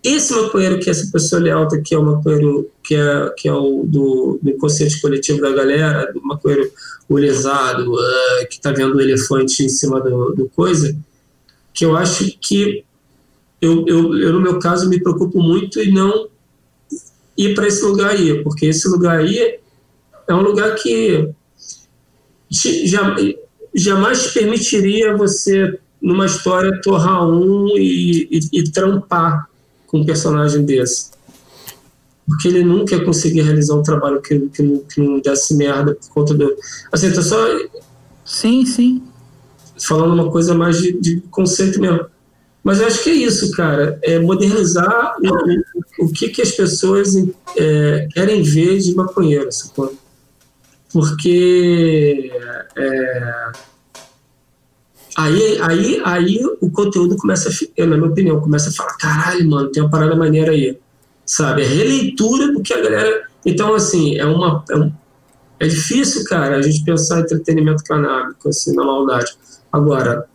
Esse 0.03 0.33
maconheiro 0.33 0.79
que 0.79 0.89
essa 0.89 1.09
pessoa 1.11 1.41
lê 1.41 1.49
alto, 1.49 1.81
que 1.81 1.95
é 1.95 1.97
o 1.97 2.03
maconheiro 2.03 2.69
que 2.83 2.95
é, 2.95 3.33
que 3.37 3.47
é 3.47 3.53
o 3.53 3.83
do, 3.85 4.39
do 4.41 4.49
inconsciente 4.49 4.99
coletivo 4.99 5.41
da 5.41 5.51
galera, 5.51 6.11
do 6.11 6.21
maconheiro 6.21 6.69
olesado, 7.07 7.93
uh, 7.93 8.47
que 8.49 8.59
tá 8.59 8.71
vendo 8.71 8.95
o 8.95 9.01
elefante 9.01 9.63
em 9.63 9.69
cima 9.69 10.01
do, 10.01 10.33
do 10.33 10.49
coisa, 10.49 10.95
que 11.73 11.85
eu 11.85 11.95
acho 11.95 12.37
que 12.39 12.83
eu, 13.61 13.85
eu, 13.87 14.17
eu, 14.17 14.33
no 14.33 14.41
meu 14.41 14.59
caso, 14.59 14.89
me 14.89 15.01
preocupo 15.01 15.41
muito 15.41 15.79
em 15.79 15.91
não 15.91 16.27
ir 17.37 17.55
para 17.55 17.67
esse 17.67 17.83
lugar 17.83 18.11
aí, 18.11 18.43
porque 18.43 18.65
esse 18.65 18.87
lugar 18.89 19.19
aí 19.19 19.57
é 20.27 20.33
um 20.33 20.41
lugar 20.41 20.75
que 20.75 21.29
já, 22.49 23.15
jamais 23.73 24.27
permitiria 24.27 25.15
você 25.15 25.79
numa 26.03 26.25
história 26.25 26.81
torrar 26.81 27.25
um 27.25 27.69
e, 27.77 28.27
e, 28.29 28.59
e 28.59 28.63
trampar 28.69 29.47
com 29.87 29.99
um 29.99 30.05
personagem 30.05 30.65
desse. 30.65 31.11
Porque 32.27 32.49
ele 32.49 32.63
nunca 32.63 32.95
ia 32.95 33.05
conseguir 33.05 33.41
realizar 33.41 33.75
um 33.75 33.83
trabalho 33.83 34.21
que, 34.21 34.37
que, 34.49 34.61
não, 34.61 34.79
que 34.79 35.01
não 35.01 35.19
desse 35.19 35.55
merda 35.55 35.95
por 35.95 36.09
conta 36.09 36.33
do. 36.33 36.53
Assim, 36.91 37.11
tô 37.11 37.21
só. 37.21 37.37
Sim, 38.25 38.65
sim. 38.65 39.03
Falando 39.81 40.13
uma 40.13 40.29
coisa 40.29 40.53
mais 40.53 40.77
de, 40.77 40.93
de 40.93 41.21
conceito 41.31 41.79
mesmo. 41.79 42.05
Mas 42.63 42.79
eu 42.79 42.87
acho 42.87 43.03
que 43.03 43.09
é 43.09 43.13
isso, 43.13 43.51
cara. 43.51 43.99
É 44.01 44.19
modernizar 44.19 45.17
o, 45.21 46.03
o, 46.03 46.05
o 46.05 46.11
que, 46.11 46.29
que 46.29 46.41
as 46.41 46.51
pessoas 46.51 47.13
é, 47.57 48.07
querem 48.13 48.41
ver 48.41 48.79
de 48.79 48.95
maconheiro, 48.95 49.51
sacou? 49.51 49.93
Porque. 50.91 52.31
É, 52.77 53.51
Aí, 55.15 55.59
aí, 55.61 56.01
aí 56.03 56.39
o 56.59 56.69
conteúdo 56.71 57.15
começa 57.17 57.49
a, 57.49 57.85
na 57.85 57.97
minha 57.97 58.09
opinião, 58.09 58.41
começa 58.41 58.69
a 58.69 58.73
falar, 58.73 58.97
caralho, 58.97 59.47
mano, 59.49 59.69
tem 59.69 59.83
uma 59.83 59.89
parada 59.89 60.15
maneira 60.15 60.51
aí. 60.51 60.77
Sabe? 61.25 61.61
É 61.61 61.65
releitura 61.65 62.51
do 62.51 62.61
que 62.61 62.73
a 62.73 62.81
galera. 62.81 63.27
Então, 63.45 63.73
assim, 63.73 64.17
é 64.17 64.25
uma. 64.25 64.63
É, 64.69 64.75
um... 64.75 64.91
é 65.59 65.67
difícil, 65.67 66.23
cara, 66.25 66.57
a 66.57 66.61
gente 66.61 66.83
pensar 66.83 67.19
em 67.19 67.23
entretenimento 67.23 67.83
canábico, 67.83 68.49
assim, 68.49 68.75
na 68.75 68.83
maldade. 68.83 69.31
Agora, 69.71 70.27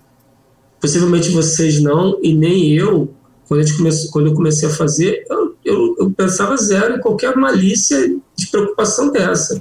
possivelmente 0.81 1.31
vocês 1.31 1.83
não, 1.83 2.19
e 2.23 2.35
nem 2.35 2.73
eu, 2.73 3.13
quando, 3.47 3.61
a 3.61 3.65
gente 3.65 4.11
quando 4.11 4.29
eu 4.29 4.35
comecei 4.35 4.69
a 4.69 4.73
fazer, 4.73 5.25
eu, 5.29 5.57
eu, 5.65 5.97
eu 5.99 6.11
pensava 6.11 6.57
zero 6.57 6.97
em 6.97 7.01
qualquer 7.01 7.37
malícia 7.37 8.17
de 8.37 8.47
preocupação 8.47 9.11
dessa. 9.11 9.61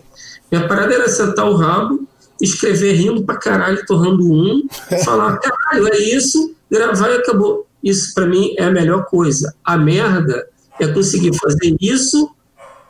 Minha 0.52 0.68
parada 0.68 0.94
era 0.94 1.10
sentar 1.10 1.50
o 1.50 1.56
rabo 1.56 2.07
escrever 2.42 2.94
rindo 2.94 3.24
pra 3.24 3.38
caralho, 3.38 3.86
torrando 3.86 4.24
um, 4.24 4.68
falar, 5.04 5.38
caralho, 5.38 5.88
é 5.94 5.98
isso, 5.98 6.56
gravar 6.70 7.10
e 7.10 7.16
acabou. 7.16 7.68
Isso 7.84 8.14
para 8.14 8.26
mim 8.26 8.54
é 8.58 8.66
a 8.66 8.72
melhor 8.72 9.06
coisa. 9.06 9.54
A 9.64 9.78
merda 9.78 10.48
é 10.80 10.88
conseguir 10.88 11.36
fazer 11.38 11.76
isso 11.80 12.30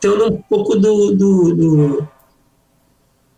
tendo 0.00 0.26
um 0.26 0.42
pouco 0.42 0.76
do, 0.76 1.12
do, 1.12 1.54
do 1.54 2.08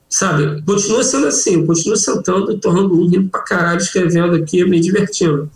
sabe, 0.08 0.62
continua 0.62 1.02
sendo 1.02 1.26
assim, 1.26 1.64
continua 1.64 1.96
sentando, 1.96 2.58
torrando 2.58 2.94
um, 2.94 3.06
rindo 3.06 3.30
pra 3.30 3.40
caralho, 3.40 3.80
escrevendo 3.80 4.34
aqui, 4.34 4.64
me 4.64 4.80
divertindo. 4.80 5.50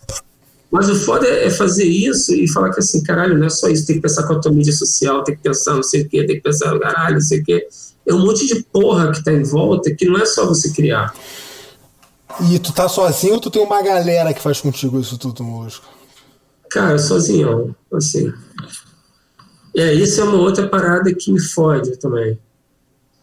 Mas 0.70 0.88
o 0.88 0.94
foda 0.94 1.26
é 1.28 1.50
fazer 1.50 1.84
isso 1.84 2.34
e 2.34 2.50
falar 2.50 2.70
que 2.70 2.80
assim, 2.80 3.02
caralho, 3.02 3.38
não 3.38 3.46
é 3.46 3.50
só 3.50 3.68
isso, 3.68 3.86
tem 3.86 3.96
que 3.96 4.02
pensar 4.02 4.24
com 4.24 4.32
a 4.32 4.40
tua 4.40 4.50
mídia 4.50 4.72
social, 4.72 5.22
tem 5.22 5.36
que 5.36 5.42
pensar 5.42 5.74
não 5.74 5.82
sei 5.82 6.02
o 6.02 6.08
quê, 6.08 6.24
tem 6.24 6.36
que 6.36 6.42
pensar, 6.42 6.76
caralho, 6.78 7.14
não 7.14 7.20
sei 7.20 7.40
o 7.40 7.44
quê 7.44 7.68
é 8.06 8.14
um 8.14 8.24
monte 8.24 8.46
de 8.46 8.62
porra 8.64 9.10
que 9.12 9.22
tá 9.22 9.32
em 9.32 9.42
volta 9.42 9.94
que 9.94 10.06
não 10.06 10.18
é 10.18 10.26
só 10.26 10.46
você 10.46 10.72
criar. 10.72 11.14
E 12.50 12.58
tu 12.58 12.72
tá 12.72 12.88
sozinho 12.88 13.34
ou 13.34 13.40
tu 13.40 13.50
tem 13.50 13.62
uma 13.62 13.82
galera 13.82 14.34
que 14.34 14.42
faz 14.42 14.60
contigo 14.60 15.00
isso 15.00 15.16
tudo, 15.16 15.44
músico? 15.44 15.86
Cara, 16.70 16.98
sozinho, 16.98 17.74
assim. 17.92 18.32
É, 19.76 19.92
isso 19.92 20.20
é 20.20 20.24
uma 20.24 20.38
outra 20.38 20.68
parada 20.68 21.14
que 21.14 21.32
me 21.32 21.40
fode 21.40 21.96
também. 21.98 22.38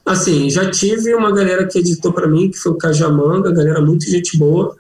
Assim, 0.06 0.50
já 0.50 0.70
tive 0.72 1.14
uma 1.14 1.32
galera 1.32 1.68
que 1.68 1.80
editou 1.80 2.12
para 2.12 2.28
mim, 2.28 2.50
que 2.50 2.58
foi 2.58 2.72
o 2.72 2.78
Cajamanga, 2.78 3.52
galera 3.52 3.82
muito 3.82 4.10
gente 4.10 4.38
boa. 4.38 4.76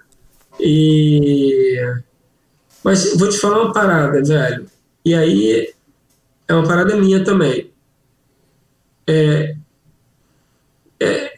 E. 0.59 1.77
Mas 2.83 3.15
vou 3.15 3.29
te 3.29 3.37
falar 3.37 3.63
uma 3.63 3.73
parada, 3.73 4.23
velho. 4.23 4.65
E 5.05 5.13
aí, 5.13 5.73
é 6.47 6.53
uma 6.53 6.67
parada 6.67 6.95
minha 6.95 7.23
também. 7.23 7.69
É, 9.07 9.55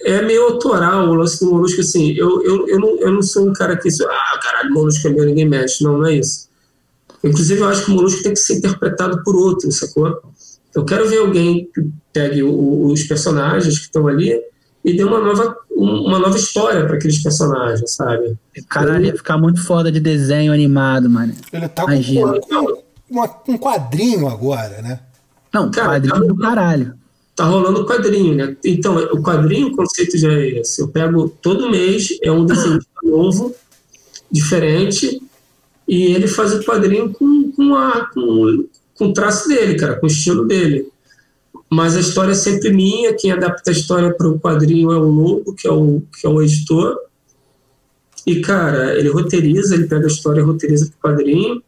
é, 0.04 0.22
meio 0.22 0.43
autoral 0.43 1.08
o 1.10 1.14
lance 1.14 1.39
do 1.39 1.51
Molusco, 1.51 1.82
assim, 1.82 2.12
eu, 2.14 2.43
eu, 2.43 2.68
eu, 2.68 2.80
não, 2.80 2.99
eu 2.99 3.12
não 3.12 3.22
sou 3.22 3.47
um 3.47 3.54
cara 3.54 3.78
que 3.78 3.88
diz, 3.88 4.01
ah, 4.01 4.39
caralho, 4.41 4.74
Molusco 4.74 5.08
é 5.08 5.12
meu, 5.12 5.26
ninguém 5.26 5.47
mexe. 5.47 5.84
Não, 5.84 5.97
não 5.97 6.06
é 6.06 6.16
isso. 6.16 6.49
Inclusive, 7.24 7.62
eu 7.62 7.68
acho 7.68 7.86
que 7.86 7.91
o 7.91 7.95
Molusco 7.95 8.22
tem 8.22 8.34
que 8.34 8.39
ser 8.39 8.58
interpretado 8.58 9.24
por 9.24 9.36
outro, 9.36 9.72
sacou? 9.72 10.22
Eu 10.76 10.84
quero 10.84 11.08
ver 11.08 11.20
alguém 11.20 11.70
que 11.74 11.88
pegue 12.12 12.43
o, 12.43 12.88
os 12.88 13.04
personagens 13.04 13.78
que 13.78 13.86
estão 13.86 14.08
ali 14.08 14.41
e 14.84 14.97
dê 14.97 15.04
uma 15.04 15.20
nova, 15.20 15.56
uma 15.72 16.20
nova 16.20 16.38
história 16.38 16.86
para 16.86 16.95
aqueles 16.97 17.22
personagens, 17.24 17.91
sabe? 17.91 18.36
Caralho, 18.70 19.06
ia 19.06 19.16
ficar 19.16 19.38
muito 19.38 19.64
foda 19.64 19.91
de 19.91 19.99
desenho 19.99 20.51
animado, 20.51 21.10
mano. 21.10 21.34
Ele 21.51 21.68
tá 21.70 21.84
com 21.86 21.91
um, 21.91 23.54
um 23.54 23.58
quadrinho 23.58 24.28
agora, 24.28 24.82
né? 24.82 24.99
Não, 25.54 25.70
Cara, 25.72 25.91
quadrinho 25.91 26.20
tá- 26.20 26.28
do 26.28 26.36
caralho. 26.36 27.03
Tá 27.36 27.46
rolando 27.46 27.82
o 27.82 27.86
quadrinho, 27.86 28.36
né? 28.36 28.56
Então, 28.64 28.96
o 29.12 29.22
quadrinho, 29.22 29.68
o 29.68 29.76
conceito 29.76 30.18
já 30.18 30.32
é 30.32 30.60
esse. 30.60 30.82
Eu 30.82 30.88
pego 30.88 31.30
todo 31.42 31.70
mês, 31.70 32.18
é 32.22 32.32
um 32.32 32.46
desenhista 32.46 32.90
novo, 33.04 33.56
diferente, 34.32 35.22
e 35.88 36.04
ele 36.14 36.28
faz 36.28 36.54
o 36.54 36.64
quadrinho 36.64 37.12
com, 37.12 37.52
com, 37.52 37.76
a, 37.76 38.06
com, 38.14 38.66
com 38.96 39.08
o 39.08 39.14
traço 39.14 39.48
dele, 39.48 39.76
cara, 39.76 39.96
com 39.96 40.06
o 40.06 40.10
estilo 40.10 40.46
dele. 40.46 40.88
Mas 41.70 41.96
a 41.96 42.00
história 42.00 42.32
é 42.32 42.36
sempre 42.36 42.72
minha, 42.72 43.16
quem 43.16 43.32
adapta 43.32 43.72
a 43.72 43.74
história 43.74 44.14
para 44.14 44.28
o 44.28 44.40
quadrinho 44.40 44.92
é 44.92 44.98
o 44.98 45.10
Lobo, 45.10 45.54
que 45.54 45.68
é 45.68 45.72
o, 45.72 46.04
que 46.20 46.28
é 46.28 46.30
o 46.30 46.42
editor. 46.42 46.98
E, 48.26 48.42
cara, 48.42 48.98
ele 48.98 49.10
roteiriza, 49.10 49.76
ele 49.76 49.88
pega 49.88 50.06
a 50.06 50.08
história 50.08 50.40
e 50.40 50.44
roteiriza 50.44 50.92
pro 50.92 51.12
quadrinho. 51.12 51.62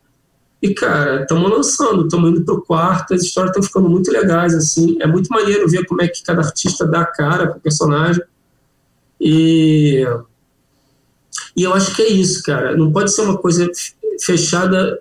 E, 0.66 0.74
cara, 0.74 1.22
estamos 1.22 1.48
lançando, 1.48 2.06
estamos 2.06 2.32
indo 2.32 2.44
pro 2.44 2.60
quarto, 2.60 3.14
as 3.14 3.22
histórias 3.22 3.52
estão 3.52 3.62
ficando 3.62 3.88
muito 3.88 4.12
legais, 4.12 4.56
assim. 4.56 4.98
É 5.00 5.06
muito 5.06 5.28
maneiro 5.28 5.70
ver 5.70 5.86
como 5.86 6.02
é 6.02 6.08
que 6.08 6.24
cada 6.24 6.42
artista 6.42 6.88
dá 6.88 7.02
a 7.02 7.06
cara 7.06 7.52
pro 7.52 7.60
personagem. 7.60 8.24
E, 9.22 10.04
e 11.56 11.62
eu 11.62 11.72
acho 11.72 11.96
que 11.96 12.02
é 12.02 12.10
isso, 12.10 12.42
cara. 12.42 12.76
Não 12.76 12.92
pode 12.92 13.14
ser 13.14 13.22
uma 13.22 13.38
coisa 13.38 13.70
fechada. 14.20 15.00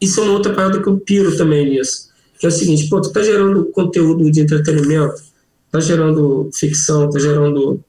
Isso 0.00 0.18
é 0.18 0.24
uma 0.24 0.32
outra 0.32 0.52
parada 0.52 0.82
que 0.82 0.88
eu 0.88 0.98
piro 0.98 1.36
também 1.36 1.70
nisso. 1.70 2.08
Que 2.40 2.46
é 2.46 2.48
o 2.48 2.52
seguinte, 2.52 2.88
pô, 2.88 3.00
tu 3.00 3.12
tá 3.12 3.22
gerando 3.22 3.66
conteúdo 3.66 4.28
de 4.32 4.40
entretenimento, 4.40 5.22
tá 5.70 5.78
gerando 5.78 6.50
ficção, 6.52 7.08
tá 7.08 7.20
gerando 7.20 7.80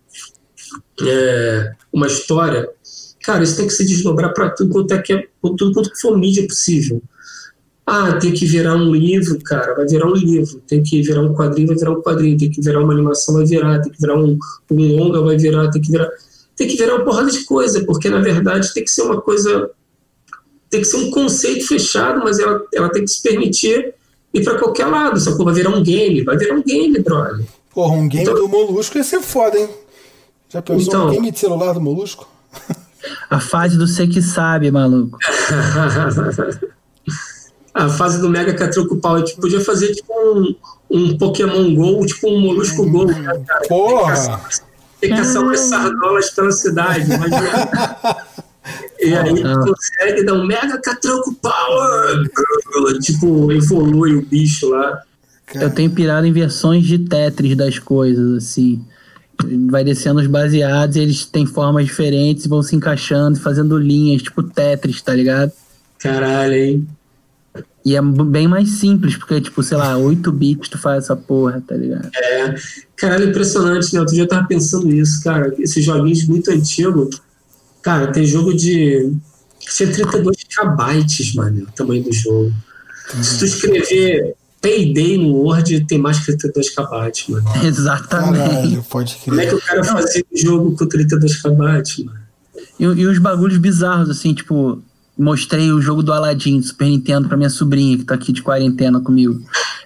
é, 1.02 1.74
uma 1.92 2.06
história. 2.06 2.70
Cara, 3.24 3.44
isso 3.44 3.58
tem 3.58 3.66
que 3.66 3.74
se 3.74 3.84
desdobrar 3.84 4.32
para 4.32 4.52
tudo 4.52 4.70
quanto 4.70 4.94
é 4.94 5.02
que 5.02 5.12
é, 5.12 5.28
tudo 5.42 5.74
quanto 5.74 6.00
for 6.00 6.16
mídia 6.16 6.46
possível. 6.46 7.02
Ah, 7.88 8.14
tem 8.14 8.34
que 8.34 8.46
virar 8.48 8.76
um 8.76 8.92
livro, 8.96 9.40
cara, 9.44 9.76
vai 9.76 9.86
virar 9.86 10.08
um 10.08 10.14
livro. 10.16 10.60
Tem 10.68 10.82
que 10.82 11.02
virar 11.04 11.22
um 11.22 11.36
quadrinho, 11.36 11.68
vai 11.68 11.76
virar 11.78 11.92
um 11.92 12.02
quadrinho. 12.02 12.38
Tem 12.38 12.50
que 12.50 12.60
virar 12.62 12.82
uma 12.84 12.92
animação, 12.94 13.36
vai 13.36 13.46
virar. 13.46 13.80
Tem 13.82 13.92
que 13.92 14.02
virar 14.02 14.18
um, 14.18 14.38
um 14.72 14.96
longa, 14.96 15.22
vai 15.22 15.38
virar. 15.38 15.70
Tem 15.70 15.82
que 15.82 15.92
virar. 15.92 16.10
Tem 16.56 16.68
que 16.68 16.76
virar 16.78 16.96
uma 16.96 17.06
porrada 17.06 17.30
de 17.30 17.44
coisa, 17.46 17.84
porque 17.86 18.10
na 18.10 18.20
verdade 18.22 18.74
tem 18.74 18.84
que 18.84 18.90
ser 18.90 19.04
uma 19.04 19.22
coisa. 19.22 19.70
Tem 20.70 20.82
que 20.82 20.88
ser 20.88 20.98
um 20.98 21.12
conceito 21.12 21.68
fechado, 21.68 22.22
mas 22.24 22.40
ela, 22.40 22.60
ela 22.74 22.90
tem 22.90 23.04
que 23.04 23.12
se 23.12 23.22
permitir 23.22 23.94
ir 24.34 24.44
para 24.44 24.58
qualquer 24.58 24.88
lado. 24.88 25.20
Sacou? 25.20 25.46
Vai 25.46 25.54
virar 25.54 25.70
um 25.70 25.84
game, 25.84 26.24
vai 26.24 26.38
virar 26.38 26.56
um 26.56 26.64
game, 26.64 26.98
brother. 27.00 27.46
Porra, 27.72 27.94
um 27.94 28.08
game 28.10 28.24
Então- 28.24 28.36
do 28.36 28.48
Molusco 28.48 28.98
ia 28.98 29.04
ser 29.04 29.22
foda, 29.22 29.60
hein? 29.60 29.70
Já 30.50 30.62
pensou 30.62 30.82
Então- 30.88 31.08
um 31.08 31.12
game 31.12 31.30
de 31.32 31.38
celular 31.38 31.74
do 31.74 31.82
Molusco? 31.82 32.28
A 33.30 33.40
fase 33.40 33.78
do 33.78 33.86
você 33.86 34.08
que 34.08 34.22
sabe, 34.22 34.72
maluco. 34.72 35.20
a 37.76 37.90
fase 37.90 38.22
do 38.22 38.30
Mega 38.30 38.54
Catruco 38.54 38.96
Power, 38.96 39.22
a 39.22 39.26
gente 39.26 39.36
podia 39.40 39.60
fazer 39.60 39.94
tipo 39.94 40.14
um, 40.14 40.56
um 40.90 41.18
Pokémon 41.18 41.76
GO, 41.76 42.06
tipo 42.06 42.30
um 42.30 42.40
Molusco 42.40 42.90
GO, 42.90 43.06
né, 43.06 43.22
cara? 43.46 43.68
Porra! 43.68 44.42
Tem 45.02 45.10
que 45.12 45.18
caçar 45.18 45.44
umas 45.44 45.60
sardolas 45.60 46.30
pela 46.32 46.52
cidade, 46.54 47.12
imagina. 47.14 47.70
E 49.00 49.14
aí 49.14 49.36
tu 49.36 49.46
Ah. 49.48 49.60
consegue 49.60 50.24
dar 50.24 50.34
um 50.34 50.46
Mega 50.48 50.80
Catruco 50.82 51.36
Power! 51.36 52.30
Tipo, 53.02 53.52
evolui 53.52 54.16
o 54.16 54.26
bicho 54.26 54.70
lá. 54.70 55.02
Eu 55.54 55.70
tenho 55.70 55.92
pirado 55.92 56.26
em 56.26 56.32
versões 56.34 56.86
de 56.86 56.98
Tetris 56.98 57.56
das 57.56 57.78
coisas, 57.78 58.44
assim. 58.44 58.82
Vai 59.70 59.84
descendo 59.84 60.22
os 60.22 60.28
baseados 60.28 60.96
e 60.96 61.02
eles 61.02 61.26
têm 61.26 61.46
formas 61.46 61.86
diferentes 61.86 62.46
e 62.46 62.50
vão 62.50 62.64
se 62.64 62.74
encaixando 62.76 63.38
e 63.38 63.42
fazendo 63.42 63.78
linhas, 63.78 64.24
tipo 64.24 64.42
Tetris, 64.42 65.02
tá 65.02 65.14
ligado? 65.14 65.52
Caralho, 66.00 66.54
hein? 66.54 66.88
E 67.86 67.96
é 67.96 68.02
bem 68.02 68.48
mais 68.48 68.72
simples, 68.80 69.16
porque, 69.16 69.40
tipo, 69.40 69.62
sei 69.62 69.78
lá, 69.78 69.96
8 69.96 70.32
bits 70.32 70.70
tu 70.70 70.78
faz 70.80 71.04
essa 71.04 71.16
porra, 71.16 71.64
tá 71.68 71.76
ligado? 71.76 72.10
Caralho, 72.96 73.30
impressionante, 73.30 73.94
né? 73.94 74.00
Outro 74.00 74.16
dia 74.16 74.24
eu 74.24 74.28
tava 74.28 74.48
pensando 74.48 74.88
nisso, 74.88 75.24
cara. 75.24 75.54
Esses 75.60 75.86
joguinhos 75.86 76.26
muito 76.26 76.50
antigos. 76.50 77.22
Cara, 77.84 78.08
tem 78.08 78.26
jogo 78.26 78.56
de. 78.56 79.14
Tinha 79.60 79.92
32 79.92 80.36
KB, 80.44 81.36
mano, 81.36 81.64
o 81.64 81.72
tamanho 81.74 82.04
do 82.04 82.12
jogo. 82.12 82.52
Se 83.22 83.38
tu 83.38 83.46
escrever 83.46 84.36
Payday 84.60 85.20
no 85.20 85.36
Word, 85.36 85.86
tem 85.86 86.00
mais 86.00 86.20
que 86.20 86.26
32 86.26 86.70
KB, 86.72 87.12
mano. 87.30 87.46
Exatamente. 87.64 88.40
Caralho, 88.50 88.84
pode 88.90 89.16
Como 89.24 89.40
é 89.40 89.46
crer. 89.46 89.50
que 89.50 89.64
o 89.64 89.68
cara 89.68 89.84
fazia 89.84 90.26
um 90.34 90.38
jogo 90.38 90.76
com 90.76 90.88
32 90.88 91.40
KB, 91.40 91.56
mano? 91.56 91.84
E, 92.80 92.84
e 92.84 93.08
uns 93.08 93.20
bagulhos 93.20 93.60
bizarros, 93.60 94.10
assim, 94.10 94.34
tipo, 94.34 94.82
mostrei 95.18 95.72
o 95.72 95.82
jogo 95.82 96.03
do 96.03 96.13
Aladdin 96.13 96.59
do 96.59 96.66
Super 96.66 96.86
Nintendo 96.86 97.28
pra 97.28 97.38
minha 97.38 97.49
sobrinha, 97.49 97.97
que 97.97 98.03
tá 98.03 98.16
aqui 98.16 98.32
de 98.32 98.43
quarentena 98.43 98.99
comigo. 98.99 99.41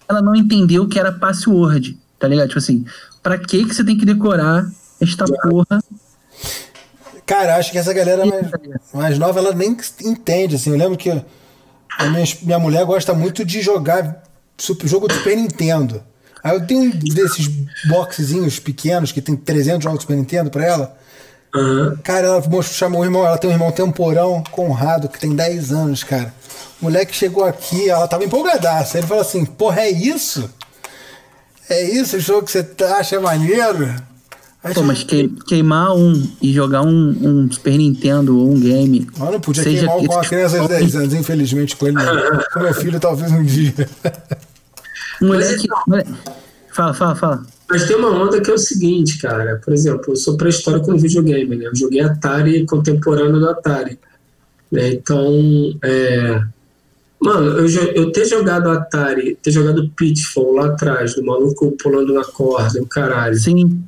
Ela 0.07 0.21
não 0.21 0.35
entendeu 0.35 0.87
que 0.87 0.99
era 0.99 1.11
password, 1.11 1.97
tá 2.17 2.27
ligado? 2.27 2.47
Tipo 2.47 2.59
assim, 2.59 2.85
pra 3.21 3.37
que 3.37 3.65
que 3.65 3.73
você 3.73 3.83
tem 3.83 3.97
que 3.97 4.05
decorar 4.05 4.69
esta 4.99 5.25
porra? 5.25 5.83
Cara, 7.25 7.57
acho 7.57 7.71
que 7.71 7.77
essa 7.77 7.93
galera 7.93 8.25
mais, 8.25 8.47
mais 8.91 9.19
nova, 9.19 9.39
ela 9.39 9.53
nem 9.53 9.77
entende, 10.03 10.55
assim. 10.55 10.71
Eu 10.71 10.77
lembro 10.77 10.97
que 10.97 11.09
minha, 11.09 12.25
minha 12.41 12.59
mulher 12.59 12.85
gosta 12.85 13.13
muito 13.13 13.45
de 13.45 13.61
jogar 13.61 14.23
super, 14.57 14.87
jogo 14.87 15.07
do 15.07 15.13
Super 15.13 15.37
Nintendo. 15.37 16.03
Aí 16.43 16.55
eu 16.55 16.65
tenho 16.65 16.83
um 16.83 16.89
desses 16.89 17.47
boxezinhos 17.87 18.59
pequenos 18.59 19.11
que 19.11 19.21
tem 19.21 19.35
300 19.35 19.83
jogos 19.83 19.99
do 19.99 20.01
Super 20.01 20.17
Nintendo 20.17 20.49
pra 20.49 20.65
ela. 20.65 20.97
Aham. 21.55 21.97
Cara, 22.03 22.27
ela 22.27 22.61
chamou 22.63 23.01
o 23.01 23.03
irmão, 23.05 23.25
ela 23.25 23.37
tem 23.37 23.49
um 23.49 23.53
irmão 23.53 23.71
temporão, 23.71 24.43
Conrado, 24.51 25.09
que 25.09 25.19
tem 25.19 25.35
10 25.35 25.71
anos, 25.71 26.03
cara. 26.03 26.33
O 26.81 26.85
moleque 26.85 27.15
chegou 27.15 27.43
aqui, 27.43 27.89
ela 27.89 28.07
tava 28.07 28.23
empolgadaça. 28.23 28.97
Ele 28.97 29.07
falou 29.07 29.21
assim: 29.21 29.43
Porra, 29.45 29.81
é 29.81 29.89
isso? 29.89 30.49
É 31.69 31.83
isso 31.83 32.17
o 32.17 32.19
jogo 32.19 32.43
que 32.45 32.51
você 32.51 32.65
acha 32.97 33.19
maneiro? 33.19 33.93
Aí 34.63 34.73
Pô, 34.73 34.83
mas 34.83 35.03
que- 35.03 35.29
queimar 35.47 35.95
um 35.95 36.29
e 36.41 36.51
jogar 36.51 36.81
um, 36.81 36.87
um 37.45 37.51
Super 37.51 37.77
Nintendo 37.77 38.37
ou 38.37 38.51
um 38.51 38.59
game. 38.59 39.07
Eu 39.19 39.31
não 39.31 39.39
podia 39.39 39.63
seja 39.63 39.77
queimar 39.79 39.97
um 39.97 40.05
com 40.05 40.13
uma 40.15 40.21
criança 40.21 40.59
de 40.59 40.67
10 40.67 40.95
anos, 40.97 41.13
infelizmente, 41.13 41.75
com 41.77 41.87
ele. 41.87 41.95
não. 41.95 42.43
Com 42.53 42.59
meu 42.59 42.73
filho, 42.73 42.99
talvez 42.99 43.31
um 43.31 43.43
dia. 43.43 43.73
Moleque. 45.21 45.67
moleque- 45.87 46.11
Fala, 46.73 46.93
fala, 46.93 47.15
fala. 47.15 47.41
Mas 47.69 47.85
tem 47.85 47.95
uma 47.95 48.09
onda 48.09 48.41
que 48.41 48.49
é 48.49 48.53
o 48.53 48.57
seguinte, 48.57 49.19
cara. 49.19 49.61
Por 49.63 49.73
exemplo, 49.73 50.13
eu 50.13 50.15
sou 50.15 50.35
pré-histórico 50.35 50.91
no 50.91 50.97
videogame, 50.97 51.55
né? 51.55 51.67
Eu 51.67 51.75
joguei 51.75 52.01
Atari 52.01 52.65
contemporâneo 52.65 53.39
do 53.39 53.49
Atari. 53.49 53.99
né? 54.71 54.93
Então, 54.93 55.31
é... 55.83 56.41
Mano, 57.21 57.59
eu, 57.59 57.67
eu 57.93 58.11
ter 58.11 58.25
jogado 58.25 58.69
Atari, 58.69 59.37
ter 59.41 59.51
jogado 59.51 59.89
Pitfall 59.95 60.53
lá 60.53 60.67
atrás, 60.67 61.13
do 61.13 61.23
maluco 61.23 61.75
pulando 61.81 62.13
na 62.13 62.23
corda, 62.23 62.81
o 62.81 62.87
caralho, 62.87 63.35
Sim, 63.35 63.83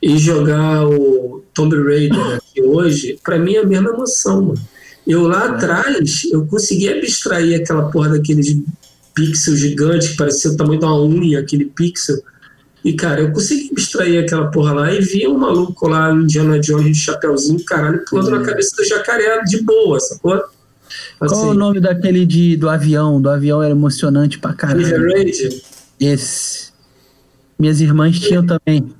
e 0.00 0.16
jogar 0.18 0.86
o 0.86 1.42
Tomb 1.52 1.76
Raider 1.82 2.36
aqui 2.36 2.62
hoje, 2.62 3.18
pra 3.24 3.38
mim 3.38 3.54
é 3.54 3.60
a 3.60 3.66
mesma 3.66 3.90
emoção, 3.90 4.40
mano. 4.40 4.60
Eu 5.06 5.26
lá 5.26 5.46
atrás, 5.46 6.22
eu 6.32 6.46
consegui 6.46 6.88
abstrair 6.88 7.60
aquela 7.60 7.90
porra 7.90 8.10
daqueles 8.10 8.56
pixels 9.14 9.58
gigantes 9.58 10.08
que 10.08 10.16
parecia 10.16 10.50
o 10.50 10.56
tamanho 10.56 10.80
de 10.80 10.84
uma 10.84 11.02
unha, 11.02 11.40
aquele 11.40 11.64
pixel. 11.64 12.16
E, 12.86 12.92
cara, 12.94 13.20
eu 13.20 13.32
consegui 13.32 13.68
abstrair 13.72 14.22
aquela 14.22 14.48
porra 14.48 14.72
lá 14.72 14.94
e 14.94 15.00
vi 15.00 15.26
um 15.26 15.36
maluco 15.36 15.88
lá, 15.88 16.12
Indiana 16.12 16.60
Jones 16.60 16.96
de 16.96 17.02
chapeuzinho, 17.02 17.64
caralho, 17.64 18.04
pulando 18.08 18.30
na 18.30 18.44
cabeça 18.44 18.76
do 18.76 18.84
jacaré 18.84 19.42
de 19.42 19.60
boa, 19.60 19.98
sacou? 19.98 20.40
Qual 21.18 21.32
Assim, 21.32 21.48
é 21.48 21.50
o 21.50 21.54
nome 21.54 21.80
daquele 21.80 22.24
de, 22.24 22.56
do 22.56 22.68
avião? 22.68 23.20
Do 23.20 23.28
avião 23.28 23.60
era 23.60 23.72
emocionante 23.72 24.38
pra 24.38 24.52
caralho. 24.54 24.86
Esse. 25.98 26.68
Minhas 27.58 27.80
irmãs 27.80 28.20
tinham 28.20 28.46
também. 28.46 28.94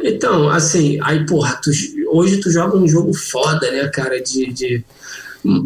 Então, 0.00 0.50
assim, 0.50 0.98
aí, 1.00 1.24
porra, 1.24 1.60
tu- 1.62 1.70
hoje 2.10 2.40
tu 2.40 2.50
joga 2.50 2.76
um 2.76 2.88
jogo 2.88 3.14
foda, 3.14 3.70
né, 3.70 3.86
cara, 3.86 4.20
de, 4.20 4.52
de 4.52 4.84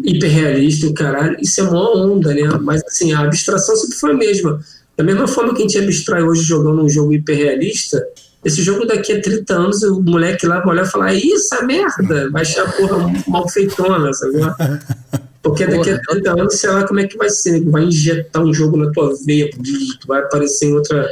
hiperrealista, 0.03 0.85
o 0.85 0.93
caralho, 0.93 1.35
isso 1.41 1.59
é 1.59 1.63
uma 1.63 2.05
onda, 2.05 2.35
né? 2.35 2.43
Mas, 2.61 2.83
assim, 2.85 3.13
a 3.13 3.21
abstração 3.21 3.75
sempre 3.75 3.97
foi 3.97 4.11
a 4.11 4.15
mesma. 4.15 4.59
Da 4.97 5.03
mesma 5.03 5.27
forma 5.27 5.53
que 5.53 5.59
a 5.59 5.67
gente 5.67 5.77
abstrai 5.77 6.23
hoje 6.23 6.41
jogando 6.41 6.83
um 6.83 6.89
jogo 6.89 7.13
hiperrealista, 7.13 8.03
esse 8.43 8.63
jogo 8.63 8.85
daqui 8.85 9.13
a 9.13 9.21
30 9.21 9.53
anos, 9.53 9.83
o 9.83 10.01
moleque 10.01 10.47
lá 10.47 10.59
vai 10.59 10.69
olhar 10.69 10.85
e 10.85 10.89
falar, 10.89 11.13
isso 11.13 11.53
é 11.53 11.63
merda, 11.63 12.29
vai 12.31 12.41
achar 12.41 12.67
a 12.67 12.71
porra 12.71 13.13
mal 13.27 13.47
feitona, 13.47 14.11
sabe? 14.13 14.37
Porque 15.43 15.65
daqui 15.65 15.91
a 15.91 15.99
30 16.01 16.31
anos, 16.31 16.59
sei 16.59 16.69
lá 16.71 16.85
como 16.85 16.99
é 16.99 17.07
que 17.07 17.17
vai 17.17 17.29
ser, 17.29 17.61
né? 17.61 17.71
vai 17.71 17.83
injetar 17.83 18.43
um 18.43 18.53
jogo 18.53 18.75
na 18.75 18.91
tua 18.91 19.13
veia, 19.25 19.49
tu 19.51 20.07
vai 20.07 20.19
aparecer 20.19 20.65
em 20.65 20.73
outra, 20.73 21.07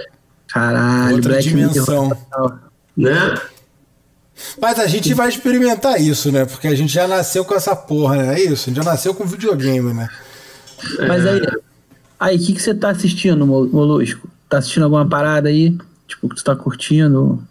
Caralho, 0.47 1.17
Outra 1.17 1.33
Black 1.33 1.47
dimensão. 1.47 2.17
né? 2.95 3.35
Mas 4.61 4.79
a 4.79 4.87
gente 4.87 5.13
vai 5.13 5.29
experimentar 5.29 5.99
isso, 5.99 6.31
né? 6.31 6.45
Porque 6.45 6.67
a 6.67 6.75
gente 6.75 6.93
já 6.93 7.07
nasceu 7.07 7.45
com 7.45 7.53
essa 7.53 7.75
porra, 7.75 8.17
né? 8.17 8.39
É 8.39 8.43
isso, 8.43 8.69
a 8.69 8.73
gente 8.73 8.83
já 8.83 8.89
nasceu 8.89 9.13
com 9.13 9.25
videogame, 9.25 9.93
né? 9.93 10.09
Mas 11.07 11.25
aí, 11.25 11.41
aí, 12.19 12.35
o 12.37 12.39
que, 12.39 12.53
que 12.53 12.61
você 12.61 12.73
tá 12.73 12.89
assistindo, 12.89 13.45
Mo- 13.45 13.67
Molusco? 13.67 14.27
Tá 14.49 14.57
assistindo 14.59 14.83
alguma 14.83 15.07
parada 15.07 15.49
aí? 15.49 15.75
Tipo, 16.07 16.29
que 16.29 16.35
tu 16.35 16.43
tá 16.43 16.55
curtindo? 16.55 17.41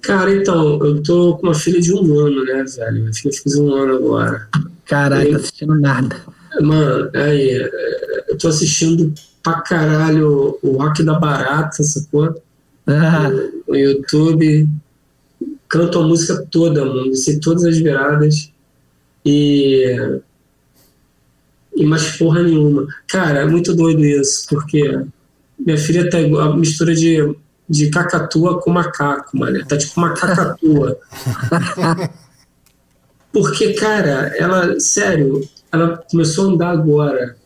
Cara, 0.00 0.32
então, 0.34 0.78
eu 0.84 1.02
tô 1.02 1.36
com 1.36 1.48
uma 1.48 1.54
filha 1.54 1.80
de 1.80 1.92
um 1.92 2.18
ano, 2.18 2.44
né, 2.44 2.64
velho? 2.64 3.00
Minha 3.00 3.12
filha 3.12 3.34
fez 3.34 3.56
um 3.56 3.72
ano 3.74 3.96
agora. 3.96 4.48
Caralho, 4.86 5.32
tá 5.32 5.36
assistindo 5.38 5.74
nada. 5.78 6.16
Mano, 6.62 7.10
aí, 7.14 7.50
é, 7.50 8.24
eu 8.28 8.38
tô 8.38 8.48
assistindo 8.48 9.12
pra 9.42 9.60
caralho 9.60 10.58
o 10.62 10.76
rock 10.78 11.02
da 11.02 11.18
barata, 11.18 11.82
sacou? 11.82 12.34
Ah, 12.90 13.28
No 13.68 13.76
YouTube. 13.76 14.66
Canto 15.68 15.98
a 15.98 16.06
música 16.06 16.42
toda, 16.50 16.82
mano. 16.86 17.14
Sei 17.14 17.38
todas 17.38 17.64
as 17.64 17.76
viradas. 17.76 18.50
E. 19.26 20.20
E 21.78 21.86
mais 21.86 22.16
porra 22.16 22.42
nenhuma. 22.42 22.88
Cara, 23.06 23.38
é 23.38 23.46
muito 23.46 23.72
doido 23.72 24.04
isso, 24.04 24.46
porque 24.48 25.00
minha 25.56 25.78
filha 25.78 26.10
tá 26.10 26.20
igual 26.20 26.52
a 26.52 26.56
mistura 26.56 26.92
de, 26.92 27.36
de 27.68 27.88
cacatua 27.88 28.60
com 28.60 28.72
macaco, 28.72 29.38
mano. 29.38 29.64
Tá 29.64 29.78
tipo 29.78 29.92
uma 29.96 30.12
cacatua. 30.12 30.98
Porque, 33.30 33.74
cara, 33.74 34.34
ela, 34.36 34.80
sério, 34.80 35.46
ela 35.70 36.02
começou 36.10 36.48
a 36.48 36.52
andar 36.52 36.70
agora. 36.70 37.36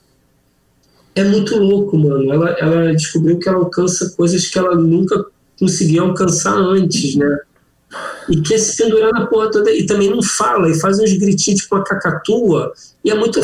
É 1.14 1.24
muito 1.24 1.59
louco, 1.59 1.99
mano. 1.99 2.33
Ela, 2.33 2.51
ela 2.53 2.93
descobriu 2.95 3.39
que 3.39 3.49
ela 3.49 3.59
alcança 3.59 4.14
coisas 4.16 4.47
que 4.47 4.59
ela 4.59 4.74
nunca 4.76 5.26
conseguia 5.59 6.01
alcançar 6.01 6.55
antes, 6.55 7.16
né? 7.16 7.41
E 8.28 8.40
quer 8.40 8.59
se 8.59 8.76
pendurar 8.76 9.12
na 9.12 9.26
porra 9.26 9.51
toda. 9.51 9.70
E 9.70 9.86
também 9.86 10.11
não 10.11 10.22
fala, 10.22 10.70
e 10.70 10.78
faz 10.78 10.99
uns 10.99 11.12
gritinhos 11.12 11.61
tipo 11.62 11.74
uma 11.74 11.84
cacatua. 11.84 12.72
E 13.05 13.11
é 13.11 13.14
muito. 13.14 13.40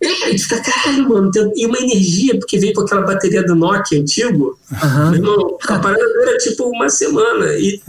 E 0.00 0.38
fica, 0.38 0.60
caralho, 0.60 1.08
mano. 1.08 1.30
E 1.56 1.66
uma 1.66 1.78
energia, 1.78 2.38
porque 2.38 2.58
veio 2.58 2.72
com 2.74 2.82
aquela 2.82 3.02
bateria 3.02 3.42
do 3.44 3.54
Nokia 3.54 4.00
antigo. 4.00 4.58
aham. 4.72 5.10
Meu 5.10 5.20
irmão, 5.20 5.58
a 5.68 5.78
parada 5.78 6.04
dura 6.12 6.36
tipo 6.38 6.64
uma 6.68 6.88
semana. 6.88 7.46
E, 7.54 7.80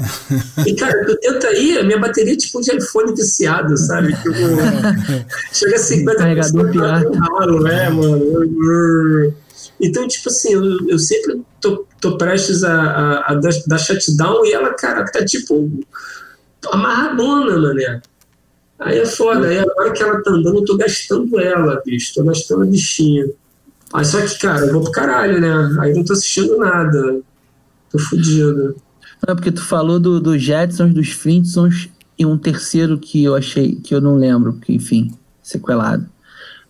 e 0.65 0.73
cara, 0.75 1.05
tu 1.05 1.15
tenta 1.17 1.51
ir, 1.53 1.77
a 1.79 1.83
minha 1.83 1.99
bateria 1.99 2.33
é 2.33 2.37
tipo 2.37 2.61
de 2.61 2.75
iPhone 2.75 3.13
viciado, 3.15 3.77
sabe? 3.77 4.15
Tipo, 4.15 4.31
chega 5.53 5.75
a 5.75 5.79
50 5.79 6.17
Carregador 6.17 6.71
pirata. 6.71 7.19
ralo, 7.19 7.67
é, 7.67 7.89
mano. 7.89 9.33
Então, 9.79 10.07
tipo 10.07 10.29
assim, 10.29 10.53
eu, 10.53 10.89
eu 10.89 10.99
sempre 10.99 11.41
tô, 11.65 11.87
tô 11.99 12.17
prestes 12.17 12.63
a, 12.63 12.73
a, 12.73 13.31
a 13.31 13.35
dar, 13.35 13.51
dar 13.67 13.77
shutdown 13.77 14.45
e 14.45 14.53
ela, 14.53 14.73
cara, 14.73 15.05
tá 15.05 15.25
tipo 15.25 15.69
amarradona, 16.71 17.57
mané. 17.57 18.01
Aí 18.79 18.99
é 18.99 19.05
foda. 19.05 19.47
Aí 19.47 19.59
agora 19.59 19.91
que 19.91 20.03
ela 20.03 20.21
tá 20.21 20.31
andando, 20.31 20.57
eu 20.57 20.65
tô 20.65 20.77
gastando 20.77 21.39
ela, 21.39 21.81
bicho. 21.85 22.13
Tô 22.13 22.23
gastando 22.23 22.63
a 22.63 22.65
bichinha. 22.65 23.25
Aí 23.93 24.05
só 24.05 24.21
que, 24.21 24.37
cara, 24.39 24.65
eu 24.65 24.73
vou 24.73 24.83
pro 24.83 24.91
caralho, 24.91 25.39
né? 25.39 25.77
Aí 25.81 25.93
não 25.93 26.03
tô 26.03 26.13
assistindo 26.13 26.57
nada. 26.57 27.21
Tô 27.91 27.99
fudido. 27.99 28.75
Não, 29.25 29.35
porque 29.35 29.51
tu 29.51 29.63
falou 29.63 29.99
do, 29.99 30.19
dos 30.19 30.41
Jetsons, 30.41 30.93
dos 30.93 31.09
Flintstones 31.11 31.89
e 32.17 32.25
um 32.25 32.37
terceiro 32.37 32.97
que 32.97 33.23
eu 33.23 33.35
achei, 33.35 33.75
que 33.75 33.95
eu 33.95 34.01
não 34.01 34.15
lembro, 34.15 34.53
que 34.53 34.73
enfim, 34.73 35.11
sequelado. 35.41 36.05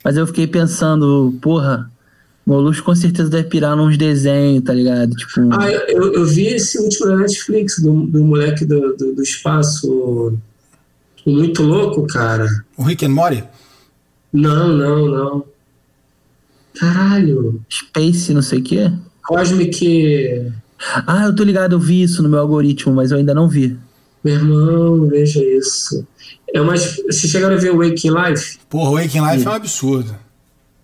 Mas 0.03 0.17
eu 0.17 0.27
fiquei 0.27 0.45
pensando, 0.45 1.33
porra, 1.41 1.89
Molusco 2.45 2.85
com 2.85 2.95
certeza 2.95 3.29
deve 3.29 3.49
pirar 3.49 3.75
nos 3.75 3.97
desenhos, 3.97 4.63
tá 4.63 4.71
ligado? 4.73 5.15
Tipo, 5.15 5.49
Ah, 5.51 5.71
eu, 5.71 6.13
eu 6.13 6.25
vi 6.25 6.47
esse 6.47 6.77
último 6.77 7.07
da 7.07 7.15
Netflix, 7.17 7.79
do, 7.79 8.05
do 8.05 8.23
moleque 8.23 8.63
do, 8.65 8.95
do, 8.95 9.15
do 9.15 9.23
espaço 9.23 10.37
muito 11.25 11.63
louco, 11.63 12.05
cara. 12.05 12.47
O 12.77 12.83
Rick 12.83 13.03
and 13.03 13.09
Morty? 13.09 13.43
Não, 14.31 14.67
não, 14.77 15.07
não. 15.07 15.45
Caralho. 16.79 17.61
Space, 17.69 18.33
não 18.33 18.41
sei 18.41 18.59
o 18.59 18.63
quê. 18.63 18.91
Cosmic. 19.23 20.51
Ah, 21.07 21.23
eu 21.25 21.35
tô 21.35 21.43
ligado, 21.43 21.73
eu 21.73 21.79
vi 21.79 22.03
isso 22.03 22.21
no 22.21 22.29
meu 22.29 22.39
algoritmo, 22.39 22.93
mas 22.93 23.11
eu 23.11 23.17
ainda 23.17 23.33
não 23.33 23.47
vi. 23.49 23.75
Meu 24.23 24.35
irmão, 24.35 25.07
veja 25.07 25.43
isso. 25.43 26.05
É 26.53 26.61
uma, 26.61 26.75
vocês 26.75 27.19
chegaram 27.31 27.55
a 27.55 27.59
ver 27.59 27.71
o 27.71 27.77
Waking 27.77 28.11
Life? 28.11 28.59
Porra, 28.69 28.89
o 28.91 28.93
Waking 28.95 29.21
Life 29.21 29.45
é 29.45 29.49
um 29.49 29.53
absurdo. 29.53 30.15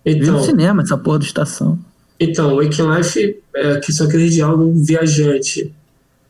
Vi 0.05 0.15
no 0.15 0.23
Então, 0.23 0.43
cinema, 0.43 0.81
essa 0.83 0.97
porra 0.97 1.19
do 1.19 1.25
estação. 1.25 1.77
então 2.19 2.55
Waking 2.57 2.87
Life 2.95 3.37
é, 3.55 3.79
que 3.79 3.91
são 3.93 4.07
aqueles 4.07 4.33
diálogos 4.33 4.85
viajante. 4.87 5.73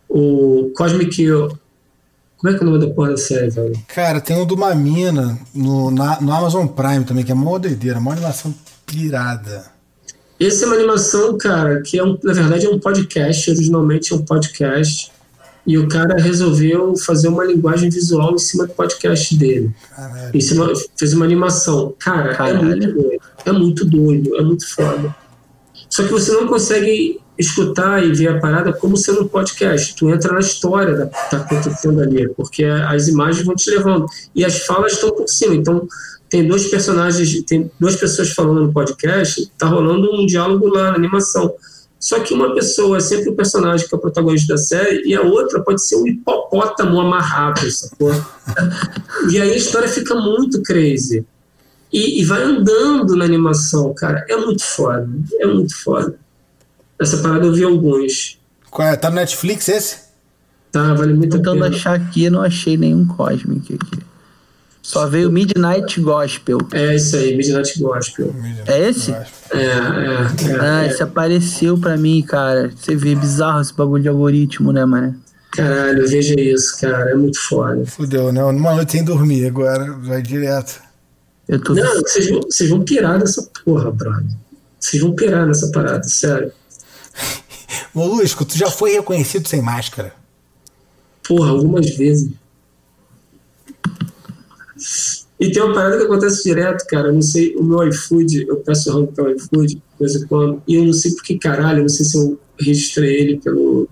O 0.10 0.72
Cosmic. 0.76 1.26
Como 2.38 2.52
é 2.54 2.58
que 2.58 2.64
é 2.64 2.68
o 2.68 2.70
nome 2.72 2.86
da 2.86 2.92
porra 2.94 3.12
da 3.12 3.18
série, 3.18 3.50
velho? 3.50 3.74
Cara, 3.88 4.20
tem 4.20 4.36
um 4.36 4.46
do 4.46 4.58
Mamina 4.58 5.38
no, 5.54 5.92
na- 5.92 6.20
no 6.20 6.32
Amazon 6.34 6.66
Prime 6.68 7.06
também, 7.06 7.24
que 7.24 7.32
é 7.32 7.36
mó 7.36 7.58
doideira, 7.60 8.00
mó 8.00 8.12
animação 8.12 8.54
pirada. 8.86 9.66
Esse 10.40 10.64
é 10.64 10.68
uma 10.68 10.76
animação, 10.76 11.38
cara, 11.38 11.82
que 11.84 12.00
é 12.00 12.04
um, 12.04 12.18
na 12.24 12.34
verdade 12.34 12.66
é 12.66 12.70
um 12.70 12.80
podcast, 12.80 13.52
originalmente 13.52 14.12
é 14.12 14.16
um 14.16 14.24
podcast, 14.26 15.12
e 15.68 15.78
o 15.78 15.88
cara 15.88 16.20
resolveu 16.20 16.96
fazer 16.98 17.28
uma 17.28 17.46
linguagem 17.46 17.92
visual 17.92 18.34
em 18.34 18.40
cima 18.40 18.66
do 18.66 18.74
podcast 18.74 19.38
dele. 19.38 19.70
Caralho. 19.96 20.32
Em 20.36 20.42
cima, 20.42 20.74
fez 20.98 21.14
uma 21.14 21.24
animação. 21.26 21.94
Cara, 22.00 22.32
é 22.32 22.36
Caralho. 22.36 22.64
muito 22.64 22.92
doido. 22.92 23.11
É 23.46 23.52
muito 23.52 23.86
doido, 23.86 24.36
é 24.38 24.42
muito 24.42 24.68
foda. 24.74 25.16
Só 25.90 26.04
que 26.04 26.12
você 26.12 26.32
não 26.32 26.48
consegue 26.48 27.20
escutar 27.38 28.04
e 28.04 28.14
ver 28.14 28.30
a 28.30 28.40
parada 28.40 28.72
como 28.72 28.96
sendo 28.96 29.24
um 29.24 29.28
podcast. 29.28 29.96
Tu 29.96 30.10
entra 30.10 30.34
na 30.34 30.40
história 30.40 30.96
da 30.96 31.08
que 31.08 31.30
tá 31.30 31.38
acontecendo 31.38 32.02
ali, 32.02 32.30
porque 32.30 32.64
as 32.64 33.08
imagens 33.08 33.46
vão 33.46 33.56
te 33.56 33.70
levando. 33.70 34.06
E 34.36 34.46
as 34.46 34.66
falas 34.66 34.94
estão 34.94 35.12
por 35.12 35.28
cima. 35.28 35.56
Então, 35.56 35.88
tem 36.30 36.48
dois 36.48 36.68
personagens, 36.68 37.44
tem 37.44 37.70
duas 37.80 37.96
pessoas 37.96 38.30
falando 38.32 38.62
no 38.68 38.74
podcast, 38.74 39.52
tá 39.58 39.68
rolando 39.68 40.14
um 40.14 40.26
diálogo 40.26 40.68
lá 40.68 40.92
na 40.92 40.96
animação. 40.96 41.54
Só 42.00 42.20
que 42.20 42.34
uma 42.34 42.56
pessoa 42.56 42.98
é 42.98 43.00
sempre 43.00 43.30
o 43.30 43.36
personagem 43.36 43.88
que 43.88 43.94
é 43.94 43.98
o 43.98 44.02
protagonista 44.02 44.54
da 44.54 44.58
série 44.58 45.04
e 45.06 45.14
a 45.14 45.22
outra 45.22 45.62
pode 45.62 45.86
ser 45.86 45.98
um 45.98 46.08
hipopótamo 46.08 47.00
amarrado, 47.00 47.70
sacou? 47.70 48.12
e 49.30 49.40
aí 49.40 49.52
a 49.52 49.56
história 49.56 49.88
fica 49.88 50.16
muito 50.16 50.64
crazy. 50.64 51.24
E, 51.92 52.22
e 52.22 52.26
vai 52.26 52.42
andando 52.42 53.16
na 53.16 53.26
animação, 53.26 53.94
cara. 53.94 54.26
É 54.30 54.38
muito 54.38 54.64
foda. 54.64 55.10
É 55.40 55.46
muito 55.46 55.76
foda. 55.76 56.16
Essa 57.00 57.18
parada 57.18 57.46
eu 57.46 57.54
vi 57.54 57.64
alguns. 57.64 58.40
Qual 58.70 58.88
é? 58.88 58.96
Tá 58.96 59.10
no 59.10 59.16
Netflix 59.18 59.68
esse? 59.68 60.12
Tá, 60.72 60.94
vale 60.94 61.14
muito 61.14 61.36
a 61.36 61.38
Tentando 61.40 61.64
pena. 61.64 61.76
achar 61.76 61.96
aqui, 61.96 62.26
eu 62.26 62.32
não 62.32 62.42
achei 62.42 62.78
nenhum 62.78 63.06
Cosmic 63.06 63.74
aqui. 63.76 64.00
Só 64.82 65.06
veio 65.06 65.32
Midnight 65.32 66.00
Gospel. 66.00 66.58
É 66.72 66.96
isso 66.96 67.16
aí, 67.16 67.36
Midnight 67.36 67.80
Gospel. 67.80 68.34
É 68.66 68.90
esse? 68.90 69.12
É, 69.12 69.28
é, 69.54 69.60
é. 69.60 70.60
Ah, 70.60 70.84
é. 70.84 70.88
esse 70.88 71.04
apareceu 71.04 71.78
pra 71.78 71.98
mim, 71.98 72.22
cara. 72.24 72.72
Você 72.76 72.96
vê 72.96 73.14
bizarro 73.14 73.62
esse 73.62 73.74
bagulho 73.74 74.02
de 74.02 74.10
algoritmo, 74.10 74.72
né, 74.72 74.84
mano? 74.86 75.16
Caralho, 75.52 76.08
veja 76.08 76.40
isso, 76.40 76.80
cara. 76.80 77.12
É 77.12 77.16
muito 77.16 77.40
foda. 77.40 77.86
Fudeu, 77.86 78.32
né? 78.32 78.42
Numa 78.52 78.74
noite 78.74 78.94
sem 78.94 79.04
dormir, 79.04 79.46
agora 79.46 79.92
vai 80.02 80.22
direto. 80.22 80.82
Eu 81.52 81.62
tô. 81.62 81.76
Não, 81.76 82.02
vocês 82.02 82.30
vão, 82.30 82.42
vocês 82.44 82.70
vão 82.70 82.86
pirar 82.86 83.20
nessa 83.20 83.44
porra, 83.66 83.92
brother. 83.92 84.32
Vocês 84.80 85.04
vão 85.04 85.14
pirar 85.14 85.46
nessa 85.46 85.70
parada, 85.70 86.04
sério. 86.04 86.50
Molusco, 87.94 88.46
tu 88.46 88.58
já 88.58 88.72
foi 88.72 88.94
reconhecido 88.94 89.46
sem 89.50 89.62
máscara. 89.62 90.14
Porra, 91.28 91.50
algumas 91.52 91.90
vezes. 91.90 92.32
E 95.38 95.52
tem 95.52 95.62
uma 95.62 95.74
parada 95.74 95.98
que 95.98 96.06
acontece 96.06 96.44
direto, 96.44 96.86
cara. 96.88 97.10
Eu 97.10 97.14
não 97.14 97.22
sei, 97.22 97.54
o 97.58 97.64
meu 97.64 97.86
iFood, 97.90 98.46
eu 98.48 98.58
peço 98.58 98.94
rango 98.94 99.12
pelo 99.12 99.32
iFood, 99.32 99.76
de 99.76 99.82
vez 100.00 100.16
em 100.16 100.26
quando, 100.28 100.64
e 100.66 100.76
eu 100.76 100.86
não 100.86 100.94
sei 100.94 101.12
por 101.12 101.24
que 101.24 101.38
caralho, 101.38 101.80
eu 101.80 101.84
não 101.84 101.90
sei 101.90 102.06
se 102.06 102.18
eu 102.18 102.40
registrei 102.58 103.20
ele 103.20 103.42
pelo, 103.42 103.90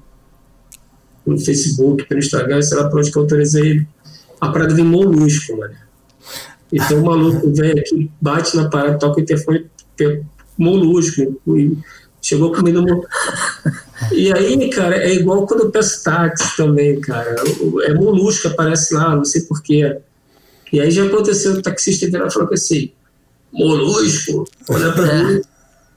pelo 1.25 1.37
Facebook, 1.37 2.07
pelo 2.07 2.19
Instagram, 2.19 2.61
sei 2.61 2.77
lá 2.77 2.87
por 2.87 2.99
onde 2.99 3.11
que 3.11 3.17
eu 3.17 3.23
autorizei 3.23 3.69
ele. 3.69 3.87
A 4.39 4.49
parada 4.49 4.73
vem 4.73 4.85
molusco, 4.85 5.57
mano. 5.57 5.88
Então 6.71 6.99
o 7.01 7.05
maluco 7.05 7.51
vem 7.53 7.71
aqui, 7.71 8.11
bate 8.21 8.55
na 8.55 8.69
parada, 8.69 8.97
toca 8.99 9.19
o 9.19 9.23
interfone, 9.23 9.65
molusco, 10.57 11.39
e 11.47 11.77
chegou 12.21 12.51
comendo 12.51 12.81
mo- 12.83 13.05
e 14.11 14.31
aí, 14.31 14.69
cara, 14.69 14.95
é 14.97 15.13
igual 15.13 15.45
quando 15.47 15.61
eu 15.63 15.71
peço 15.71 16.03
táxi 16.03 16.55
também, 16.57 16.99
cara. 17.01 17.35
É 17.83 17.93
molusco, 17.93 18.47
aparece 18.47 18.93
lá, 18.93 19.15
não 19.15 19.25
sei 19.25 19.41
porquê. 19.41 19.97
E 20.71 20.79
aí 20.79 20.91
já 20.91 21.05
aconteceu, 21.05 21.53
o 21.53 21.61
taxista 21.61 22.05
virar 22.05 22.27
e 22.27 22.31
falou 22.31 22.53
assim, 22.53 22.91
molusco, 23.51 24.45
olha 24.69 24.91
pra 24.91 25.07
É. 25.07 25.23
mim. 25.23 25.41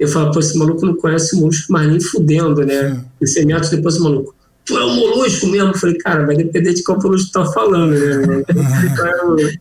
Eu 0.01 0.09
falo, 0.09 0.33
pô, 0.33 0.41
esse 0.41 0.57
maluco 0.59 0.85
não 0.85 0.97
conhece 0.97 1.37
o 1.37 1.41
molusco, 1.41 1.73
mas 1.73 1.87
nem 1.89 2.01
fudendo, 2.01 2.65
né? 2.67 2.91
Sim. 2.95 3.05
E 3.21 3.27
você 3.27 3.45
metros 3.45 3.71
depois 3.71 3.97
o 3.99 4.03
maluco, 4.05 4.35
tu 4.65 4.79
é 4.79 4.85
um 4.85 4.95
molusco 4.95 5.47
mesmo? 5.47 5.71
Eu 5.71 5.79
falei, 5.79 5.99
cara, 5.99 6.27
vai 6.27 6.37
depender 6.37 6.75
de 6.75 6.83
qual 6.83 7.01
molusco 7.01 7.31
tu 7.31 7.33
tá 7.33 7.53
falando, 7.53 7.93
né? 7.93 8.45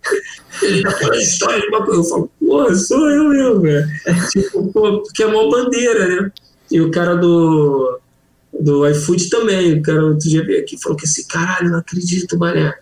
Ele 0.62 0.84
tá 0.84 0.92
falando 0.92 1.16
história 1.16 1.62
de 1.62 1.68
uma 1.68 1.86
coisa. 1.86 2.02
Eu 2.02 2.04
falo, 2.04 2.32
pô, 2.40 2.76
sou 2.76 3.10
eu 3.10 3.30
mesmo, 3.30 3.62
velho. 3.62 3.88
tipo, 4.32 4.72
pô, 4.72 5.02
porque 5.02 5.24
é 5.24 5.28
uma 5.28 5.50
bandeira, 5.50 6.08
né? 6.08 6.32
E 6.70 6.80
o 6.80 6.92
cara 6.92 7.16
do, 7.16 8.00
do 8.58 8.88
iFood 8.88 9.30
também, 9.30 9.80
o 9.80 9.82
cara 9.82 10.04
outro 10.04 10.30
dia 10.30 10.44
veio 10.44 10.62
aqui 10.62 10.76
e 10.76 10.82
falou 10.82 10.98
que 10.98 11.06
assim, 11.06 11.26
caralho, 11.28 11.72
não 11.72 11.80
acredito, 11.80 12.38
mané. 12.38 12.74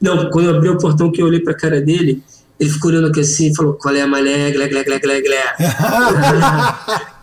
Não, 0.00 0.30
quando 0.30 0.48
eu 0.48 0.56
abri 0.56 0.68
o 0.68 0.78
portão 0.78 1.10
que 1.10 1.20
eu 1.20 1.26
olhei 1.26 1.40
pra 1.40 1.54
cara 1.54 1.80
dele, 1.80 2.22
ele 2.60 2.70
ficou 2.70 2.90
olhando 2.90 3.08
aqui 3.08 3.20
assim 3.20 3.50
e 3.50 3.56
falou, 3.56 3.74
qual 3.74 3.94
é 3.94 4.02
a 4.02 4.06
mané, 4.06 4.50
glé, 4.50 4.68
glé, 4.68 4.84
glé, 4.84 5.00
glé, 5.00 5.20
glé. 5.20 5.56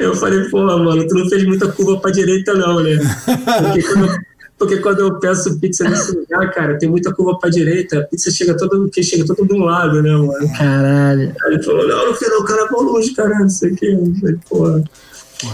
Eu 0.00 0.14
falei, 0.14 0.48
pô, 0.48 0.62
mano, 0.64 1.06
tu 1.06 1.14
não 1.14 1.28
fez 1.28 1.44
muita 1.44 1.70
curva 1.70 2.00
pra 2.00 2.10
direita 2.10 2.54
não, 2.54 2.80
né? 2.82 2.96
Porque 3.26 3.82
quando, 3.82 4.18
Porque 4.58 4.76
quando 4.78 5.00
eu 5.00 5.18
peço 5.18 5.58
pizza 5.60 5.86
nesse 5.88 6.12
lugar, 6.16 6.50
cara, 6.54 6.78
tem 6.78 6.88
muita 6.88 7.12
curva 7.12 7.38
pra 7.38 7.50
direita, 7.50 7.98
a 7.98 8.02
pizza 8.04 8.30
chega 8.30 8.56
todo, 8.56 8.88
que 8.88 9.02
chega 9.02 9.24
todo 9.26 9.46
de 9.46 9.52
um 9.54 9.64
lado, 9.64 10.02
né, 10.02 10.10
mano? 10.16 10.50
Caralho. 10.56 11.34
Aí 11.44 11.52
ele 11.54 11.62
falou, 11.62 11.86
não, 11.86 12.08
no 12.08 12.14
final 12.14 12.40
o 12.40 12.44
cara 12.44 12.62
é 12.62 12.70
longe, 12.74 13.14
cara, 13.14 13.38
não 13.38 13.48
sei 13.50 13.72
o 13.72 13.76
que. 13.76 13.86
Eu 13.86 14.14
falei, 14.20 14.36
porra. 14.48 14.84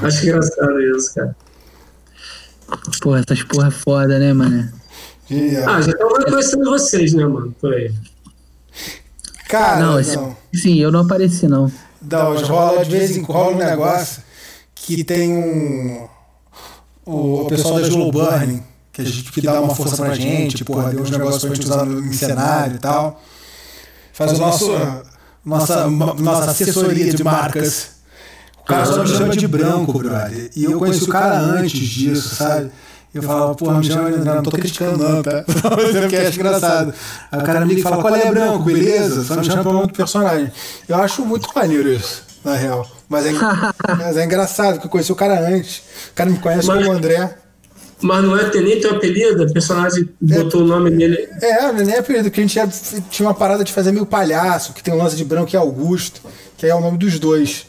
Acho 0.03 0.23
engraçado 0.25 0.81
isso, 0.97 1.15
cara. 1.15 1.37
Porra, 3.01 3.21
essas 3.21 3.43
porra 3.43 3.71
foda, 3.71 4.19
né, 4.21 4.33
mano? 4.33 4.71
Ah, 5.67 5.81
já 5.81 5.91
estão 5.91 6.09
reconhecendo 6.13 6.65
vocês, 6.71 7.13
né, 7.13 7.27
mano? 7.27 7.55
Por 7.61 7.73
aí. 7.75 7.93
Cara, 9.49 9.81
não, 9.81 9.93
não. 9.93 10.01
esse- 10.01 10.19
Sim, 10.55 10.79
eu 10.81 10.93
não 10.93 11.01
apareci, 11.01 11.47
não. 11.49 11.71
Não, 12.11 12.37
rola 12.47 12.85
de 12.85 12.91
vez 12.91 13.17
em 13.17 13.23
quando 13.23 13.55
um 13.55 13.59
negócio 13.59 14.23
que 14.75 15.05
tem 15.05 15.33
um. 15.33 16.09
O, 17.05 17.43
o 17.43 17.47
pessoal 17.47 17.75
da 17.81 17.89
Slow 17.89 18.13
Burning, 18.13 18.63
que 18.93 19.03
a 19.03 19.05
gente 19.05 19.33
que 19.33 19.41
dá 19.41 19.61
uma 19.61 19.75
força 19.75 19.97
pra 19.97 20.15
gente, 20.15 20.65
porra, 20.65 20.91
deu 20.91 21.01
uns 21.03 21.11
negócios 21.11 21.43
pra 21.45 21.55
gente 21.55 21.65
usar 21.65 21.85
no- 21.85 22.01
em 22.07 22.13
cenário 22.13 22.77
e 22.77 22.79
tal. 22.79 23.21
Faz 24.13 24.33
o 24.33 24.39
nosso. 24.39 24.71
Nossa, 25.45 25.89
nossa 25.91 26.51
assessoria 26.51 27.13
de 27.13 27.25
marcas. 27.25 27.91
O 28.61 28.65
cara 28.65 28.87
só 28.87 29.03
me 29.03 29.09
chama 29.09 29.37
de 29.37 29.49
branco, 29.49 29.99
brother. 29.99 30.51
E 30.55 30.65
eu 30.65 30.79
conheci 30.79 31.03
o 31.05 31.09
cara 31.09 31.37
antes 31.41 31.81
disso, 31.89 32.35
sabe? 32.37 32.71
Eu 33.15 33.23
falava, 33.23 33.55
porra, 33.55 33.79
me 33.79 33.85
chama 33.85 34.11
de 34.11 34.17
André, 34.19 34.35
não 34.35 34.43
tô 34.43 34.51
criticando 34.51 34.97
não, 35.07 35.23
tá? 35.23 35.39
É 35.41 36.01
porque 36.01 36.17
acho 36.17 36.41
engraçado. 36.41 36.95
Aí 37.31 37.41
o 37.41 37.45
cara 37.45 37.61
me 37.61 37.67
liga 37.67 37.81
e 37.81 37.83
fala, 37.83 38.01
qual 38.01 38.17
é 38.17 38.31
branco, 38.31 38.65
beleza? 38.65 39.23
Só 39.25 39.37
me 39.37 39.45
chama 39.45 39.63
pelo 39.63 39.75
nome 39.75 39.87
do 39.89 39.93
personagem. 39.93 40.51
Eu 40.89 40.97
acho 40.97 41.25
muito 41.27 41.49
maneiro 41.55 41.89
isso, 41.93 42.23
na 42.43 42.55
real. 42.55 42.89
Mas 43.09 43.27
é, 43.27 43.33
mas 43.99 44.17
é 44.17 44.25
engraçado, 44.25 44.81
que 44.81 44.87
eu 44.87 44.91
conheci 44.91 45.13
o 45.13 45.17
cara 45.17 45.39
antes. 45.47 45.83
O 46.11 46.15
cara 46.15 46.31
me 46.31 46.39
conhece 46.39 46.67
Mas- 46.67 46.79
como 46.87 46.97
André. 46.97 47.37
Mas 48.01 48.25
não 48.25 48.37
é 48.37 48.45
ter 48.51 48.63
nem 48.63 48.81
teu 48.81 48.97
apelido, 48.97 49.45
o 49.45 49.53
personagem 49.53 50.09
botou 50.21 50.63
o 50.63 50.67
nome 50.67 50.91
dele. 50.91 51.29
É, 51.41 51.67
é 51.67 51.73
nem 51.73 51.97
apelido, 51.99 52.33
que 52.33 52.41
a 52.41 52.43
gente 52.43 52.57
ia- 52.57 52.69
tinha 53.11 53.29
uma 53.29 53.35
parada 53.35 53.63
de 53.63 53.73
fazer 53.73 53.93
meio 53.93 54.05
palhaço, 54.05 54.73
que 54.73 54.83
tem 54.83 54.93
um 54.93 54.97
lance 54.97 55.15
de 55.15 55.25
branco 55.25 55.51
e 55.55 55.57
Augusto, 55.57 56.21
que 56.57 56.67
é 56.67 56.75
o 56.75 56.81
nome 56.81 56.99
dos 56.99 57.21
dois. 57.21 57.65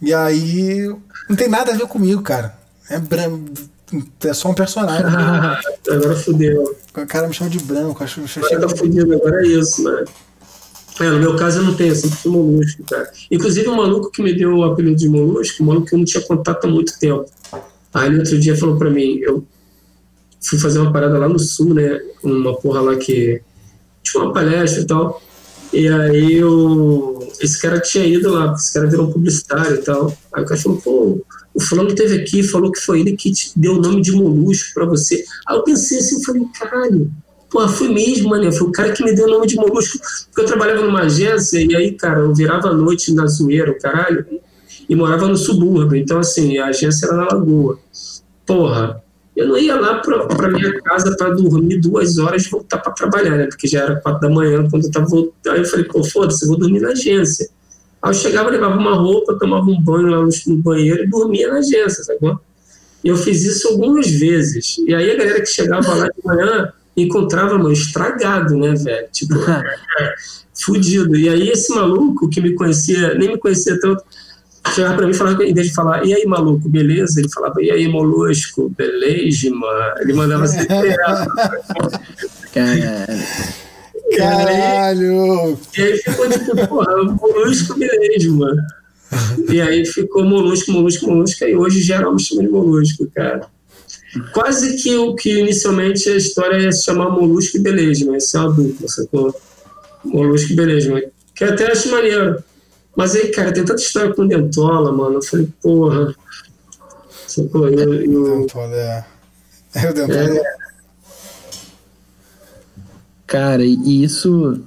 E 0.00 0.14
aí. 0.14 0.86
Não 1.28 1.34
tem 1.34 1.48
nada 1.48 1.72
a 1.72 1.74
ver 1.76 1.86
comigo, 1.88 2.22
cara. 2.22 2.54
É 2.88 2.96
branco. 2.98 3.44
É 4.24 4.32
só 4.32 4.50
um 4.50 4.54
personagem. 4.54 5.06
Ah, 5.06 5.60
agora 5.88 6.16
fudeu. 6.16 6.76
o 6.96 7.06
cara 7.06 7.28
me 7.28 7.34
chama 7.34 7.50
de 7.50 7.58
branco, 7.58 8.02
acho, 8.02 8.20
acho 8.22 8.44
Agora 8.44 8.68
tá 8.68 8.76
fudido, 8.76 9.14
agora 9.14 9.46
é 9.46 9.48
isso, 9.48 9.82
né? 9.84 10.04
É, 10.98 11.10
no 11.10 11.18
meu 11.18 11.36
caso 11.36 11.60
eu 11.60 11.64
não 11.64 11.74
tenho, 11.74 11.90
eu 11.90 11.96
sempre 11.96 12.16
fui 12.16 12.32
molusco, 12.32 12.82
cara. 12.84 13.10
Inclusive 13.30 13.68
o 13.68 13.76
maluco 13.76 14.10
que 14.10 14.22
me 14.22 14.32
deu 14.32 14.56
o 14.56 14.64
apelido 14.64 14.96
de 14.96 15.08
molusco, 15.08 15.62
o 15.62 15.66
maluco 15.66 15.86
que 15.86 15.94
eu 15.94 15.98
não 15.98 16.06
tinha 16.06 16.22
contato 16.22 16.64
há 16.64 16.68
muito 16.68 16.98
tempo. 16.98 17.26
Aí 17.92 18.08
ele 18.08 18.18
outro 18.18 18.38
dia 18.38 18.56
falou 18.56 18.76
pra 18.76 18.90
mim, 18.90 19.18
eu 19.20 19.46
fui 20.42 20.58
fazer 20.58 20.78
uma 20.78 20.92
parada 20.92 21.18
lá 21.18 21.28
no 21.28 21.38
sul, 21.38 21.74
né? 21.74 22.00
Uma 22.22 22.56
porra 22.56 22.80
lá 22.80 22.96
que 22.96 23.40
tinha 24.02 24.22
uma 24.22 24.32
palestra 24.32 24.82
e 24.82 24.86
tal. 24.86 25.22
E 25.72 25.88
aí 25.88 26.34
eu, 26.34 27.18
esse 27.40 27.60
cara 27.60 27.80
tinha 27.80 28.06
ido 28.06 28.32
lá, 28.32 28.54
esse 28.54 28.72
cara 28.72 28.86
virou 28.86 29.06
um 29.06 29.12
publicitário 29.12 29.76
e 29.76 29.82
tal. 29.82 30.16
Aí 30.32 30.42
o 30.42 30.46
cara 30.46 30.60
falou, 30.60 30.78
pô, 30.78 31.22
o 31.56 31.60
fulano 31.60 31.94
teve 31.94 32.16
aqui, 32.22 32.42
falou 32.42 32.70
que 32.70 32.80
foi 32.80 33.00
ele 33.00 33.16
que 33.16 33.32
te 33.32 33.50
deu 33.56 33.72
o 33.72 33.80
nome 33.80 34.02
de 34.02 34.12
molusco 34.12 34.74
pra 34.74 34.84
você. 34.84 35.24
Aí 35.48 35.56
eu 35.56 35.64
pensei 35.64 35.98
assim, 35.98 36.16
eu 36.16 36.22
falei, 36.22 36.42
caralho, 36.58 37.10
Porra, 37.50 37.68
fui 37.68 37.88
mesmo, 37.88 38.30
mano. 38.30 38.52
Foi 38.52 38.66
o 38.68 38.72
cara 38.72 38.92
que 38.92 39.04
me 39.04 39.14
deu 39.14 39.26
o 39.26 39.30
nome 39.30 39.46
de 39.46 39.56
molusco. 39.56 39.98
Porque 40.26 40.42
eu 40.42 40.46
trabalhava 40.46 40.84
numa 40.84 41.02
agência 41.02 41.58
e 41.58 41.74
aí, 41.74 41.92
cara, 41.92 42.20
eu 42.20 42.34
virava 42.34 42.68
a 42.68 42.74
noite 42.74 43.14
na 43.14 43.26
zoeira, 43.26 43.70
o 43.70 43.78
caralho, 43.78 44.26
e 44.88 44.94
morava 44.94 45.26
no 45.26 45.36
subúrbio. 45.36 45.96
Então, 45.96 46.18
assim, 46.18 46.58
a 46.58 46.66
agência 46.66 47.06
era 47.06 47.16
na 47.16 47.28
Lagoa. 47.32 47.78
Porra, 48.44 49.02
eu 49.34 49.48
não 49.48 49.56
ia 49.56 49.78
lá 49.78 50.00
pra 50.00 50.48
minha 50.50 50.80
casa 50.82 51.16
pra 51.16 51.30
dormir 51.30 51.80
duas 51.80 52.18
horas 52.18 52.44
e 52.44 52.50
voltar 52.50 52.78
pra 52.78 52.92
trabalhar, 52.92 53.36
né? 53.36 53.46
Porque 53.46 53.66
já 53.66 53.82
era 53.82 54.00
quatro 54.00 54.20
da 54.20 54.28
manhã 54.28 54.68
quando 54.68 54.84
eu 54.84 54.90
tava 54.90 55.06
voltando. 55.06 55.54
Aí 55.54 55.60
eu 55.60 55.64
falei, 55.64 55.84
pô, 55.86 56.02
foda-se, 56.02 56.44
eu 56.44 56.48
vou 56.48 56.58
dormir 56.58 56.80
na 56.80 56.88
agência. 56.88 57.48
Aí 58.02 58.10
eu 58.10 58.14
chegava, 58.14 58.50
levava 58.50 58.76
uma 58.76 58.94
roupa, 58.94 59.38
tomava 59.38 59.64
um 59.66 59.80
banho 59.80 60.08
lá 60.08 60.22
no, 60.22 60.56
banheiro 60.56 61.04
e 61.04 61.06
dormia 61.06 61.48
na 61.48 61.58
agência, 61.58 62.04
sacou? 62.04 62.38
E 63.02 63.08
eu 63.08 63.16
fiz 63.16 63.42
isso 63.44 63.68
algumas 63.68 64.08
vezes. 64.08 64.76
E 64.86 64.94
aí 64.94 65.10
a 65.10 65.16
galera 65.16 65.40
que 65.40 65.46
chegava 65.46 65.94
lá 65.94 66.08
de 66.08 66.24
manhã 66.24 66.72
encontrava, 66.96 67.58
mano, 67.58 67.72
estragado, 67.72 68.56
né, 68.56 68.74
velho? 68.74 69.08
Tipo, 69.12 69.34
fudido. 70.54 71.16
E 71.16 71.28
aí 71.28 71.48
esse 71.48 71.74
maluco 71.74 72.28
que 72.28 72.40
me 72.40 72.54
conhecia, 72.54 73.14
nem 73.14 73.28
me 73.28 73.38
conhecia 73.38 73.78
tanto, 73.78 74.02
chegava 74.74 74.96
pra 74.96 75.06
mim 75.06 75.12
e 75.12 75.16
falava, 75.16 75.44
em 75.44 75.54
vez 75.54 75.68
de 75.68 75.74
falar, 75.74 76.04
e 76.04 76.14
aí, 76.14 76.26
maluco, 76.26 76.68
beleza? 76.68 77.20
Ele 77.20 77.28
falava, 77.28 77.62
e 77.62 77.70
aí, 77.70 77.86
molusco, 77.88 78.68
beleza, 78.76 79.50
mano? 79.50 79.94
Ele 80.00 80.12
mandava 80.12 80.44
assim, 80.44 80.66
Caralho. 82.52 83.65
Caralho! 84.14 85.58
E 85.76 85.82
aí 85.82 85.98
ficou 85.98 86.28
tipo, 86.28 86.68
porra, 86.68 87.02
molusco, 87.04 87.78
beleza, 87.78 88.30
mano. 88.30 88.62
E 89.50 89.60
aí 89.60 89.84
ficou 89.84 90.24
molusco, 90.24 90.72
molusco, 90.72 91.06
molusco, 91.06 91.44
e 91.44 91.56
hoje 91.56 91.80
geral 91.80 92.18
chama 92.18 92.42
de 92.42 92.48
molusco, 92.48 93.10
cara. 93.14 93.48
Quase 94.32 94.76
que 94.82 94.96
o 94.96 95.14
que 95.14 95.40
inicialmente 95.40 96.08
a 96.08 96.16
história 96.16 96.58
ia 96.58 96.72
se 96.72 96.84
chamar 96.84 97.10
Molusco 97.10 97.56
e 97.56 97.60
Beleza, 97.60 98.06
mas 98.06 98.24
isso 98.24 98.36
é 98.36 98.40
uma 98.40 98.52
dupla, 98.52 98.88
sacou? 98.88 99.34
Molusco 100.04 100.52
e 100.52 100.56
Beleza, 100.56 100.90
mas 100.90 101.04
que 101.34 101.44
eu 101.44 101.52
até 101.52 101.70
acho 101.70 101.90
maneiro. 101.90 102.42
Mas 102.96 103.14
aí, 103.14 103.28
cara, 103.28 103.52
tem 103.52 103.64
tanta 103.64 103.80
história 103.80 104.14
com 104.14 104.26
Dentola, 104.26 104.90
mano. 104.90 105.16
Eu 105.16 105.22
falei, 105.22 105.48
porra. 105.62 106.14
Sacou? 107.26 107.68
Eu, 107.68 107.94
eu, 107.94 108.40
Dentola, 108.40 108.74
é. 108.74 109.04
É 109.74 109.90
o 109.90 109.92
Dentola. 109.94 110.40
Cara, 113.26 113.64
e 113.64 114.04
isso 114.04 114.62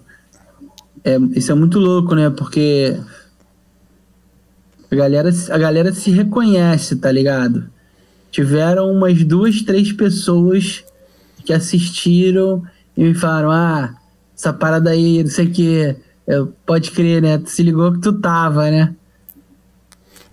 é, 1.04 1.18
isso 1.36 1.52
é 1.52 1.56
muito 1.56 1.80
louco, 1.80 2.14
né? 2.14 2.30
Porque 2.30 3.00
a 4.92 4.96
galera, 4.96 5.30
a 5.52 5.58
galera 5.58 5.94
se 5.94 6.12
reconhece, 6.12 6.96
tá 6.98 7.12
ligado? 7.12 7.70
Tiveram 8.32 8.92
umas 8.92 9.24
duas, 9.24 9.62
três 9.62 9.92
pessoas 9.92 10.84
que 11.46 11.54
assistiram 11.54 12.64
e 12.98 13.04
me 13.04 13.14
falaram: 13.14 13.52
Ah, 13.52 13.96
essa 14.36 14.52
parada 14.52 14.90
aí, 14.92 15.24
não 15.24 15.32
sei 15.32 15.48
o 15.48 15.52
que. 15.52 15.96
Pode 16.66 16.92
crer, 16.92 17.22
né? 17.22 17.38
Tu 17.38 17.50
se 17.50 17.64
ligou 17.64 17.92
que 17.94 18.00
tu 18.00 18.14
tava, 18.14 18.70
né? 18.70 18.94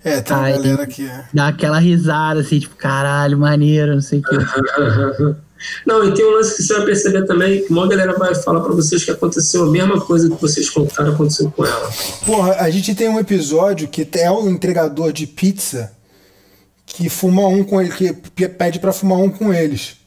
É, 0.03 0.21
tem 0.21 0.35
uma 0.35 0.43
Ai. 0.43 0.53
galera 0.53 0.85
que. 0.85 1.09
Dá 1.33 1.47
aquela 1.47 1.79
risada, 1.79 2.41
assim, 2.41 2.59
tipo, 2.59 2.75
caralho, 2.75 3.37
maneiro, 3.37 3.95
não 3.95 4.01
sei 4.01 4.19
o 4.19 4.21
que. 4.21 4.35
Não, 5.85 6.07
e 6.07 6.13
tem 6.13 6.25
um 6.25 6.31
lance 6.31 6.55
que 6.55 6.63
você 6.63 6.73
vai 6.73 6.85
perceber 6.85 7.25
também, 7.25 7.63
que 7.63 7.71
uma 7.71 7.87
galera 7.87 8.17
vai 8.17 8.35
falar 8.35 8.61
pra 8.61 8.73
vocês 8.73 9.03
que 9.03 9.11
aconteceu 9.11 9.63
a 9.63 9.71
mesma 9.71 9.99
coisa 9.99 10.29
que 10.29 10.41
vocês 10.41 10.69
contaram 10.69 11.13
aconteceu 11.13 11.51
com 11.51 11.65
ela. 11.65 11.91
Porra, 12.25 12.53
a 12.59 12.69
gente 12.69 12.93
tem 12.95 13.09
um 13.09 13.19
episódio 13.19 13.87
que 13.87 14.07
é 14.13 14.31
um 14.31 14.49
entregador 14.49 15.11
de 15.11 15.27
pizza 15.27 15.91
que 16.85 17.09
fuma 17.09 17.47
um 17.47 17.63
com 17.63 17.81
ele, 17.81 17.91
que 17.91 18.47
pede 18.47 18.79
pra 18.79 18.93
fumar 18.93 19.19
um 19.19 19.29
com 19.29 19.53
eles. 19.53 19.97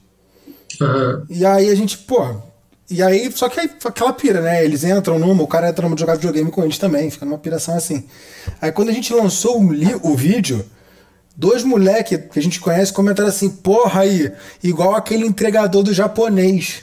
Aham. 0.81 1.27
E 1.29 1.45
aí 1.45 1.69
a 1.69 1.75
gente, 1.75 1.99
porra. 1.99 2.43
E 2.91 3.03
aí, 3.03 3.31
só 3.33 3.49
que 3.49 3.61
aí, 3.61 3.71
aquela 3.85 4.13
pira, 4.13 4.41
né? 4.41 4.65
Eles 4.65 4.83
entram 4.83 5.17
numa, 5.17 5.43
o 5.45 5.47
cara 5.47 5.69
entra 5.69 5.83
numa 5.83 5.95
de 5.95 6.01
jogar 6.01 6.15
videogame 6.15 6.51
com 6.51 6.65
eles 6.65 6.77
também, 6.77 7.09
fica 7.11 7.25
numa 7.25 7.39
piração 7.39 7.77
assim. 7.77 8.05
Aí 8.61 8.73
quando 8.73 8.89
a 8.89 8.93
gente 8.93 9.13
lançou 9.15 9.61
o, 9.61 10.11
o 10.11 10.17
vídeo, 10.17 10.65
dois 11.41 11.65
moleques 11.65 12.21
que 12.31 12.39
a 12.39 12.43
gente 12.43 12.61
conhece 12.61 12.93
comentaram 12.93 13.31
assim, 13.31 13.49
porra 13.49 14.03
aí, 14.03 14.31
igual 14.63 14.95
aquele 14.95 15.27
entregador 15.27 15.83
do 15.83 15.95
japonês. 15.95 16.83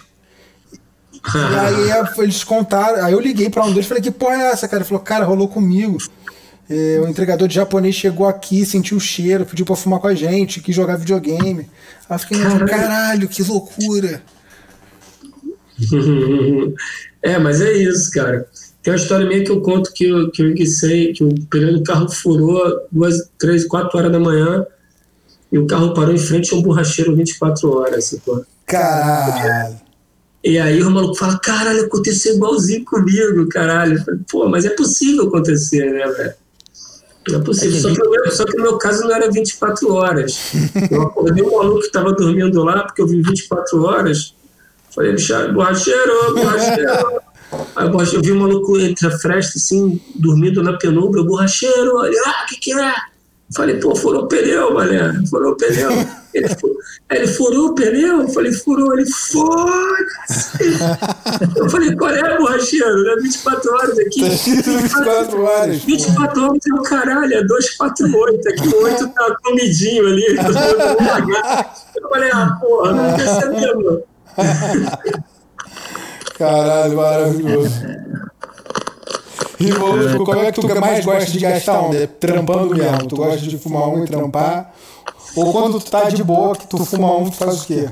E 1.14 1.56
aí 1.56 1.92
é, 1.94 2.24
eles 2.24 2.44
contaram, 2.44 3.06
aí 3.06 3.14
eu 3.14 3.20
liguei 3.20 3.52
pra 3.52 3.64
um 3.64 3.70
deles 3.70 3.86
e 3.86 3.88
falei, 3.88 4.02
que 4.02 4.10
porra 4.10 4.36
é 4.36 4.52
essa, 4.52 4.68
cara? 4.68 4.82
Ele 4.82 4.90
falou, 4.90 5.04
cara, 5.04 5.26
rolou 5.26 5.48
comigo. 5.48 6.00
É, 6.68 7.00
o 7.00 7.08
entregador 7.08 7.48
de 7.48 7.54
japonês 7.54 7.96
chegou 7.96 8.28
aqui, 8.28 8.66
sentiu 8.66 8.98
o 8.98 9.00
cheiro, 9.00 9.46
pediu 9.46 9.66
pra 9.66 9.76
fumar 9.76 10.00
com 10.00 10.08
a 10.08 10.16
gente, 10.16 10.60
quis 10.60 10.76
jogar 10.76 10.98
videogame. 10.98 11.70
Aí 12.10 12.16
eu 12.16 12.20
fiquei, 12.20 12.40
caralho, 12.40 12.68
caralho 12.68 13.28
que 13.30 13.44
loucura. 13.44 14.24
É, 17.20 17.38
mas 17.40 17.60
é 17.62 17.74
isso, 17.74 18.12
cara. 18.12 18.48
Tem 18.88 18.94
uma 18.94 19.02
história 19.02 19.26
minha 19.26 19.44
que 19.44 19.52
eu 19.52 19.60
conto 19.60 19.92
que 19.92 20.06
eu, 20.06 20.32
que 20.32 20.42
eu 20.42 20.50
enguicei, 20.50 21.12
que 21.12 21.22
o 21.22 21.28
pneu 21.50 21.74
do 21.74 21.84
carro 21.84 22.08
furou 22.08 22.88
duas, 22.90 23.30
três, 23.38 23.68
quatro 23.68 23.98
horas 23.98 24.10
da 24.10 24.18
manhã 24.18 24.66
e 25.52 25.60
o 25.60 25.68
carro 25.68 25.94
parou 25.94 26.16
em 26.16 26.18
frente 26.18 26.54
a 26.54 26.58
um 26.58 26.62
borracheiro 26.62 27.14
24 27.14 27.70
horas, 27.70 28.06
sacou? 28.06 28.46
Caralho. 28.66 29.76
E 30.42 30.58
aí 30.58 30.82
o 30.82 30.90
maluco 30.90 31.16
fala, 31.16 31.38
caralho, 31.38 31.84
aconteceu 31.84 32.36
igualzinho 32.36 32.86
comigo, 32.86 33.50
caralho. 33.50 34.02
Falei, 34.06 34.22
Pô, 34.32 34.48
mas 34.48 34.64
é 34.64 34.70
possível 34.70 35.28
acontecer, 35.28 35.92
né, 35.92 36.08
velho? 36.08 36.34
É 37.36 37.40
possível. 37.40 37.82
Só 37.82 37.94
que, 37.94 38.02
o 38.02 38.10
meu, 38.10 38.32
só 38.32 38.46
que 38.46 38.56
no 38.56 38.64
meu 38.64 38.78
caso 38.78 39.04
não 39.04 39.14
era 39.14 39.30
24 39.30 39.92
horas. 39.92 40.54
Eu 40.90 41.02
acordei 41.02 41.44
um 41.44 41.58
maluco 41.58 41.82
que 41.82 41.92
tava 41.92 42.14
dormindo 42.14 42.64
lá, 42.64 42.84
porque 42.84 43.02
eu 43.02 43.08
vi 43.08 43.22
24 43.22 43.84
horas. 43.84 44.34
Falei, 44.96 45.12
bicho, 45.12 45.34
borracheiro, 45.52 46.34
borracheiro. 46.34 47.27
Aí 47.76 47.88
o 47.88 47.92
borracheiro, 47.92 48.20
eu 48.20 48.24
vi 48.24 48.32
um 48.34 48.40
maluco 48.42 48.78
entre 48.80 49.08
a 49.08 49.12
fresta, 49.20 49.54
assim, 49.58 50.02
dormindo 50.16 50.62
na 50.62 50.78
penumbra, 50.78 51.22
o 51.22 51.26
borracheiro, 51.26 51.96
olha, 51.98 52.22
ah, 52.26 52.44
o 52.44 52.48
que 52.48 52.58
que 52.60 52.74
é? 52.80 52.94
Falei, 53.56 53.78
pô, 53.78 53.96
furou 53.96 54.24
o 54.24 54.28
pneu, 54.28 54.74
mané, 54.74 55.14
furou 55.30 55.54
o 55.54 55.56
pneu. 55.56 55.90
Ele, 56.34 56.50
fu- 56.50 56.78
aí 57.10 57.18
ele 57.20 57.28
furou 57.28 57.68
o 57.70 57.74
pneu? 57.74 58.22
Eu 58.22 58.28
falei, 58.30 58.52
furou. 58.52 58.94
Ele, 58.94 59.10
foda-se. 59.10 60.78
Eu 61.58 61.68
falei, 61.70 61.96
qual 61.96 62.12
é, 62.12 62.38
borracheiro? 62.38 63.04
Né? 63.04 63.16
24 63.24 63.74
horas 63.74 63.98
aqui. 63.98 64.22
Tá 64.22 64.28
escrito 64.28 64.70
24 64.70 65.42
horas. 65.42 65.80
pô. 65.80 65.86
24 65.88 66.44
horas 66.44 66.60
é 66.70 66.74
o 66.76 66.84
caralho, 66.84 67.34
é 67.34 67.44
248. 67.44 68.50
Aqui 68.50 68.68
o 68.68 68.84
8 68.84 69.08
tá 69.08 69.36
comidinho 69.44 70.06
ali. 70.06 70.26
Eu 71.96 72.10
falei, 72.10 72.30
ah, 72.32 72.58
porra, 72.60 72.92
não 72.92 73.18
ser 73.18 73.50
mesmo. 73.50 74.04
Caralho, 76.38 76.96
maravilhoso. 76.96 77.72
E 79.60 79.72
como 79.72 80.40
é 80.42 80.52
que 80.52 80.62
tu 80.62 80.80
mais 80.80 81.04
gosta 81.04 81.32
de 81.32 81.40
gastar 81.40 81.82
onda? 81.82 81.98
É 81.98 82.06
trampando 82.06 82.76
mesmo. 82.76 83.08
Tu 83.08 83.16
gosta 83.16 83.40
de 83.40 83.58
fumar 83.58 83.90
um 83.90 84.04
e 84.04 84.08
trampar? 84.08 84.72
Ou 85.36 85.52
quando 85.52 85.80
tu 85.80 85.90
tá 85.90 86.10
de 86.10 86.24
boa, 86.24 86.56
que 86.56 86.68
tu 86.68 86.78
fuma 86.86 87.18
um, 87.18 87.28
tu 87.30 87.38
faz 87.38 87.64
o 87.64 87.66
quê? 87.66 87.90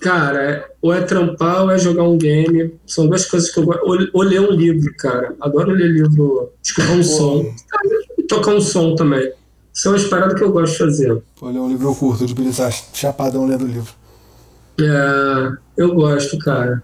Cara, 0.00 0.42
é- 0.42 0.66
ou 0.82 0.92
é 0.92 1.00
trampar 1.02 1.62
ou 1.62 1.70
é 1.70 1.78
jogar 1.78 2.02
um 2.04 2.18
game. 2.18 2.74
São 2.86 3.06
duas 3.06 3.26
coisas 3.26 3.50
que 3.50 3.60
eu 3.60 3.64
gosto. 3.64 3.82
Ou, 3.84 3.96
ou 4.12 4.22
ler 4.22 4.40
um 4.40 4.50
livro, 4.50 4.92
cara. 4.96 5.34
Adoro 5.40 5.70
ler 5.70 5.88
livro, 5.88 6.50
escutar 6.62 6.92
um 6.92 7.02
som. 7.02 7.44
E 8.16 8.22
tocar 8.24 8.54
um 8.54 8.60
som 8.60 8.94
também. 8.96 9.32
São 9.72 9.94
as 9.94 10.04
paradas 10.04 10.34
que 10.36 10.42
eu 10.42 10.50
gosto 10.50 10.72
de 10.72 10.78
fazer. 10.78 11.22
Pô, 11.38 11.48
ler 11.48 11.60
um 11.60 11.68
livro 11.68 11.94
curto, 11.94 12.26
de 12.26 12.34
bilhar 12.34 12.72
chapadão 12.92 13.46
lendo 13.46 13.66
livro. 13.66 13.92
É, 14.80 15.52
eu 15.76 15.94
gosto, 15.94 16.36
cara. 16.38 16.82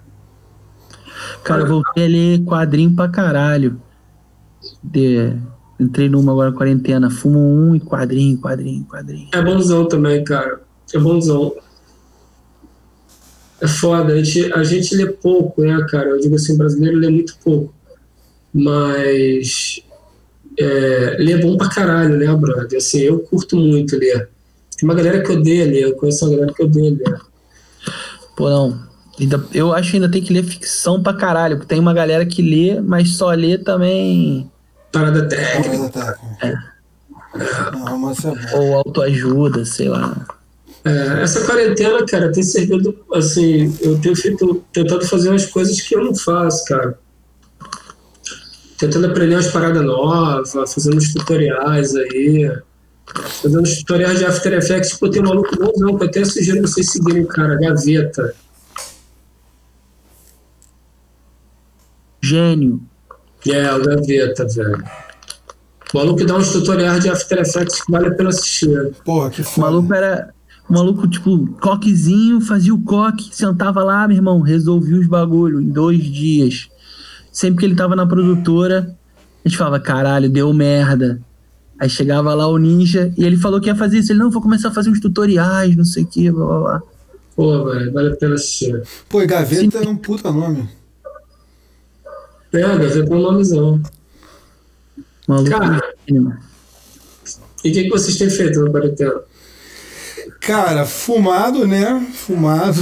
Cara, 1.43 1.63
eu 1.63 1.67
voltei 1.67 2.05
a 2.05 2.09
ler 2.09 2.45
quadrinho 2.45 2.95
pra 2.95 3.09
caralho. 3.09 3.81
De- 4.83 5.33
Entrei 5.79 6.09
numa 6.09 6.31
agora 6.33 6.53
quarentena, 6.53 7.11
fumo 7.11 7.39
um 7.41 7.75
e 7.75 7.81
quadrinho, 7.81 8.39
quadrinho, 8.39 8.85
quadrinho. 8.85 9.29
É 9.33 9.43
bonzão 9.43 9.87
também, 9.89 10.23
cara. 10.23 10.61
É 10.95 10.99
bonzão. 10.99 11.53
É 13.61 13.67
foda, 13.67 14.13
a 14.13 14.23
gente, 14.23 14.53
a 14.53 14.63
gente 14.63 14.95
lê 14.95 15.07
pouco, 15.07 15.63
né, 15.63 15.85
cara? 15.91 16.11
Eu 16.11 16.21
digo 16.21 16.37
assim, 16.37 16.57
brasileiro 16.57 16.99
lê 16.99 17.09
muito 17.09 17.37
pouco. 17.43 17.75
Mas 18.53 19.81
é, 20.59 21.17
lê 21.19 21.37
bom 21.39 21.57
pra 21.57 21.69
caralho, 21.69 22.17
né, 22.17 22.33
brother? 22.37 22.79
Assim, 22.79 23.01
eu 23.01 23.19
curto 23.19 23.57
muito 23.57 23.97
ler. 23.97 24.29
Tem 24.79 24.89
uma 24.89 24.95
galera 24.95 25.23
que 25.23 25.33
odeia 25.33 25.65
ler, 25.67 25.83
eu 25.83 25.97
conheço 25.97 26.25
uma 26.25 26.35
galera 26.37 26.53
que 26.55 26.63
odeia 26.63 26.91
ler. 26.91 27.21
Pô, 28.37 28.49
não. 28.49 28.79
Ainda, 29.19 29.45
eu 29.53 29.73
acho 29.73 29.91
que 29.91 29.97
ainda 29.97 30.11
tem 30.11 30.23
que 30.23 30.33
ler 30.33 30.43
ficção 30.43 31.03
pra 31.03 31.15
caralho, 31.15 31.57
porque 31.57 31.69
tem 31.69 31.79
uma 31.79 31.95
galera 31.95 32.27
que 32.27 32.43
lê, 32.43 32.81
mas 32.81 33.11
só 33.17 33.31
lê 33.31 33.57
também. 33.59 34.51
Parada 34.91 35.29
técnica. 35.29 35.89
Parada 35.91 36.19
técnica. 36.41 36.75
Não, 37.73 37.85
romance 37.87 38.27
é 38.27 38.31
bom. 38.31 38.59
Ou 38.59 38.75
autoajuda, 38.77 39.65
sei 39.65 39.89
lá. 39.89 40.27
É, 40.85 41.23
essa 41.23 41.45
quarentena, 41.45 42.05
cara, 42.05 42.31
tem 42.31 42.43
servido, 42.43 42.95
assim, 43.15 43.75
eu 43.81 43.99
tenho 44.01 44.15
feito, 44.15 44.63
tentado 44.73 45.07
fazer 45.07 45.31
umas 45.31 45.47
coisas 45.47 45.81
que 45.81 45.97
eu 45.97 46.05
não 46.05 46.15
faço, 46.15 46.65
cara. 46.67 46.99
Tentando 48.79 49.07
aprender 49.07 49.35
umas 49.35 49.49
paradas 49.49 49.83
novas, 49.83 50.53
fazendo 50.53 50.97
uns 50.97 51.13
tutoriais 51.13 51.95
aí, 51.97 52.53
fazendo 53.41 53.63
uns 53.63 53.79
tutoriais 53.79 54.19
de 54.19 54.27
After 54.27 54.53
Effects, 54.53 54.95
pô, 54.95 55.09
tem 55.09 55.23
um 55.23 55.27
maluco 55.27 55.57
bonzão, 55.57 55.97
que 55.97 56.05
eu 56.05 56.09
até 56.09 56.25
sugiro 56.25 56.61
vocês 56.61 56.91
seguirem, 56.91 57.25
cara, 57.25 57.57
Gaveta. 57.57 58.35
Gênio. 62.25 62.81
É, 63.49 63.73
o 63.75 63.83
Gaveta, 63.83 64.47
velho. 64.49 64.83
O 65.93 65.99
maluco 65.99 66.25
dá 66.25 66.37
uns 66.37 66.51
tutoriais 66.51 67.03
de 67.05 67.11
After 67.11 67.39
Effects 67.39 67.83
que 67.85 67.93
vale 67.93 68.09
a 68.09 68.11
pena 68.15 68.31
assistir. 68.31 68.93
Porra, 69.05 69.31
que 69.31 69.43
O 69.43 69.45
foda. 69.45 69.67
maluco 69.71 69.95
era. 69.95 70.35
O 70.69 70.73
maluco, 70.73 71.07
tipo, 71.07 71.47
coquezinho, 71.61 72.41
fazia 72.41 72.75
o 72.75 72.81
coque, 72.81 73.29
sentava 73.37 73.85
lá, 73.85 74.09
meu 74.09 74.17
irmão, 74.17 74.41
resolvia 74.41 74.99
os 74.99 75.07
bagulho 75.07 75.61
em 75.61 75.69
dois 75.69 76.03
dias. 76.03 76.69
Sempre 77.31 77.61
que 77.61 77.67
ele 77.67 77.75
tava 77.75 77.95
na 77.95 78.07
produtora, 78.07 78.97
a 79.45 79.49
gente 79.49 79.59
falava, 79.59 79.79
caralho, 79.79 80.31
deu 80.31 80.51
merda. 80.55 81.21
Aí 81.79 81.91
chegava 81.91 82.33
lá 82.33 82.47
o 82.49 82.57
ninja 82.57 83.13
e 83.19 83.25
ele 83.25 83.37
falou 83.37 83.61
que 83.61 83.69
ia 83.69 83.75
fazer 83.77 83.99
isso. 83.99 84.11
Ele, 84.11 84.21
não, 84.21 84.31
vou 84.31 84.41
começar 84.41 84.69
a 84.69 84.73
fazer 84.73 84.89
uns 84.89 85.01
tutoriais, 85.01 85.77
não 85.77 85.85
sei 85.85 86.05
o 86.05 86.07
que, 86.07 86.31
blá 86.31 86.47
blá 86.47 86.59
blá. 86.61 86.83
Pô, 87.37 87.65
velho, 87.67 87.93
vale 87.93 88.13
a 88.13 88.17
pena 88.17 88.35
assistir. 88.35 88.83
Pô, 89.09 89.21
e 89.21 89.27
Gaveta 89.27 89.79
é 89.79 89.89
um 89.89 89.97
puta 89.97 90.33
nome. 90.33 90.67
É, 92.55 92.61
Gaveta 92.61 93.13
é 93.13 93.17
um 93.17 93.21
nomezão. 93.21 93.81
Maluco. 95.27 95.51
Cara. 95.51 95.81
E 96.09 96.19
o 96.19 97.73
que, 97.73 97.85
que 97.85 97.91
vocês 97.91 98.17
têm 98.17 98.31
feito 98.31 98.63
na 98.63 98.71
quarentena? 98.71 99.15
Cara, 100.41 100.85
fumado, 100.85 101.67
né? 101.67 102.07
Fumado. 102.15 102.79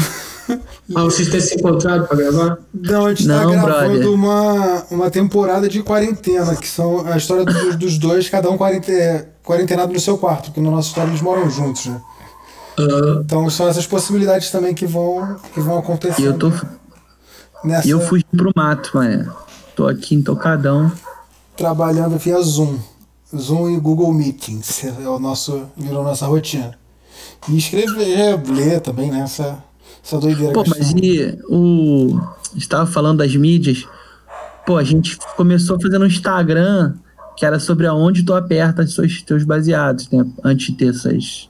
Ah, 0.94 1.04
vocês 1.04 1.28
têm 1.28 1.40
se 1.40 1.54
encontrado 1.54 2.06
pra 2.06 2.16
gravar? 2.16 2.58
Não, 2.74 3.06
a 3.06 3.14
gente 3.14 3.26
tá 3.26 3.44
Não, 3.44 3.52
gravando 3.52 3.98
brother. 4.00 4.10
uma, 4.10 4.84
uma 4.90 5.10
temporada 5.10 5.68
de 5.68 5.82
quarentena, 5.82 6.56
que 6.56 6.68
são 6.68 7.06
a 7.06 7.16
história 7.16 7.44
dos, 7.44 7.76
dos 7.78 7.98
dois, 7.98 8.28
cada 8.28 8.50
um 8.50 8.58
quarente, 8.58 8.92
quarentenado 9.44 9.92
no 9.92 10.00
seu 10.00 10.18
quarto, 10.18 10.46
porque 10.46 10.60
na 10.60 10.70
nossa 10.70 10.88
história 10.88 11.10
eles 11.10 11.22
moram 11.22 11.48
juntos, 11.48 11.86
né? 11.86 12.00
Então 13.24 13.48
são 13.48 13.68
essas 13.68 13.86
possibilidades 13.86 14.50
também 14.50 14.74
que 14.74 14.84
vão, 14.86 15.36
que 15.54 15.60
vão 15.60 15.78
acontecer. 15.78 16.22
E 16.22 16.24
eu, 16.24 16.36
tô, 16.36 16.50
nessa, 17.62 17.86
e 17.86 17.90
eu 17.90 18.00
fugi 18.00 18.24
pro 18.36 18.50
mato, 18.56 18.90
mano. 18.94 19.32
Tô 19.74 19.86
aqui 19.86 20.14
em 20.14 20.22
tocadão. 20.22 20.92
trabalhando 21.56 22.18
via 22.18 22.40
Zoom. 22.40 22.78
Zoom 23.34 23.70
e 23.70 23.80
Google 23.80 24.12
Meetings. 24.12 24.84
É 24.84 25.08
o 25.08 25.18
nosso, 25.18 25.66
virou 25.76 26.04
nossa 26.04 26.26
rotina. 26.26 26.78
E 27.48 27.56
escrever, 27.56 28.40
ler 28.46 28.80
também, 28.80 29.10
né? 29.10 29.20
Essa, 29.20 29.62
essa 30.04 30.18
doideira 30.18 30.52
Pô, 30.52 30.64
mas 30.66 30.90
e 30.90 31.38
o. 31.48 32.20
A 32.50 32.54
gente 32.54 32.68
tava 32.68 32.86
falando 32.86 33.18
das 33.18 33.34
mídias. 33.34 33.86
Pô, 34.66 34.76
a 34.76 34.84
gente 34.84 35.18
começou 35.36 35.80
fazendo 35.80 36.02
um 36.02 36.06
Instagram 36.06 36.94
que 37.36 37.46
era 37.46 37.58
sobre 37.58 37.86
aonde 37.86 38.22
tu 38.22 38.34
aperta 38.34 38.82
os 38.82 38.94
seus, 38.94 39.22
teus 39.22 39.44
baseados, 39.44 40.08
né? 40.10 40.24
Antes 40.44 40.66
de 40.66 40.72
ter 40.74 40.90
essas. 40.90 41.48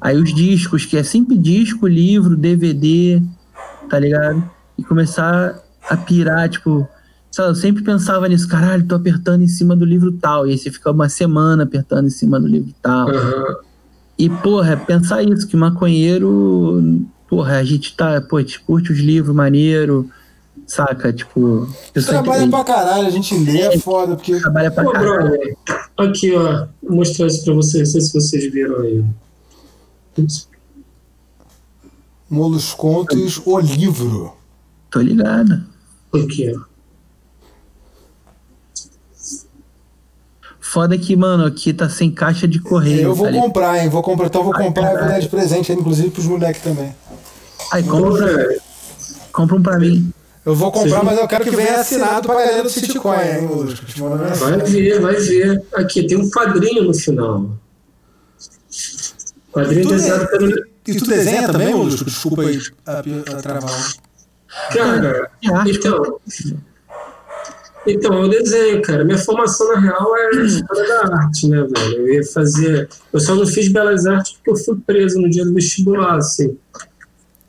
Aí 0.00 0.16
os 0.16 0.32
discos, 0.32 0.86
que 0.86 0.96
é 0.96 1.02
sempre 1.02 1.36
disco, 1.36 1.86
livro, 1.86 2.36
DVD, 2.36 3.20
tá 3.90 3.98
ligado? 3.98 4.48
E 4.78 4.84
começar 4.84 5.60
a 5.88 5.96
pirar, 5.96 6.48
tipo. 6.48 6.88
Eu 7.38 7.54
sempre 7.54 7.82
pensava 7.82 8.28
nisso, 8.28 8.46
caralho, 8.48 8.86
tô 8.86 8.94
apertando 8.94 9.42
em 9.42 9.48
cima 9.48 9.74
do 9.76 9.84
livro 9.84 10.12
tal. 10.12 10.46
E 10.46 10.50
aí 10.52 10.58
você 10.58 10.70
fica 10.70 10.90
uma 10.90 11.08
semana 11.08 11.62
apertando 11.62 12.06
em 12.06 12.10
cima 12.10 12.38
do 12.40 12.46
livro 12.46 12.72
tal. 12.82 13.08
aham. 13.08 13.56
E, 14.18 14.28
porra, 14.28 14.76
pensar 14.76 15.22
isso, 15.22 15.46
que 15.48 15.56
maconheiro, 15.56 17.06
porra, 17.26 17.56
a 17.56 17.64
gente 17.64 17.96
tá, 17.96 18.20
pô, 18.20 18.36
a 18.36 18.40
gente 18.42 18.60
curte 18.60 18.92
os 18.92 18.98
livros 18.98 19.34
maneiro, 19.34 20.10
saca? 20.66 21.10
Tipo, 21.10 21.66
Trabalha 21.94 22.44
que 22.44 22.50
pra 22.50 22.62
caralho, 22.64 23.06
a 23.06 23.10
gente 23.10 23.34
lê, 23.38 23.60
é 23.62 23.78
foda, 23.78 24.16
porque 24.16 24.38
trabalha 24.38 24.70
pra 24.70 24.84
Pô, 24.84 24.92
caralho. 24.92 25.28
brother, 25.30 25.56
aqui, 25.96 26.34
ó. 26.36 26.66
Vou 26.82 26.96
mostrar 26.96 27.28
isso 27.28 27.42
pra 27.44 27.54
vocês. 27.54 27.88
Não 27.88 27.92
sei 27.92 28.00
se 28.02 28.12
vocês 28.12 28.52
viram 28.52 28.80
aí. 28.80 29.02
Moluscontos, 32.28 33.40
o 33.44 33.58
livro. 33.58 34.32
Tô 34.90 35.00
ligado. 35.00 35.62
Aqui, 36.14 36.52
ó. 36.54 36.69
Foda 40.72 40.96
que, 40.96 41.16
mano, 41.16 41.44
aqui 41.46 41.72
tá 41.72 41.88
sem 41.88 42.12
caixa 42.12 42.46
de 42.46 42.60
correio. 42.60 43.02
eu 43.02 43.14
vou 43.14 43.26
ligado? 43.26 43.42
comprar, 43.42 43.78
hein? 43.82 43.88
Vou 43.88 44.02
comprar, 44.04 44.26
então 44.26 44.40
eu 44.40 44.44
vou 44.44 44.54
Ai, 44.54 44.62
comprar 44.64 44.82
e 44.82 44.86
vou 44.86 44.94
dar 44.94 45.00
caralho. 45.02 45.22
de 45.22 45.28
presente, 45.28 45.72
inclusive 45.72 46.10
pros 46.10 46.26
moleques 46.26 46.62
também. 46.62 46.94
Aí, 47.72 47.82
compra, 47.82 48.56
compra 49.32 49.56
um 49.56 49.62
pra 49.62 49.78
mim. 49.80 50.12
Eu 50.46 50.54
vou 50.54 50.70
comprar, 50.70 50.90
Vocês- 50.90 51.02
mas 51.04 51.18
eu 51.18 51.26
quero 51.26 51.42
que 51.44 51.50
venha 51.50 51.80
assinado 51.80 52.26
pra 52.28 52.34
galera 52.36 52.62
do 52.62 52.70
Sitcoin, 52.70 53.18
hein, 53.20 53.42
Molusco? 53.48 53.84
Te 53.84 54.00
mando 54.00 54.16
Vai 54.18 54.30
mensagem. 54.30 54.64
ver, 54.82 55.00
vai 55.00 55.16
ver. 55.16 55.62
Aqui, 55.74 56.06
tem 56.06 56.16
um 56.16 56.30
quadrinho 56.30 56.84
no 56.84 56.94
final. 56.94 57.50
Quadrinho 59.52 59.82
Tu 59.82 59.88
desenhado 59.88 60.24
de- 60.24 60.30
pelo. 60.30 60.50
E 60.86 60.94
tu 60.94 61.04
desenha 61.06 61.46
também, 61.48 61.74
Molusco? 61.74 62.04
Desculpa 62.04 62.42
aí 62.42 62.60
a, 62.86 62.98
a 63.00 63.42
travar. 63.42 63.92
Cara, 64.72 65.30
então. 65.66 66.20
Então, 67.86 68.22
eu 68.22 68.28
desenho, 68.28 68.82
cara. 68.82 69.04
Minha 69.04 69.18
formação, 69.18 69.72
na 69.74 69.80
real, 69.80 70.16
é 70.16 70.30
história 70.42 70.86
da 70.86 71.16
arte, 71.16 71.48
né, 71.48 71.62
velho? 71.62 71.96
Eu 71.96 72.14
ia 72.14 72.24
fazer. 72.24 72.88
Eu 73.12 73.20
só 73.20 73.34
não 73.34 73.46
fiz 73.46 73.68
belas 73.68 74.06
artes 74.06 74.32
porque 74.34 74.50
eu 74.50 74.56
fui 74.56 74.78
preso 74.86 75.18
no 75.20 75.30
dia 75.30 75.44
do 75.44 75.54
vestibular, 75.54 76.16
assim. 76.16 76.56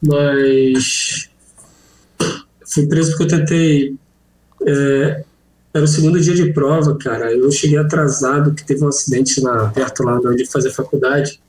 Mas. 0.02 1.30
Fui 2.66 2.88
preso 2.88 3.12
porque 3.12 3.24
eu 3.24 3.40
tentei. 3.40 3.96
é, 4.66 5.24
Era 5.74 5.84
o 5.84 5.88
segundo 5.88 6.20
dia 6.20 6.34
de 6.34 6.54
prova, 6.54 6.98
cara. 6.98 7.34
Eu 7.34 7.52
cheguei 7.52 7.78
atrasado, 7.78 8.54
que 8.54 8.66
teve 8.66 8.84
um 8.84 8.88
acidente 8.88 9.42
lá, 9.42 9.70
perto 9.70 10.04
lá 10.04 10.18
onde 10.18 10.44
eu 10.44 10.48
fazia 10.50 10.72
faculdade. 10.72 11.42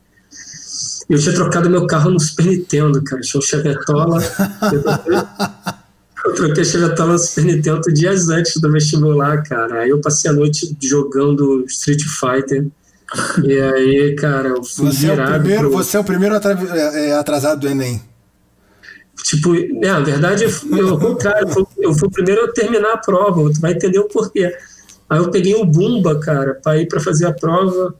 Eu 1.09 1.19
tinha 1.19 1.35
trocado 1.35 1.71
meu 1.71 1.87
carro 1.87 2.11
no 2.11 2.19
Super 2.19 2.47
Nintendo, 2.47 3.03
cara. 3.03 3.23
Tinha 3.23 3.39
um 3.39 3.43
Chevetola. 3.43 4.19
Eu 6.25 6.35
troquei- 6.35 6.65
Chevetola 6.65 7.13
no 7.15 7.19
Super 7.19 7.45
Nintendo 7.45 7.81
dias 7.93 8.29
antes 8.29 8.61
do 8.61 8.71
vestibular, 8.71 9.43
cara. 9.43 9.81
Aí 9.81 9.91
eu 9.91 10.01
passei 10.01 10.31
a 10.31 10.35
noite 10.35 10.77
jogando 10.81 11.65
Street 11.67 12.03
Fighter. 12.03 12.67
E 13.45 13.61
aí, 13.61 14.15
cara, 14.17 14.49
eu 14.51 14.63
fui 14.65 14.87
Você 14.91 15.07
é, 15.09 15.13
o 15.13 15.15
virado 15.17 15.41
primeiro, 15.41 15.69
pro- 15.69 15.71
você 15.79 15.97
é 15.97 16.01
o 16.01 16.05
primeiro 16.05 16.35
é, 16.35 17.09
é, 17.11 17.15
atrasado 17.15 17.61
do 17.61 17.69
Enem. 17.69 18.01
Tipo, 19.25 19.55
é, 19.55 19.67
na 19.83 20.01
verdade, 20.01 20.45
eu 20.45 20.89
ao 20.89 20.99
contrário, 20.99 21.47
eu 21.79 21.93
fui, 21.95 22.07
o 22.07 22.11
primeiro 22.11 22.45
a 22.45 22.53
terminar 22.53 22.93
a 22.95 22.97
prova, 22.99 23.53
tu 23.53 23.61
vai 23.61 23.73
entender 23.73 23.99
o 23.99 24.09
porquê. 24.09 24.53
Aí 25.09 25.19
eu 25.19 25.31
peguei 25.31 25.55
o 25.55 25.65
Bumba, 25.67 26.19
cara, 26.19 26.55
pra 26.63 26.79
ir 26.79 26.89
pra 26.89 26.99
fazer 27.01 27.27
a 27.27 27.33
prova. 27.33 27.95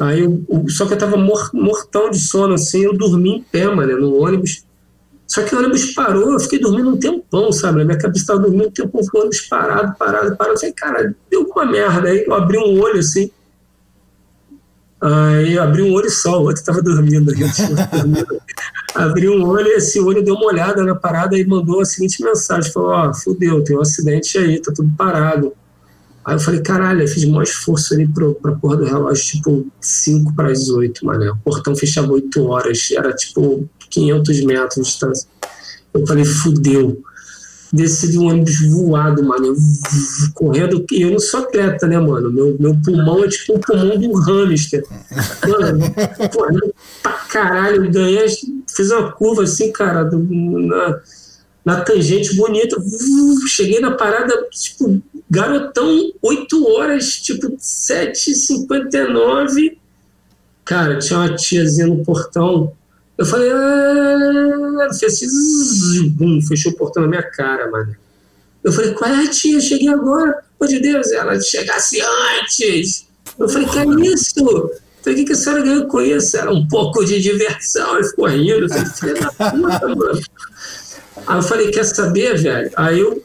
Aí 0.00 0.20
eu, 0.22 0.42
só 0.68 0.86
que 0.86 0.94
eu 0.94 0.98
tava 0.98 1.16
mor- 1.16 1.50
mortão 1.54 2.10
de 2.10 2.18
sono, 2.18 2.54
assim, 2.54 2.82
eu 2.84 2.96
dormi 2.96 3.36
em 3.36 3.42
pé, 3.42 3.66
mano, 3.72 4.00
no 4.00 4.16
ônibus. 4.16 4.64
Só 5.30 5.44
que 5.44 5.54
o 5.54 5.58
ônibus 5.60 5.94
parou, 5.94 6.32
eu 6.32 6.40
fiquei 6.40 6.58
dormindo 6.58 6.90
um 6.90 6.96
tempão, 6.96 7.52
sabe? 7.52 7.84
Minha 7.84 7.96
cabeça 7.96 8.26
tava 8.26 8.40
dormindo 8.40 8.66
um 8.66 8.70
tempão, 8.72 9.00
o 9.00 9.18
ônibus 9.18 9.42
parado, 9.42 9.94
parado, 9.96 10.36
parado. 10.36 10.56
Eu 10.56 10.58
falei, 10.58 10.74
cara, 10.74 11.14
deu 11.30 11.42
uma 11.42 11.64
merda. 11.64 12.08
Aí 12.08 12.24
eu 12.26 12.34
abri 12.34 12.58
um 12.58 12.80
olho, 12.80 12.98
assim, 12.98 13.30
Aí 15.00 15.54
eu 15.54 15.62
abri 15.62 15.82
um 15.82 15.94
olho 15.94 16.10
só, 16.10 16.40
o 16.40 16.46
outro 16.46 16.64
tava 16.64 16.82
dormindo. 16.82 17.32
abri 18.92 19.28
um 19.28 19.46
olho 19.46 19.68
e 19.68 19.76
esse 19.76 20.00
olho 20.00 20.20
deu 20.20 20.34
uma 20.34 20.46
olhada 20.46 20.82
na 20.82 20.96
parada 20.96 21.38
e 21.38 21.46
mandou 21.46 21.80
a 21.80 21.84
seguinte 21.84 22.24
mensagem: 22.24 22.72
falou, 22.72 22.90
ó, 22.90 23.14
fudeu, 23.14 23.62
tem 23.62 23.78
um 23.78 23.82
acidente 23.82 24.36
aí, 24.36 24.60
tá 24.60 24.72
tudo 24.74 24.90
parado. 24.98 25.52
Aí 26.24 26.34
eu 26.34 26.40
falei, 26.40 26.60
caralho, 26.60 27.02
eu 27.02 27.08
fiz 27.08 27.22
o 27.22 27.30
maior 27.30 27.44
esforço 27.44 27.94
ali 27.94 28.08
pro, 28.08 28.34
pra 28.34 28.52
porra 28.52 28.78
do 28.78 28.84
relógio, 28.84 29.36
tipo, 29.36 29.66
5 29.80 30.34
para 30.34 30.50
as 30.50 30.68
8, 30.68 31.06
mano. 31.06 31.32
O 31.34 31.38
portão 31.38 31.76
fechava 31.76 32.12
8 32.12 32.46
horas, 32.46 32.90
era 32.90 33.12
tipo 33.14 33.64
500 33.90 34.44
metros 34.44 34.74
de 34.76 34.82
distância. 34.82 35.28
Eu 35.92 36.06
falei, 36.06 36.24
fudeu. 36.24 37.02
Desci 37.72 38.10
de 38.10 38.18
um 38.18 38.26
ônibus 38.26 38.60
voado, 38.68 39.22
mano, 39.22 39.46
eu 39.46 39.54
correndo. 40.34 40.84
Eu 40.90 41.12
não 41.12 41.20
sou 41.20 41.38
atleta, 41.40 41.86
né, 41.86 42.00
mano? 42.00 42.28
Meu, 42.32 42.56
meu 42.58 42.76
pulmão 42.84 43.22
é 43.22 43.28
tipo 43.28 43.54
o 43.54 43.60
pulmão 43.60 43.96
do 43.96 44.12
hamster. 44.14 44.84
Mano, 45.48 45.78
correndo 46.34 46.74
pra 47.00 47.12
caralho. 47.12 47.84
Eu 47.84 47.90
ganhei, 47.92 48.26
fiz 48.74 48.90
uma 48.90 49.12
curva 49.12 49.44
assim, 49.44 49.70
cara, 49.70 50.02
do- 50.02 50.18
na, 50.18 50.98
na 51.64 51.80
tangente 51.82 52.34
bonita. 52.34 52.76
Cheguei 53.46 53.78
na 53.78 53.92
parada, 53.92 54.34
tipo, 54.50 55.00
garotão, 55.30 56.10
8 56.20 56.66
horas, 56.72 57.20
tipo, 57.20 57.56
7h59. 57.56 59.76
Cara, 60.64 60.98
tinha 60.98 61.20
uma 61.20 61.36
tiazinha 61.36 61.86
no 61.86 62.04
portão. 62.04 62.72
Eu 63.20 63.26
falei, 63.26 63.50
ah, 63.52 64.88
fez 64.98 65.12
assim, 65.12 66.08
bum, 66.08 66.40
fechou 66.40 66.72
o 66.72 66.74
portão 66.74 67.02
na 67.02 67.08
minha 67.10 67.22
cara, 67.22 67.70
mano. 67.70 67.94
Eu 68.64 68.72
falei, 68.72 68.94
qual 68.94 69.10
é, 69.10 69.26
tia? 69.26 69.60
Cheguei 69.60 69.90
agora, 69.90 70.32
pelo 70.32 70.42
amor 70.58 70.68
de 70.68 70.80
Deus. 70.80 71.12
Ela 71.12 71.38
chegasse 71.38 72.00
antes. 72.00 73.06
Eu 73.38 73.46
falei, 73.46 73.68
que 73.68 73.78
é 73.78 74.14
isso? 74.14 74.32
Eu 74.38 74.72
falei, 75.02 75.12
o 75.12 75.16
que, 75.18 75.24
que 75.26 75.32
a 75.32 75.34
senhora 75.34 75.62
ganhou 75.62 75.86
com 75.86 76.00
isso? 76.00 76.34
Era 76.34 76.50
um 76.50 76.66
pouco 76.66 77.04
de 77.04 77.20
diversão. 77.20 77.98
Ele 77.98 78.08
ficou 78.08 78.26
rindo. 78.26 78.64
Eu 78.64 78.68
falei, 78.70 78.86
filha 78.86 79.14
da 79.14 79.30
puta, 79.30 79.88
mano. 79.94 80.20
Aí 81.26 81.36
eu 81.36 81.42
falei, 81.42 81.70
quer 81.70 81.84
saber, 81.84 82.38
velho? 82.38 82.70
Aí 82.74 83.00
eu 83.00 83.22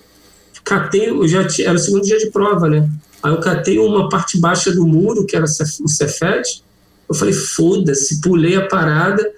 catei, 0.65 1.09
eu 1.09 1.25
já 1.25 1.47
tinha, 1.47 1.69
era 1.69 1.77
o 1.77 1.79
segundo 1.79 2.03
dia 2.03 2.17
de 2.17 2.31
prova, 2.31 2.67
né? 2.67 2.85
Aí 3.23 3.31
eu 3.31 3.39
catei 3.39 3.79
uma 3.79 4.09
parte 4.09 4.37
baixa 4.37 4.73
do 4.73 4.85
muro, 4.85 5.25
que 5.25 5.37
era 5.37 5.45
o 5.45 5.87
Cefet. 5.87 6.61
Eu 7.07 7.15
falei, 7.15 7.33
foda-se, 7.33 8.19
pulei 8.19 8.57
a 8.57 8.67
parada. 8.67 9.33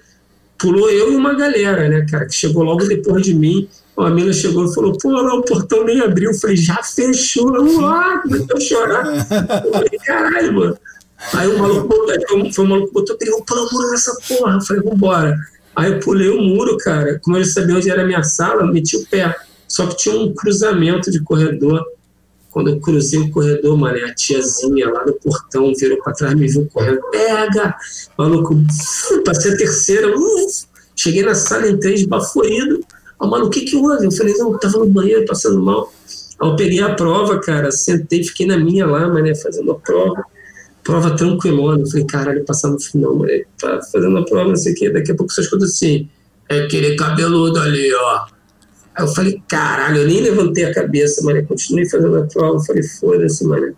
Pulou 0.58 0.90
eu 0.90 1.12
e 1.12 1.16
uma 1.16 1.34
galera, 1.34 1.88
né, 1.88 2.04
cara, 2.10 2.26
que 2.26 2.34
chegou 2.34 2.62
logo 2.64 2.84
depois 2.84 3.22
de 3.22 3.34
mim. 3.34 3.68
Uma 3.96 4.10
mina 4.10 4.32
chegou 4.32 4.64
e 4.66 4.74
falou, 4.74 4.96
pô, 4.96 5.10
lá 5.10 5.34
o 5.34 5.42
portão 5.42 5.84
nem 5.84 6.00
abriu. 6.00 6.30
Eu 6.30 6.38
falei, 6.38 6.56
já 6.56 6.76
fechou. 6.82 7.54
Eu, 7.56 7.84
ah, 7.86 8.20
começou 8.22 8.56
a 8.56 8.60
chorar. 8.60 9.06
Eu 9.64 9.72
falei, 9.72 9.98
caralho, 10.04 10.52
mano. 10.52 10.78
Aí 11.34 11.48
o 11.48 11.58
maluco 11.58 11.88
botou, 11.88 12.14
foi, 12.52 12.64
um- 12.64 12.66
o 12.66 12.70
maluco 12.70 12.92
botou, 12.92 13.16
pegou 13.16 13.44
pelo 13.44 13.68
muro 13.72 13.90
nessa 13.90 14.16
porra. 14.28 14.54
Eu 14.54 14.60
falei, 14.60 14.82
vambora. 14.82 15.36
Aí 15.74 15.92
eu 15.92 16.00
pulei 16.00 16.28
o 16.28 16.40
muro, 16.40 16.76
cara. 16.78 17.18
Como 17.22 17.36
eu 17.36 17.44
sabia 17.44 17.74
onde 17.76 17.90
era 17.90 18.02
a 18.02 18.06
minha 18.06 18.22
sala, 18.22 18.62
eu 18.62 18.72
meti 18.72 18.96
o 18.96 19.06
pé. 19.06 19.34
Só 19.66 19.86
que 19.86 19.96
tinha 19.96 20.14
um 20.14 20.32
cruzamento 20.32 21.10
de 21.10 21.20
corredor. 21.22 21.84
Quando 22.50 22.70
eu 22.70 22.80
cruzei 22.80 23.20
o 23.20 23.30
corredor, 23.30 23.76
mano, 23.76 23.98
a 24.04 24.14
tiazinha 24.14 24.90
lá 24.90 25.04
no 25.04 25.12
portão 25.14 25.72
virou 25.74 26.02
pra 26.02 26.12
trás, 26.12 26.34
me 26.34 26.48
viu 26.48 26.66
correndo. 26.72 27.00
Pega! 27.10 27.74
Maluco, 28.16 28.56
passei 29.24 29.52
a 29.52 29.56
terceira. 29.56 30.08
uf. 30.16 30.66
cheguei 30.96 31.22
na 31.22 31.34
sala, 31.34 31.68
entrei 31.68 31.94
esbaforido. 31.94 32.80
Ah, 33.20 33.26
mano, 33.26 33.46
o 33.46 33.50
que 33.50 33.62
que 33.62 33.76
houve? 33.76 34.06
Eu 34.06 34.12
falei, 34.12 34.34
não, 34.34 34.52
eu 34.52 34.58
tava 34.58 34.78
no 34.78 34.86
banheiro 34.86 35.26
passando 35.26 35.60
mal. 35.60 35.92
Aí 36.40 36.48
eu 36.48 36.56
peguei 36.56 36.80
a 36.80 36.94
prova, 36.94 37.38
cara, 37.40 37.70
sentei, 37.70 38.24
fiquei 38.24 38.46
na 38.46 38.56
minha 38.56 38.86
lá, 38.86 39.08
mané, 39.08 39.34
fazendo 39.34 39.72
a 39.72 39.74
prova. 39.74 40.24
Prova 40.82 41.16
tranquilona. 41.16 41.84
Falei, 41.86 42.06
caralho, 42.06 42.44
passar 42.44 42.70
no 42.70 42.80
final, 42.80 43.14
mané, 43.14 43.44
tá 43.60 43.80
fazendo 43.92 44.16
a 44.16 44.24
prova, 44.24 44.48
não 44.48 44.56
sei 44.56 44.72
o 44.72 44.76
quê. 44.76 44.90
Daqui 44.90 45.12
a 45.12 45.14
pouco 45.14 45.32
você 45.32 45.42
escuta 45.42 45.64
assim, 45.64 46.08
é 46.48 46.60
aquele 46.60 46.96
cabeludo 46.96 47.58
ali, 47.58 47.92
ó. 47.92 48.37
Aí 48.98 49.04
eu 49.04 49.08
falei, 49.08 49.40
caralho, 49.46 49.98
eu 49.98 50.08
nem 50.08 50.20
levantei 50.20 50.64
a 50.64 50.74
cabeça, 50.74 51.24
mané, 51.24 51.42
continuei 51.42 51.88
fazendo 51.88 52.18
a 52.18 52.26
prova. 52.26 52.56
Eu 52.56 52.60
falei, 52.60 52.82
foda-se, 52.82 53.44
mané. 53.46 53.72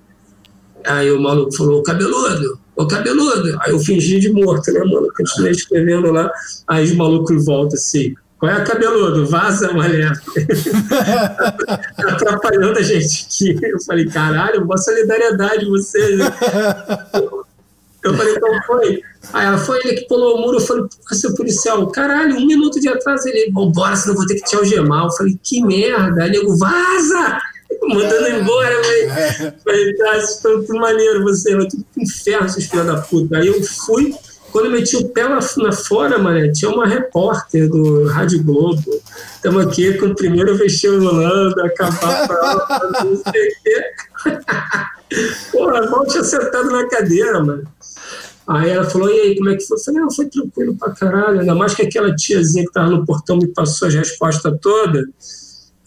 Aí 0.87 1.11
o 1.13 1.21
maluco 1.21 1.55
falou, 1.55 1.83
cabeludo, 1.83 2.59
ô 2.75 2.87
cabeludo. 2.87 3.59
Aí 3.61 3.71
eu 3.71 3.79
fingi 3.79 4.19
de 4.19 4.33
morto, 4.33 4.73
né, 4.73 4.81
mano? 4.81 5.09
Continuei 5.15 5.53
escrevendo 5.53 6.11
lá. 6.11 6.31
Aí 6.67 6.85
os 6.85 6.95
malucos 6.95 7.45
voltam 7.45 7.75
assim, 7.75 8.15
qual 8.39 8.51
é 8.51 8.65
cabeludo? 8.65 9.27
Vaza, 9.27 9.71
mané. 9.75 10.11
Atrapalhando 11.99 12.79
a 12.79 12.83
gente 12.83 13.27
aqui. 13.27 13.59
Eu 13.63 13.79
falei, 13.81 14.07
caralho, 14.07 14.65
boa 14.65 14.79
solidariedade 14.79 15.67
vocês. 15.67 16.19
Eu 18.03 18.15
falei, 18.15 18.39
qual 18.39 18.53
foi? 18.67 19.03
Aí 19.33 19.47
ela 19.47 19.59
foi 19.59 19.79
ele 19.85 19.95
que 19.95 20.09
pulou 20.09 20.37
o 20.37 20.41
muro. 20.41 20.57
Eu 20.57 20.61
falei, 20.61 20.85
porra, 20.85 21.15
seu 21.15 21.35
policial, 21.35 21.87
caralho, 21.89 22.37
um 22.37 22.47
minuto 22.47 22.81
de 22.81 22.89
atraso. 22.89 23.29
Ele, 23.29 23.51
vambora, 23.53 23.95
senão 23.97 24.17
vou 24.17 24.27
ter 24.27 24.37
que 24.37 24.45
te 24.45 24.57
algemar. 24.57 25.05
Eu 25.05 25.13
falei, 25.13 25.39
que 25.43 25.63
merda. 25.65 26.25
Aí 26.25 26.31
nego, 26.31 26.57
vaza! 26.57 27.39
Mandando 27.83 28.29
embora. 28.29 28.73
Eu 28.73 28.85
falei, 28.85 29.53
falei 29.65 29.97
tá, 29.97 30.15
vocês 30.15 30.41
tudo 30.41 30.75
maneiro, 30.75 31.23
você 31.23 31.55
vai 31.55 31.67
tudo 31.67 31.85
pro 31.93 32.03
inferno, 32.03 32.49
seus 32.49 32.65
filhos 32.67 32.87
da 32.87 33.01
puta. 33.01 33.39
Aí 33.39 33.47
eu 33.47 33.63
fui, 33.63 34.15
quando 34.51 34.67
eu 34.67 34.73
meti 34.73 34.97
o 34.97 35.09
pé 35.09 35.25
lá, 35.25 35.39
na 35.59 35.73
fora, 35.73 36.19
mano, 36.19 36.53
tinha 36.53 36.71
uma 36.71 36.87
repórter 36.87 37.69
do 37.69 38.07
Rádio 38.09 38.43
Globo. 38.43 38.83
Estamos 39.35 39.67
aqui 39.67 39.95
com 39.99 40.07
o 40.07 40.15
primeiro 40.15 40.57
vestido 40.57 41.07
Holanda, 41.07 41.67
acabar 41.67 42.29
não 43.05 43.17
sei 43.17 43.49
o 43.49 43.55
quê. 43.63 43.85
Porra, 45.51 45.91
mal 45.91 46.07
tinha 46.07 46.23
sentado 46.23 46.71
na 46.71 46.89
cadeira, 46.89 47.43
mano. 47.43 47.65
Aí 48.51 48.71
ela 48.71 48.85
falou, 48.85 49.09
e 49.09 49.21
aí, 49.21 49.37
como 49.37 49.51
é 49.51 49.55
que 49.55 49.65
foi? 49.65 49.77
Eu 49.77 49.85
falei, 49.85 50.01
não, 50.01 50.11
foi 50.11 50.27
tranquilo 50.27 50.77
pra 50.77 50.91
caralho. 50.91 51.39
Ainda 51.39 51.55
mais 51.55 51.73
que 51.73 51.83
aquela 51.83 52.13
tiazinha 52.13 52.65
que 52.65 52.73
tava 52.73 52.91
no 52.91 53.07
portão 53.07 53.39
me 53.39 53.47
passou 53.47 53.87
as 53.87 53.95
respostas 53.95 54.59
todas. 54.61 55.05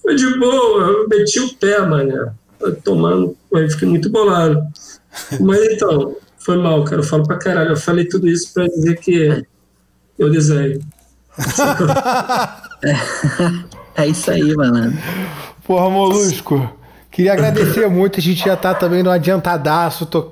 Foi 0.02 0.16
de 0.16 0.40
boa, 0.40 0.84
eu 0.84 1.10
meti 1.10 1.42
o 1.42 1.54
pé, 1.56 1.86
mano. 1.86 2.34
Tomando, 2.86 3.36
eu 3.52 3.70
fiquei 3.70 3.90
muito 3.90 4.10
bolado. 4.10 4.66
Mas 5.42 5.60
então, 5.74 6.16
foi 6.38 6.58
mal, 6.58 6.86
cara. 6.86 7.02
Eu 7.02 7.06
falo 7.06 7.28
pra 7.28 7.38
caralho. 7.38 7.72
Eu 7.72 7.78
falei 7.78 8.06
tudo 8.06 8.30
isso 8.30 8.54
pra 8.54 8.66
dizer 8.66 8.98
que 8.98 9.46
eu 10.18 10.32
desenho. 10.32 10.80
É 13.96 14.08
isso 14.08 14.32
aí, 14.32 14.56
mano. 14.56 14.98
Porra, 15.68 15.90
Molusco. 15.90 16.78
Queria 17.12 17.34
agradecer 17.34 17.88
muito. 17.92 18.20
A 18.20 18.24
gente 18.24 18.44
já 18.44 18.58
tá 18.58 18.74
também 18.74 19.04
no 19.04 19.12
adiantadaço. 19.12 20.08
Tô... 20.08 20.32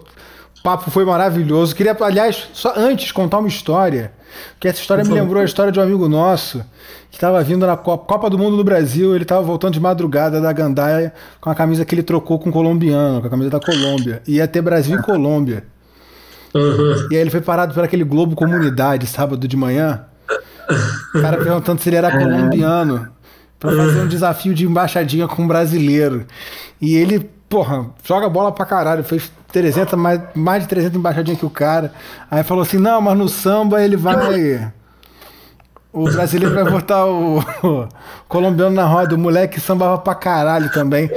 O 0.62 0.64
papo 0.64 0.92
foi 0.92 1.04
maravilhoso. 1.04 1.76
Queria, 1.76 1.98
aliás, 2.00 2.48
só 2.54 2.74
antes 2.78 3.12
contar 3.12 3.40
uma 3.40 3.48
história. 3.48 4.14
Que 4.60 4.68
essa 4.68 4.80
história 4.80 5.04
me 5.04 5.10
lembrou 5.10 5.42
a 5.42 5.46
história 5.46 5.72
de 5.72 5.80
um 5.80 5.84
amigo 5.84 6.08
nosso 6.08 6.64
que 7.10 7.18
estava 7.18 7.44
vindo 7.44 7.66
na 7.66 7.76
Copa, 7.76 8.06
Copa 8.06 8.30
do 8.30 8.38
Mundo 8.38 8.56
do 8.56 8.64
Brasil. 8.64 9.16
Ele 9.16 9.24
estava 9.24 9.42
voltando 9.42 9.74
de 9.74 9.80
madrugada 9.80 10.40
da 10.40 10.54
Gandaia 10.54 11.14
com 11.42 11.50
a 11.50 11.56
camisa 11.56 11.84
que 11.84 11.96
ele 11.96 12.04
trocou 12.04 12.38
com 12.38 12.50
o 12.50 12.54
colombiano, 12.54 13.20
com 13.20 13.28
a 13.28 13.30
camisa 13.30 13.50
da 13.50 13.60
Colômbia. 13.60 14.22
Ia 14.28 14.48
ter 14.48 14.62
Brasil 14.62 15.00
e 15.00 15.02
Colômbia. 15.04 15.66
Uhum. 16.54 17.08
E 17.10 17.16
aí 17.16 17.22
ele 17.22 17.32
foi 17.32 17.42
parado 17.42 17.74
por 17.74 17.84
aquele 17.84 18.04
Globo 18.04 18.36
Comunidade 18.36 19.08
sábado 19.08 19.48
de 19.48 19.58
manhã. 19.58 20.06
O 21.16 21.22
cara 21.22 21.38
perguntando 21.38 21.82
se 21.82 21.90
ele 21.90 21.96
era 21.96 22.12
colombiano 22.12 23.10
pra 23.60 23.76
fazer 23.76 24.02
um 24.02 24.08
desafio 24.08 24.54
de 24.54 24.66
embaixadinha 24.66 25.28
com 25.28 25.44
um 25.44 25.48
brasileiro. 25.48 26.26
E 26.80 26.96
ele, 26.96 27.30
porra, 27.52 27.88
joga 28.02 28.30
bola 28.30 28.50
pra 28.54 28.66
caralho. 28.66 29.04
Fez 29.04 29.30
300, 29.52 30.00
mais, 30.00 30.22
mais 30.34 30.64
de 30.64 30.70
300 30.70 30.98
embaixadinhas 30.98 31.38
que 31.38 31.46
o 31.46 31.50
cara. 31.50 31.92
Aí 32.32 32.42
falou 32.44 32.64
assim: 32.64 32.78
não, 32.78 33.02
mas 33.02 33.18
no 33.18 33.28
samba 33.28 33.84
ele 33.84 33.98
vai. 33.98 34.72
O 35.94 36.06
brasileiro 36.06 36.56
vai 36.56 36.64
botar 36.64 37.06
o, 37.06 37.40
o 37.40 37.88
colombiano 38.26 38.74
na 38.74 38.86
roda. 38.86 39.14
O 39.14 39.18
moleque 39.18 39.60
sambava 39.60 39.98
pra 39.98 40.16
caralho 40.16 40.72
também. 40.72 41.12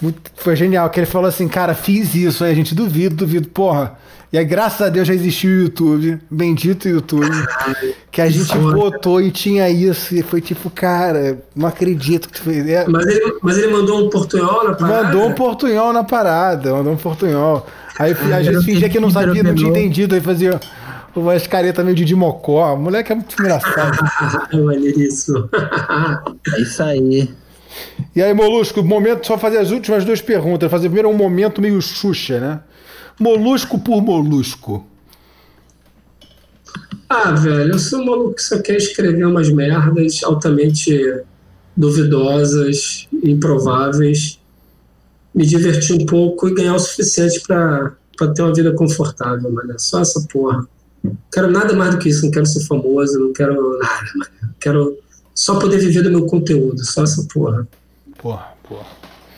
Muito, 0.00 0.30
foi 0.34 0.56
genial, 0.56 0.88
que 0.88 0.98
ele 0.98 1.06
falou 1.06 1.28
assim, 1.28 1.46
cara, 1.46 1.74
fiz 1.74 2.14
isso, 2.14 2.42
aí 2.42 2.52
a 2.52 2.54
gente 2.54 2.74
duvido, 2.74 3.14
duvido, 3.14 3.48
porra. 3.48 3.98
E 4.34 4.36
aí, 4.36 4.44
graças 4.44 4.80
a 4.84 4.88
Deus, 4.88 5.06
já 5.06 5.14
existiu 5.14 5.48
o 5.48 5.62
YouTube, 5.62 6.18
bendito 6.28 6.88
YouTube, 6.88 7.30
que 8.10 8.20
a 8.20 8.28
gente 8.28 8.48
foda. 8.48 8.74
botou 8.74 9.20
e 9.20 9.30
tinha 9.30 9.70
isso, 9.70 10.12
e 10.12 10.24
foi 10.24 10.40
tipo, 10.40 10.68
cara, 10.70 11.38
não 11.54 11.68
acredito 11.68 12.26
que 12.26 12.40
tu 12.40 12.42
fez. 12.42 12.66
É, 12.68 12.84
Mas 12.88 13.06
ele, 13.06 13.38
mas 13.40 13.58
ele 13.58 13.68
mandou 13.68 14.04
um 14.04 14.10
portunhol 14.10 14.64
na 14.64 14.74
parada? 14.74 15.04
mandou 15.04 15.28
um 15.28 15.34
portunhol 15.34 15.92
na 15.92 16.02
parada, 16.02 16.72
mandou 16.72 16.94
um 16.94 16.96
portunhol. 16.96 17.64
Aí 17.96 18.12
a 18.34 18.42
gente 18.42 18.64
fingia 18.64 18.88
que 18.88 18.98
não 18.98 19.08
sabia, 19.08 19.40
não 19.40 19.54
tinha 19.54 19.70
entendido, 19.70 20.16
aí 20.16 20.20
fazia 20.20 20.58
umas 21.14 21.46
caretas 21.46 21.84
meio 21.84 21.96
de 21.96 22.04
Dimocó. 22.04 22.74
O 22.74 22.76
moleque 22.76 23.12
é 23.12 23.14
muito 23.14 23.40
engraçado. 23.40 23.96
É 24.52 24.56
maneiríssimo. 24.56 25.48
É 26.56 26.60
isso 26.60 26.82
aí. 26.82 27.30
E 28.16 28.20
aí, 28.20 28.34
Molusco, 28.34 28.82
momento, 28.82 29.28
só 29.28 29.38
fazer 29.38 29.58
as 29.58 29.70
últimas 29.70 30.04
duas 30.04 30.20
perguntas. 30.20 30.68
Fazer 30.68 30.88
primeiro 30.88 31.08
um 31.08 31.16
momento 31.16 31.62
meio 31.62 31.80
Xuxa, 31.80 32.40
né? 32.40 32.60
Molusco 33.18 33.78
por 33.78 34.02
molusco. 34.02 34.86
Ah, 37.08 37.32
velho, 37.32 37.72
eu 37.72 37.78
sou 37.78 38.00
um 38.00 38.06
maluco 38.06 38.34
que 38.34 38.42
só 38.42 38.60
quer 38.60 38.76
escrever 38.76 39.24
umas 39.24 39.48
merdas 39.50 40.22
altamente 40.24 41.22
duvidosas, 41.76 43.08
improváveis, 43.22 44.40
me 45.34 45.44
divertir 45.44 46.00
um 46.00 46.06
pouco 46.06 46.48
e 46.48 46.54
ganhar 46.54 46.74
o 46.74 46.78
suficiente 46.78 47.40
pra, 47.46 47.92
pra 48.16 48.28
ter 48.28 48.42
uma 48.42 48.54
vida 48.54 48.72
confortável, 48.72 49.50
mano. 49.50 49.72
É 49.72 49.78
Só 49.78 50.00
essa 50.00 50.20
porra. 50.32 50.66
Não 51.02 51.16
quero 51.30 51.50
nada 51.50 51.74
mais 51.74 51.92
do 51.94 51.98
que 51.98 52.08
isso, 52.08 52.24
não 52.24 52.30
quero 52.30 52.46
ser 52.46 52.64
famoso, 52.66 53.18
não 53.18 53.32
quero 53.32 53.78
nada, 53.78 54.10
mano. 54.16 54.54
Quero 54.58 54.98
só 55.34 55.58
poder 55.58 55.78
viver 55.78 56.02
do 56.02 56.10
meu 56.10 56.26
conteúdo, 56.26 56.84
só 56.84 57.04
essa 57.04 57.26
porra. 57.32 57.68
Porra, 58.16 58.54
porra. 58.66 58.86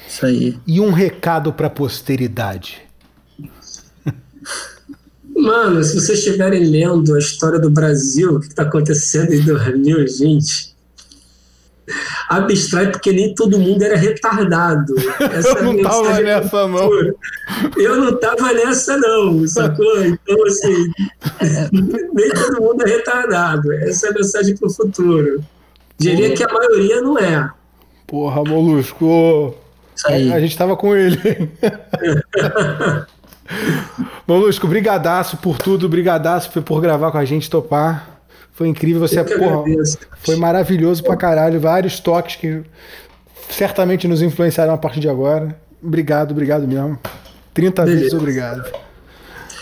Isso 0.09 0.24
aí. 0.24 0.59
E 0.66 0.81
um 0.81 0.93
recado 0.93 1.53
pra 1.53 1.68
posteridade. 1.68 2.86
Mano, 5.36 5.84
se 5.84 5.94
vocês 5.94 6.18
estiverem 6.18 6.64
lendo 6.64 7.14
a 7.14 7.18
história 7.18 7.59
do 7.59 7.70
Brasil, 7.70 8.36
o 8.36 8.40
que 8.40 8.47
está 8.47 8.62
acontecendo 8.62 9.34
em 9.34 9.44
2020, 9.44 10.74
abstrai 12.28 12.90
porque 12.90 13.12
nem 13.12 13.34
todo 13.34 13.59
mundo 13.59 13.82
era 13.82 13.97
retardado. 13.97 14.94
Essa 15.30 15.51
Eu 15.51 15.57
é 15.57 15.61
a 15.61 15.62
não 15.62 15.82
tava 15.82 16.03
mensagem 16.03 16.24
nessa, 16.24 16.68
não. 16.68 16.90
Eu 17.76 17.97
não 17.97 18.16
tava 18.16 18.53
nessa, 18.53 18.97
não, 18.97 19.47
sacou? 19.47 20.05
Então, 20.05 20.47
assim, 20.47 20.90
nem 22.14 22.30
todo 22.30 22.62
mundo 22.62 22.82
é 22.86 22.90
retardado. 22.90 23.72
Essa 23.72 24.09
é 24.09 24.11
a 24.11 24.14
mensagem 24.14 24.57
para 24.57 24.68
o 24.68 24.72
futuro. 24.72 25.44
Diria 25.99 26.34
que 26.34 26.42
a 26.42 26.53
maioria 26.53 27.01
não 27.03 27.18
é. 27.18 27.51
Porra, 28.07 28.42
Molusco. 28.42 29.55
A 30.05 30.40
gente 30.40 30.57
tava 30.57 30.76
com 30.76 30.94
ele. 30.94 31.16
Molusco, 34.26 34.66
brigadaço 34.66 35.36
por 35.38 35.59
tudo, 35.59 35.88
brigadaço 35.88 36.51
por 36.62 36.80
gravar 36.80 37.11
com 37.11 37.18
a 37.18 37.24
gente, 37.24 37.49
topar. 37.49 38.20
Foi 38.53 38.68
incrível, 38.68 39.01
você, 39.01 39.22
que 39.22 39.38
porra, 39.38 39.64
foi 40.18 40.36
maravilhoso 40.36 41.03
pra 41.03 41.14
caralho. 41.14 41.61
Vários 41.61 42.01
toques 42.01 42.36
que 42.36 42.62
certamente 43.51 44.09
nos 44.09 44.22
influenciaram 44.22 44.72
a 44.72 44.78
partir 44.78 45.01
de 45.01 45.09
agora. 45.09 45.55
Obrigado, 45.82 46.30
obrigado 46.30 46.66
mesmo. 46.66 46.99
30 47.53 47.84
vezes 47.84 47.99
Beleza. 48.01 48.16
obrigado. 48.16 48.72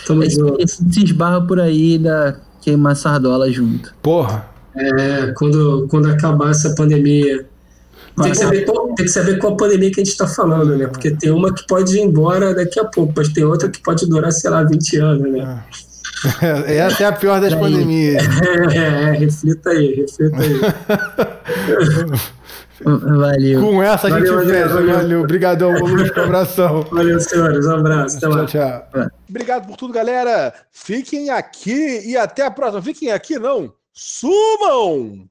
Tamo 0.07 0.29
junto. 0.29 0.67
se 0.67 1.03
esbarra 1.03 1.41
por 1.41 1.59
aí 1.59 1.97
da 1.97 2.37
queimar 2.61 2.95
sardola 2.95 3.51
junto. 3.51 3.93
Porra. 4.01 4.47
É, 4.75 5.33
quando, 5.37 5.87
quando 5.89 6.09
acabar 6.09 6.51
essa 6.51 6.73
pandemia. 6.75 7.45
Tem 8.21 8.31
que, 8.31 8.37
saber 8.37 8.65
qual, 8.65 8.85
tem 8.93 9.05
que 9.05 9.11
saber 9.11 9.37
qual 9.39 9.57
pandemia 9.57 9.91
que 9.91 9.99
a 9.99 10.03
gente 10.03 10.13
está 10.13 10.25
falando, 10.25 10.77
né? 10.77 10.87
Porque 10.87 11.11
tem 11.11 11.31
uma 11.31 11.53
que 11.53 11.67
pode 11.67 11.97
ir 11.97 12.01
embora 12.01 12.55
daqui 12.55 12.79
a 12.79 12.85
pouco, 12.85 13.13
mas 13.15 13.27
tem 13.29 13.43
outra 13.43 13.69
que 13.69 13.81
pode 13.81 14.07
durar, 14.07 14.31
sei 14.31 14.49
lá, 14.49 14.63
20 14.63 14.97
anos, 14.97 15.31
né? 15.31 15.63
Essa 16.65 17.03
é 17.03 17.05
a 17.07 17.11
pior 17.11 17.41
das 17.41 17.53
Aí. 17.53 17.59
pandemias. 17.59 18.23
É, 18.23 18.77
é, 18.77 18.83
é, 18.85 19.11
reflita 19.11 19.69
aí, 19.69 19.95
reflita 19.95 20.37
aí. 20.41 20.59
Valeu. 22.83 23.61
Com 23.61 23.81
essa 23.81 24.07
a 24.07 24.09
gente 24.19 24.29
Valeu, 24.29 24.49
fecha. 24.49 24.67
valeu. 24.67 24.95
Valeu. 24.95 25.21
Obrigadão, 25.21 25.71
Molusco. 25.73 26.19
Abração. 26.19 26.81
Valeu, 26.91 27.19
senhores. 27.21 27.65
Um 27.65 27.75
abraço. 27.75 28.17
Até. 28.17 28.27
Tchau, 28.27 28.45
tchau. 28.45 28.87
Obrigado 29.29 29.67
por 29.67 29.77
tudo, 29.77 29.93
galera. 29.93 30.53
Fiquem 30.71 31.29
aqui 31.29 32.01
e 32.05 32.17
até 32.17 32.45
a 32.45 32.51
próxima. 32.51 32.81
Fiquem 32.81 33.11
aqui, 33.11 33.39
não. 33.39 33.73
Sumam! 33.93 35.25